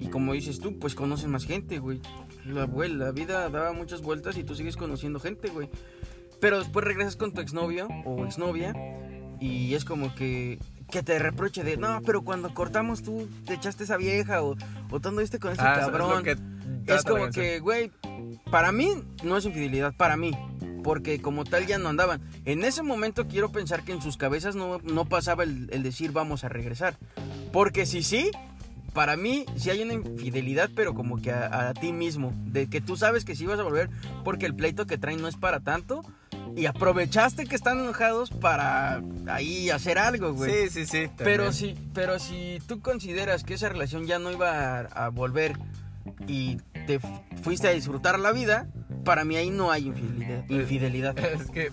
y 0.00 0.06
como 0.08 0.32
dices 0.32 0.58
tú, 0.58 0.78
pues 0.78 0.94
conocen 0.94 1.30
más 1.30 1.46
gente, 1.46 1.78
güey. 1.78 2.00
La, 2.44 2.64
güey, 2.64 2.92
la 2.92 3.12
vida 3.12 3.48
da 3.50 3.72
muchas 3.72 4.02
vueltas 4.02 4.36
y 4.36 4.44
tú 4.44 4.54
sigues 4.54 4.76
conociendo 4.76 5.20
gente, 5.20 5.48
güey. 5.48 5.68
Pero 6.40 6.58
después 6.58 6.84
regresas 6.84 7.14
con 7.16 7.32
tu 7.32 7.40
exnovio 7.40 7.86
o 8.04 8.24
exnovia 8.24 8.74
y 9.40 9.74
es 9.74 9.84
como 9.84 10.14
que 10.14 10.58
que 10.90 11.02
te 11.02 11.18
reproche 11.18 11.64
de, 11.64 11.78
no, 11.78 12.02
pero 12.04 12.22
cuando 12.22 12.52
cortamos 12.52 13.02
tú 13.02 13.26
te 13.46 13.54
echaste 13.54 13.84
esa 13.84 13.96
vieja 13.96 14.42
o, 14.42 14.56
o 14.90 15.00
tú 15.00 15.08
anduviste 15.08 15.38
con 15.38 15.52
ese 15.52 15.62
Ah, 15.62 15.72
eso 15.72 15.86
es 15.86 15.86
cabrón. 15.86 16.22
que 16.22 16.36
Es 16.86 17.02
como 17.02 17.30
que, 17.30 17.60
güey, 17.60 17.90
para 18.50 18.72
mí 18.72 18.90
no 19.22 19.36
es 19.36 19.44
infidelidad, 19.44 19.94
para 19.96 20.16
mí. 20.16 20.32
Porque 20.82 21.20
como 21.22 21.44
tal 21.44 21.66
ya 21.66 21.78
no 21.78 21.88
andaban. 21.88 22.20
En 22.44 22.64
ese 22.64 22.82
momento 22.82 23.28
quiero 23.28 23.52
pensar 23.52 23.84
que 23.84 23.92
en 23.92 24.02
sus 24.02 24.16
cabezas 24.16 24.56
no, 24.56 24.78
no 24.78 25.04
pasaba 25.04 25.44
el, 25.44 25.68
el 25.72 25.82
decir 25.82 26.10
vamos 26.10 26.42
a 26.42 26.48
regresar. 26.48 26.96
Porque 27.52 27.86
si 27.86 28.02
sí, 28.02 28.30
para 28.92 29.16
mí 29.16 29.46
sí 29.56 29.70
hay 29.70 29.82
una 29.82 29.94
infidelidad, 29.94 30.70
pero 30.74 30.94
como 30.94 31.22
que 31.22 31.30
a, 31.30 31.68
a 31.68 31.74
ti 31.74 31.92
mismo. 31.92 32.32
De 32.46 32.68
que 32.68 32.80
tú 32.80 32.96
sabes 32.96 33.24
que 33.24 33.36
sí 33.36 33.46
vas 33.46 33.60
a 33.60 33.62
volver 33.62 33.90
porque 34.24 34.46
el 34.46 34.54
pleito 34.54 34.86
que 34.86 34.98
traen 34.98 35.22
no 35.22 35.28
es 35.28 35.36
para 35.36 35.60
tanto. 35.60 36.02
Y 36.54 36.66
aprovechaste 36.66 37.46
que 37.46 37.54
están 37.54 37.78
enojados 37.80 38.30
para 38.30 39.00
ahí 39.26 39.70
hacer 39.70 39.98
algo, 39.98 40.34
güey. 40.34 40.68
Sí, 40.68 40.84
sí, 40.84 40.86
sí. 40.86 41.10
Pero 41.16 41.52
si, 41.52 41.74
pero 41.94 42.18
si 42.18 42.58
tú 42.66 42.80
consideras 42.80 43.42
que 43.42 43.54
esa 43.54 43.70
relación 43.70 44.06
ya 44.06 44.18
no 44.18 44.30
iba 44.30 44.80
a, 44.80 44.80
a 44.80 45.08
volver 45.08 45.56
y 46.28 46.58
te 46.82 47.00
fuiste 47.42 47.68
a 47.68 47.72
disfrutar 47.72 48.18
la 48.18 48.32
vida, 48.32 48.66
para 49.04 49.24
mí 49.24 49.36
ahí 49.36 49.50
no 49.50 49.70
hay 49.70 49.86
infidelidad. 49.86 50.44
infidelidad. 50.48 51.18
Es 51.40 51.50
que 51.50 51.70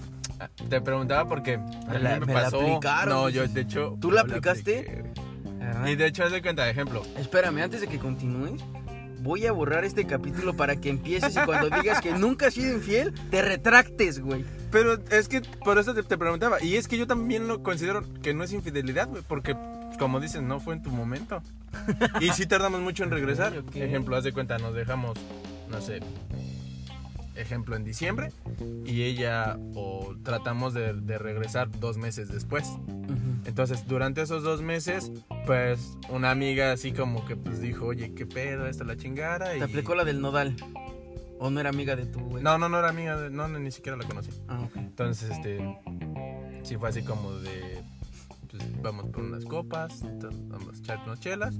te 0.69 0.79
preguntaba 0.81 1.27
porque 1.27 1.55
a 1.55 1.57
mí 1.57 1.97
la- 1.99 2.19
me 2.19 2.25
me 2.27 2.33
la 2.33 2.43
pasó. 2.43 2.61
aplicaron, 2.61 3.13
no, 3.13 3.29
yo 3.29 3.47
de 3.47 3.61
hecho. 3.61 3.97
¿Tú 3.99 4.11
la 4.11 4.21
aplicaste? 4.21 5.03
Y 5.85 5.95
de 5.95 6.07
hecho, 6.07 6.23
haz 6.23 6.31
de 6.31 6.41
cuenta, 6.41 6.67
ejemplo. 6.69 7.03
Espérame, 7.17 7.59
antes 7.61 7.81
de 7.81 7.87
que 7.87 7.99
continúes, 7.99 8.61
voy 9.21 9.45
a 9.45 9.51
borrar 9.51 9.83
este 9.85 10.05
capítulo 10.05 10.55
para 10.55 10.77
que 10.77 10.89
empieces 10.89 11.35
y 11.35 11.39
cuando 11.45 11.69
digas 11.69 12.01
que 12.01 12.13
nunca 12.13 12.47
has 12.47 12.53
sido 12.55 12.73
infiel, 12.73 13.13
te 13.29 13.41
retractes, 13.41 14.19
güey. 14.19 14.45
Pero 14.71 14.93
es 15.11 15.27
que 15.27 15.41
por 15.63 15.77
eso 15.77 15.93
te, 15.93 16.01
te 16.03 16.17
preguntaba. 16.17 16.63
Y 16.63 16.75
es 16.75 16.87
que 16.87 16.97
yo 16.97 17.05
también 17.05 17.47
lo 17.47 17.61
considero 17.61 18.03
que 18.23 18.33
no 18.33 18.43
es 18.43 18.53
infidelidad, 18.53 19.07
güey. 19.09 19.21
Porque, 19.27 19.55
como 19.99 20.19
dices, 20.19 20.41
no 20.41 20.59
fue 20.59 20.75
en 20.75 20.81
tu 20.81 20.89
momento. 20.89 21.41
Y 22.19 22.29
sí 22.29 22.45
tardamos 22.45 22.81
mucho 22.81 23.03
en 23.03 23.11
regresar. 23.11 23.53
Ejemplo, 23.73 24.15
haz 24.15 24.23
de 24.23 24.31
cuenta, 24.33 24.57
nos 24.57 24.73
dejamos, 24.73 25.17
no 25.69 25.81
sé. 25.81 25.99
Ejemplo, 27.35 27.75
en 27.75 27.83
diciembre. 27.85 28.31
Y 28.85 29.03
ella, 29.03 29.57
o 29.73 30.13
tratamos 30.23 30.73
de, 30.73 30.93
de 30.93 31.17
regresar 31.17 31.69
dos 31.79 31.97
meses 31.97 32.29
después. 32.29 32.69
Entonces, 33.45 33.87
durante 33.87 34.21
esos 34.21 34.43
dos 34.43 34.61
meses, 34.61 35.11
pues, 35.45 35.97
una 36.09 36.31
amiga 36.31 36.71
así 36.73 36.91
como 36.91 37.25
que 37.25 37.35
pues 37.37 37.61
dijo, 37.61 37.85
oye, 37.85 38.13
qué 38.13 38.25
pedo, 38.25 38.67
esta 38.67 38.83
la 38.83 38.97
chingada. 38.97 39.55
Y... 39.55 39.59
Te 39.59 39.65
aplicó 39.65 39.95
la 39.95 40.03
del 40.03 40.19
nodal. 40.21 40.55
¿O 41.39 41.49
no 41.49 41.61
era 41.61 41.69
amiga 41.69 41.95
de 41.95 42.05
tu 42.05 42.19
güey? 42.19 42.43
No, 42.43 42.57
no, 42.57 42.67
no 42.67 42.79
era 42.79 42.89
amiga, 42.89 43.15
de- 43.15 43.29
no, 43.29 43.47
ni 43.47 43.71
siquiera 43.71 43.97
la 43.97 44.03
conocí. 44.03 44.29
Ah. 44.49 44.67
Entonces, 44.75 45.29
este, 45.29 45.79
sí 46.63 46.75
fue 46.75 46.89
así 46.89 47.01
como 47.01 47.31
de, 47.31 47.68
vamos 48.81 49.05
por 49.11 49.23
unas 49.23 49.45
copas, 49.45 50.01
vamos 50.49 50.75
a 50.75 50.77
echar 50.79 50.99
unas 51.05 51.19
chelas 51.19 51.55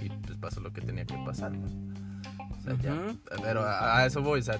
y 0.00 0.08
pues 0.08 0.38
pasó 0.38 0.60
lo 0.60 0.72
que 0.72 0.80
tenía 0.80 1.04
que 1.04 1.14
pasar. 1.24 1.52
¿no? 1.52 1.66
O 1.66 2.62
sea, 2.64 2.76
ya, 2.80 2.92
Ujú. 2.94 3.18
pero 3.42 3.62
a, 3.62 3.98
a 3.98 4.06
eso 4.06 4.22
voy, 4.22 4.40
o 4.40 4.42
sea, 4.42 4.58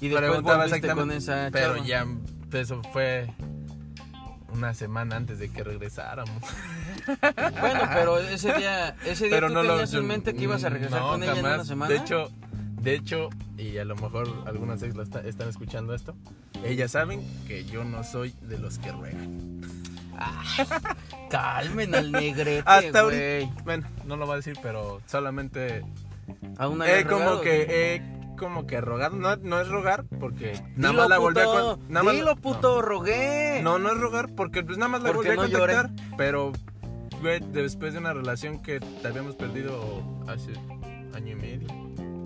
Y 0.00 0.08
preguntaba 0.10 0.64
volviste 0.64 0.80
con 0.92 1.10
exactamente, 1.10 1.16
esa 1.16 1.48
pero 1.52 1.74
chava. 1.76 1.86
ya 1.86 2.06
eso 2.58 2.82
fue 2.92 3.30
una 4.52 4.74
semana 4.74 5.16
antes 5.16 5.38
de 5.38 5.48
que 5.50 5.62
regresáramos. 5.64 6.42
Bueno, 7.60 7.80
pero 7.94 8.18
ese 8.18 8.52
día, 8.54 8.94
ese 9.04 9.26
día 9.26 9.36
pero 9.36 9.48
tú 9.48 9.54
no 9.54 9.62
lo 9.62 9.70
tenías 9.74 9.94
en 9.94 10.06
mente 10.06 10.34
que 10.34 10.44
ibas 10.44 10.62
a 10.64 10.68
regresar 10.68 11.00
no, 11.00 11.08
con 11.10 11.22
ella 11.22 11.32
en 11.38 11.44
una 11.46 11.64
semana. 11.64 11.92
De 11.92 11.98
hecho, 11.98 12.30
de 12.82 12.94
hecho, 12.94 13.30
y 13.58 13.78
a 13.78 13.84
lo 13.84 13.96
mejor 13.96 14.28
algunas 14.46 14.82
ex 14.82 14.94
lo 14.94 15.02
está- 15.02 15.20
están 15.20 15.48
escuchando 15.48 15.94
esto, 15.94 16.14
ellas 16.64 16.92
saben 16.92 17.20
que 17.48 17.64
yo 17.64 17.84
no 17.84 18.04
soy 18.04 18.32
de 18.42 18.58
los 18.58 18.78
que 18.78 18.92
ruegan. 18.92 19.60
calmen 21.30 21.94
al 21.94 22.12
negrete, 22.12 22.62
Hasta 22.66 23.02
güey. 23.02 23.50
bueno, 23.64 23.86
no 24.06 24.16
lo 24.16 24.26
voy 24.26 24.34
a 24.34 24.36
decir, 24.36 24.56
pero 24.62 25.00
solamente 25.06 25.84
Aún 26.58 26.78
no 26.78 26.84
he 26.84 27.04
como 27.06 27.40
que 27.40 27.94
he 27.96 28.20
como 28.36 28.66
que 28.66 28.80
rogado, 28.80 29.16
no, 29.16 29.36
no 29.36 29.60
es 29.60 29.68
rogar 29.68 30.04
porque 30.18 30.58
nada 30.76 30.94
más 30.94 31.08
la 31.10 31.18
volví 31.18 31.40
a 31.40 31.44
con- 31.44 31.78
nada 31.90 32.02
más- 32.04 32.14
Dilo, 32.14 32.36
puto, 32.36 32.80
rogué. 32.80 33.60
No, 33.62 33.78
no 33.78 33.92
es 33.92 33.98
rogar 33.98 34.28
porque 34.34 34.62
pues 34.62 34.78
nada 34.78 34.88
más 34.88 35.02
la 35.02 35.12
volví 35.12 35.28
a 35.28 35.34
no 35.34 35.42
contactar, 35.42 35.90
pero 36.16 36.52
güey, 37.20 37.40
después 37.52 37.92
de 37.92 37.98
una 37.98 38.14
relación 38.14 38.62
que 38.62 38.80
te 38.80 39.06
habíamos 39.08 39.36
perdido 39.36 40.02
hace 40.26 40.52
año 41.14 41.32
y 41.32 41.34
medio. 41.34 41.66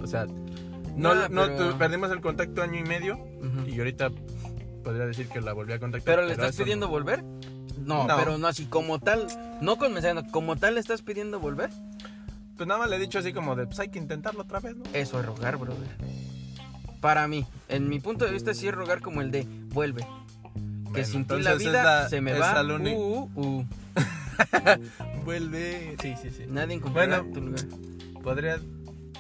O 0.03 0.07
sea, 0.07 0.26
no, 0.95 1.11
Ah, 1.11 1.26
no 1.28 1.47
pero- 1.47 1.78
perdimos 1.78 2.12
el 2.12 2.20
contacto 2.20 2.62
año 2.62 2.78
y 2.78 2.84
medio 2.84 3.16
Ujú. 3.16 3.66
y 3.66 3.76
ahorita 3.78 4.11
podría 4.84 5.07
decir 5.07 5.26
que 5.28 5.40
la 5.40 5.53
volví 5.53 5.72
a 5.72 5.80
contactar. 5.80 6.14
¿Pero 6.14 6.26
le 6.28 6.34
estás 6.34 6.55
pidiendo 6.57 6.86
volver? 6.86 7.24
No, 7.79 8.07
No. 8.07 8.16
pero 8.16 8.39
no 8.39 8.47
así 8.47 8.66
como 8.66 8.99
tal. 8.99 9.27
No 9.61 9.77
con 9.77 9.93
mensaje, 9.93 10.14
no, 10.14 10.27
como 10.31 10.57
tal 10.57 10.75
le 10.75 10.81
estás 10.81 11.03
pidiendo 11.03 11.41
volver. 11.41 11.70
Pues 12.57 12.66
nada 12.68 12.81
más 12.81 12.89
le 12.91 12.97
he 12.97 12.99
dicho 13.01 13.18
así 13.18 13.33
como 13.33 13.57
de, 13.57 13.66
pues 13.66 13.81
hay 13.81 13.89
que 13.89 13.99
intentarlo 13.99 14.43
otra 14.43 14.61
vez, 14.61 14.77
¿no? 14.77 14.85
Eso 14.93 15.18
es 15.18 15.27
rogar, 15.27 15.57
brother. 15.57 15.89
Para 17.01 17.27
mí, 17.29 17.45
en 17.68 17.89
mi 17.89 18.01
punto 18.01 18.25
de 18.25 18.31
vista, 18.33 18.55
sí 18.55 18.68
es 18.68 18.75
rogar 18.75 19.01
como 19.01 19.20
el 19.20 19.31
de 19.31 19.47
vuelve. 19.70 20.07
Que 20.95 21.05
sin 21.05 21.27
ti 21.27 21.41
la 21.41 21.53
es 21.55 21.59
vida 21.59 21.83
la- 21.83 22.09
se 22.09 22.20
me 22.20 22.33
es 22.33 22.41
va. 22.41 22.62
Uh, 22.62 23.29
uh, 23.35 23.41
uh. 23.41 23.64
Vuelve. 25.25 25.97
Sí, 26.01 26.14
sí, 26.20 26.31
sí. 26.31 26.45
Nadie 26.49 26.75
encontrará 26.77 27.20
Bueno. 27.22 27.35
tu 27.35 27.41
lugar. 27.41 27.64
Podría, 28.22 28.59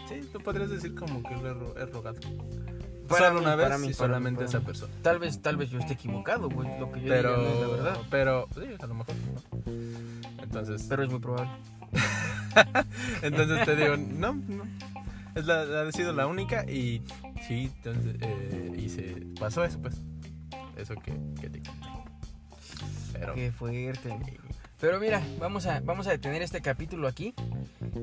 sí, 0.08 0.20
tú 0.32 0.40
podrías 0.40 0.70
decir 0.70 0.94
como 0.94 1.22
que 1.22 1.34
he 1.34 1.86
rogado. 1.86 2.18
Para 3.08 3.28
Solo 3.28 3.40
mí, 3.40 3.46
una 3.46 3.56
vez 3.56 3.64
para 3.66 3.78
mí, 3.78 3.88
y 3.88 3.94
para 3.94 4.08
mí, 4.08 4.14
solamente 4.14 4.36
para 4.38 4.48
esa 4.48 4.58
mí. 4.60 4.64
persona. 4.64 4.92
Tal 5.02 5.18
vez, 5.18 5.42
tal 5.42 5.56
vez 5.56 5.70
yo 5.70 5.78
esté 5.78 5.92
equivocado, 5.94 6.48
güey. 6.48 6.68
Lo 6.80 6.90
que 6.90 7.00
yo 7.02 7.08
pero, 7.08 7.36
diga 7.36 7.42
no 7.42 7.54
es 7.54 7.60
la 7.60 7.66
verdad. 7.68 7.98
pero, 8.10 8.48
sí, 8.54 8.60
a 8.80 8.86
lo 8.86 8.94
mejor. 8.94 9.14
¿no? 9.14 10.42
Entonces, 10.42 10.86
Pero 10.88 11.02
es 11.04 11.10
muy 11.10 11.20
probable. 11.20 11.50
entonces 13.22 13.64
te 13.64 13.76
digo, 13.76 13.96
no, 13.96 14.34
no. 14.34 14.64
Es 15.34 15.46
la, 15.46 15.82
ha 15.88 15.92
sido 15.92 16.12
la 16.12 16.26
única 16.28 16.64
y 16.70 17.02
sí, 17.48 17.70
entonces, 17.76 18.16
eh, 18.20 18.72
y 18.78 18.88
se 18.88 19.26
pasó 19.38 19.64
eso, 19.64 19.80
pues. 19.80 20.00
Eso 20.76 20.94
que, 20.94 21.12
que 21.40 21.50
te 21.50 21.62
conté. 21.62 21.88
Pero, 23.12 23.34
Qué 23.34 23.52
fuerte. 23.52 24.16
Pero 24.84 25.00
mira, 25.00 25.22
vamos 25.38 25.64
a, 25.64 25.80
vamos 25.80 26.06
a 26.06 26.10
detener 26.10 26.42
este 26.42 26.60
capítulo 26.60 27.08
aquí. 27.08 27.32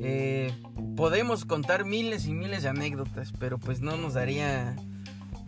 Eh, 0.02 0.52
podemos 0.98 1.46
contar 1.46 1.86
miles 1.86 2.26
y 2.26 2.34
miles 2.34 2.64
de 2.64 2.70
anécdotas, 2.70 3.32
pero 3.40 3.60
pues 3.60 3.82
no 3.82 3.98
nos 3.98 4.16
daría 4.16 4.76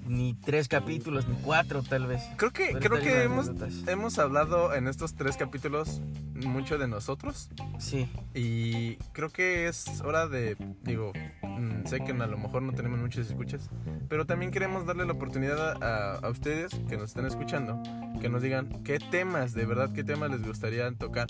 ni 0.07 0.33
tres 0.33 0.67
capítulos, 0.67 1.27
ni 1.27 1.35
cuatro 1.35 1.83
tal 1.83 2.07
vez. 2.07 2.21
creo 2.37 2.51
que, 2.51 2.69
Pero 2.73 2.79
creo 2.79 3.01
que 3.01 3.23
hemos, 3.23 3.51
hemos 3.87 4.19
hablado 4.19 4.73
en 4.73 4.87
estos 4.87 5.13
tres 5.15 5.37
capítulos 5.37 6.01
mucho 6.35 6.77
de 6.77 6.87
nosotros. 6.87 7.49
Sí, 7.79 8.09
Y 8.33 8.95
creo 9.13 9.29
que 9.29 9.67
es 9.67 10.01
hora 10.01 10.27
de, 10.27 10.57
digo, 10.83 11.13
mm, 11.41 11.85
sé 11.87 12.01
que 12.01 12.11
a 12.11 12.27
lo 12.27 12.37
mejor 12.37 12.61
no 12.61 12.73
tenemos 12.73 12.99
muchas 12.99 13.27
escuchas, 13.29 13.69
pero 14.09 14.25
también 14.25 14.51
queremos 14.51 14.85
darle 14.85 15.05
la 15.05 15.13
oportunidad 15.13 15.81
a, 15.83 16.15
a 16.17 16.29
ustedes 16.29 16.71
que 16.89 16.97
nos 16.97 17.09
están 17.09 17.25
escuchando, 17.25 17.81
que 18.19 18.29
nos 18.29 18.41
digan 18.41 18.83
qué 18.83 18.99
temas, 18.99 19.53
de 19.53 19.65
verdad, 19.65 19.91
qué 19.93 20.03
temas 20.03 20.31
les 20.31 20.43
gustaría 20.45 20.91
tocar. 20.93 21.27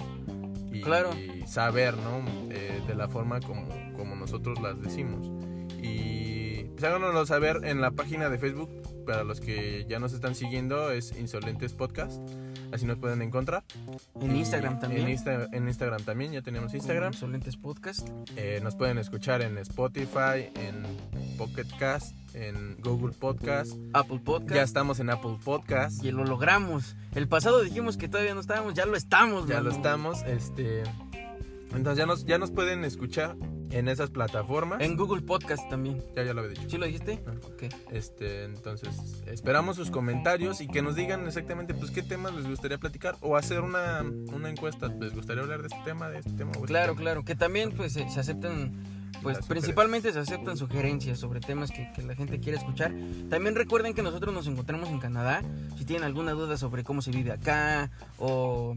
Y, 0.71 0.81
Claro. 0.81 1.11
y 1.15 1.45
saber, 1.47 1.95
¿no? 1.97 2.23
Eh, 2.49 2.81
de 2.87 2.95
la 2.95 3.07
forma 3.07 3.39
como, 3.41 3.67
como 3.95 4.15
nosotros 4.15 4.59
las 4.59 4.81
decimos. 4.81 5.29
Pues 6.83 6.91
háganoslo 6.91 7.25
saber 7.25 7.61
en 7.63 7.79
la 7.79 7.91
página 7.91 8.29
de 8.29 8.37
Facebook, 8.37 8.69
para 9.05 9.23
los 9.23 9.39
que 9.39 9.85
ya 9.87 9.99
nos 9.99 10.11
están 10.11 10.35
siguiendo, 10.35 10.91
es 10.91 11.17
Insolentes 11.17 11.71
Podcast. 11.71 12.19
Así 12.73 12.85
nos 12.85 12.97
pueden 12.97 13.21
encontrar. 13.21 13.63
en 14.19 14.35
Instagram 14.35 14.81
también. 14.81 15.07
En, 15.07 15.17
Insta- 15.17 15.47
en 15.53 15.65
Instagram 15.65 16.03
también, 16.03 16.33
ya 16.33 16.41
tenemos 16.41 16.73
Instagram. 16.73 17.13
Solentes 17.13 17.55
Podcast. 17.55 18.09
Eh, 18.35 18.59
nos 18.61 18.75
pueden 18.75 18.97
escuchar 18.97 19.41
en 19.41 19.57
Spotify, 19.59 20.51
en 20.55 20.83
Pocket 21.37 21.67
Cast, 21.79 22.17
en 22.33 22.75
Google 22.81 23.15
Podcast. 23.17 23.77
Apple 23.93 24.19
Podcast. 24.19 24.53
Ya 24.53 24.63
estamos 24.63 24.99
en 24.99 25.09
Apple 25.09 25.37
Podcast. 25.41 26.03
Y 26.03 26.11
lo 26.11 26.25
logramos. 26.25 26.97
El 27.15 27.29
pasado 27.29 27.61
dijimos 27.61 27.95
que 27.95 28.09
todavía 28.09 28.33
no 28.33 28.41
estábamos, 28.41 28.73
ya 28.73 28.85
lo 28.85 28.97
estamos, 28.97 29.47
Ya 29.47 29.61
lo 29.61 29.71
estamos. 29.71 30.21
Este, 30.23 30.83
entonces 31.73 31.97
ya 31.97 32.05
nos, 32.05 32.25
ya 32.25 32.37
nos 32.39 32.51
pueden 32.51 32.83
escuchar 32.83 33.37
en 33.73 33.87
esas 33.87 34.09
plataformas. 34.09 34.81
En 34.81 34.95
Google 34.95 35.21
Podcast 35.21 35.67
también. 35.69 36.01
Ya, 36.15 36.23
ya 36.23 36.33
lo 36.33 36.41
había 36.41 36.51
dicho. 36.53 36.69
¿Sí 36.69 36.77
lo 36.77 36.85
dijiste? 36.85 37.19
Ah. 37.27 37.31
Ok. 37.45 37.63
Este, 37.91 38.43
entonces 38.45 38.89
esperamos 39.25 39.75
sus 39.75 39.89
comentarios 39.91 40.61
y 40.61 40.67
que 40.67 40.81
nos 40.81 40.95
digan 40.95 41.25
exactamente 41.27 41.73
pues 41.73 41.91
qué 41.91 42.01
temas 42.03 42.33
les 42.33 42.47
gustaría 42.47 42.77
platicar 42.77 43.15
o 43.21 43.35
hacer 43.37 43.61
una, 43.61 44.01
una 44.01 44.49
encuesta. 44.49 44.87
¿Les 44.87 45.13
gustaría 45.13 45.43
hablar 45.43 45.61
de 45.61 45.67
este 45.67 45.79
tema, 45.83 46.09
de 46.09 46.19
este 46.19 46.31
tema 46.31 46.51
o 46.51 46.55
este 46.55 46.67
Claro, 46.67 46.93
tema? 46.93 47.01
claro, 47.01 47.23
que 47.25 47.35
también 47.35 47.71
pues 47.71 47.93
se 47.93 48.09
se 48.09 48.19
aceptan, 48.19 48.73
pues 49.21 49.39
principalmente 49.47 50.11
se 50.13 50.19
aceptan 50.19 50.57
sugerencias 50.57 51.17
sobre 51.19 51.39
temas 51.39 51.71
que, 51.71 51.91
que 51.95 52.01
la 52.03 52.15
gente 52.15 52.39
quiere 52.39 52.57
escuchar. 52.57 52.93
También 53.29 53.55
recuerden 53.55 53.93
que 53.93 54.03
nosotros 54.03 54.33
nos 54.33 54.47
encontramos 54.47 54.89
en 54.89 54.99
Canadá. 54.99 55.41
Si 55.77 55.85
tienen 55.85 56.03
alguna 56.03 56.31
duda 56.33 56.57
sobre 56.57 56.83
cómo 56.83 57.01
se 57.01 57.11
vive 57.11 57.31
acá 57.31 57.89
o 58.17 58.75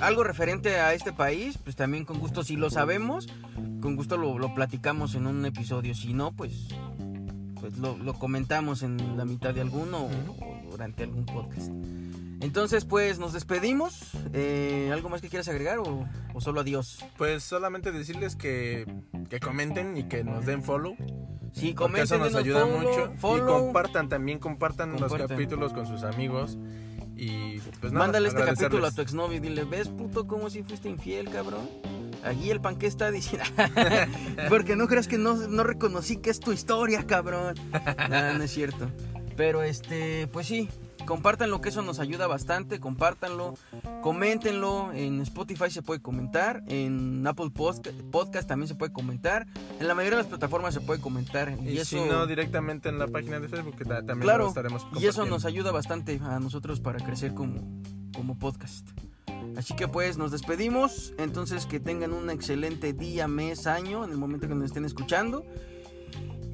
algo 0.00 0.24
referente 0.24 0.76
a 0.80 0.92
este 0.94 1.12
país, 1.12 1.58
pues 1.58 1.76
también 1.76 2.04
con 2.04 2.18
gusto, 2.18 2.42
si 2.44 2.56
lo 2.56 2.70
sabemos, 2.70 3.28
con 3.80 3.96
gusto 3.96 4.16
lo, 4.16 4.38
lo 4.38 4.54
platicamos 4.54 5.14
en 5.14 5.26
un 5.26 5.44
episodio. 5.46 5.94
Si 5.94 6.12
no, 6.12 6.32
pues, 6.32 6.68
pues 7.60 7.78
lo, 7.78 7.96
lo 7.96 8.14
comentamos 8.14 8.82
en 8.82 9.16
la 9.16 9.24
mitad 9.24 9.54
de 9.54 9.60
alguno 9.62 9.98
o- 10.06 10.08
o 10.08 10.70
durante 10.70 11.04
algún 11.04 11.24
podcast. 11.26 11.70
Entonces, 12.40 12.84
pues 12.84 13.18
nos 13.18 13.32
despedimos. 13.32 14.10
Eh, 14.34 14.90
¿Algo 14.92 15.08
más 15.08 15.22
que 15.22 15.28
quieras 15.30 15.48
agregar 15.48 15.78
o, 15.78 16.06
o 16.34 16.40
solo 16.42 16.60
adiós? 16.60 17.02
Pues 17.16 17.42
solamente 17.42 17.92
decirles 17.92 18.36
que, 18.36 18.84
que 19.30 19.40
comenten 19.40 19.96
y 19.96 20.04
que 20.04 20.22
nos 20.22 20.44
den 20.44 20.62
follow. 20.62 20.96
Sí, 21.54 21.72
Porque 21.74 22.02
eso 22.02 22.16
comenten, 22.16 22.20
nos 22.20 22.34
ayuda 22.34 22.60
follow, 22.66 22.78
mucho. 22.80 23.12
Y 23.14 23.16
follow. 23.16 23.58
compartan 23.64 24.10
también, 24.10 24.38
compartan, 24.38 24.92
los 24.92 25.00
Compartan. 25.00 25.28
capítulos 25.28 25.72
con 25.72 25.86
sus 25.86 26.02
amigos. 26.02 26.58
Y 27.16 27.60
pues 27.80 27.92
nada, 27.92 28.04
Mándale 28.04 28.28
este 28.28 28.44
capítulo 28.44 28.86
a 28.86 28.90
tu 28.90 29.00
exnovio 29.00 29.38
y 29.38 29.40
dile, 29.40 29.64
¿ves 29.64 29.88
puto 29.88 30.26
cómo 30.26 30.50
si 30.50 30.62
fuiste 30.62 30.88
infiel, 30.88 31.30
cabrón? 31.30 31.68
Allí 32.22 32.50
el 32.50 32.60
panque 32.60 32.86
está 32.86 33.10
diciendo, 33.10 33.46
porque 34.48 34.76
no 34.76 34.86
creas 34.86 35.08
que 35.08 35.16
no, 35.16 35.34
no 35.34 35.64
reconocí 35.64 36.16
que 36.16 36.30
es 36.30 36.40
tu 36.40 36.52
historia, 36.52 37.06
cabrón. 37.06 37.54
No, 38.10 38.34
no 38.34 38.44
es 38.44 38.50
cierto. 38.50 38.90
Pero 39.36 39.62
este, 39.62 40.26
pues 40.28 40.46
sí, 40.46 40.68
compártanlo, 41.06 41.60
que 41.60 41.70
eso 41.70 41.82
nos 41.82 41.98
ayuda 42.00 42.26
bastante, 42.26 42.80
compártanlo, 42.80 43.54
coméntenlo, 44.02 44.92
en 44.92 45.20
Spotify 45.22 45.70
se 45.70 45.82
puede 45.82 46.00
comentar, 46.00 46.62
en 46.68 47.26
Apple 47.26 47.46
Podca- 47.54 47.92
Podcast 48.10 48.48
también 48.48 48.68
se 48.68 48.74
puede 48.74 48.92
comentar, 48.92 49.46
en 49.80 49.88
la 49.88 49.94
mayoría 49.94 50.18
de 50.18 50.22
las 50.24 50.28
plataformas 50.30 50.74
se 50.74 50.80
puede 50.80 51.00
comentar. 51.00 51.56
Y, 51.62 51.70
Y, 51.70 51.78
eso, 51.78 51.96
si 52.02 52.08
no, 52.08 52.26
directamente 52.26 52.88
en 52.88 52.98
la 52.98 53.06
página 53.08 53.40
de 53.40 53.48
Facebook, 53.48 53.76
que 53.76 53.84
también 53.84 54.20
Claro, 54.20 54.44
lo 54.44 54.48
estaremos 54.50 54.86
y 55.00 55.06
eso 55.06 55.24
nos 55.26 55.44
ayuda 55.44 55.72
bastante 55.72 56.20
a 56.22 56.38
nosotros 56.40 56.80
para 56.80 56.98
crecer 56.98 57.32
como, 57.34 57.60
como 58.14 58.38
podcast. 58.38 58.88
Así 59.56 59.74
que 59.74 59.88
pues 59.88 60.18
nos 60.18 60.32
despedimos. 60.32 61.14
Entonces 61.18 61.64
que 61.66 61.80
tengan 61.80 62.12
un 62.12 62.28
excelente 62.28 62.92
día, 62.92 63.26
mes, 63.26 63.66
año 63.66 64.04
en 64.04 64.10
el 64.10 64.18
momento 64.18 64.48
que 64.48 64.54
nos 64.54 64.66
estén 64.66 64.84
escuchando. 64.84 65.44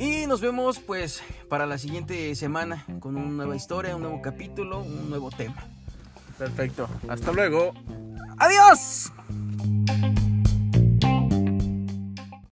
Y 0.03 0.27
nos 0.27 0.41
vemos 0.41 0.81
pues 0.81 1.23
para 1.49 1.65
la 1.65 1.79
siguiente 1.79 2.35
semana 2.35 2.85
con 2.99 3.17
una 3.17 3.29
nueva 3.29 3.55
historia, 3.55 3.95
un 3.95 4.03
nuevo 4.03 4.21
capítulo, 4.21 4.81
un 4.81 5.09
nuevo 5.09 5.31
tema. 5.31 5.65
Perfecto. 6.37 6.89
Hasta 7.07 7.31
luego. 7.31 7.73
¡Adiós! 8.37 9.13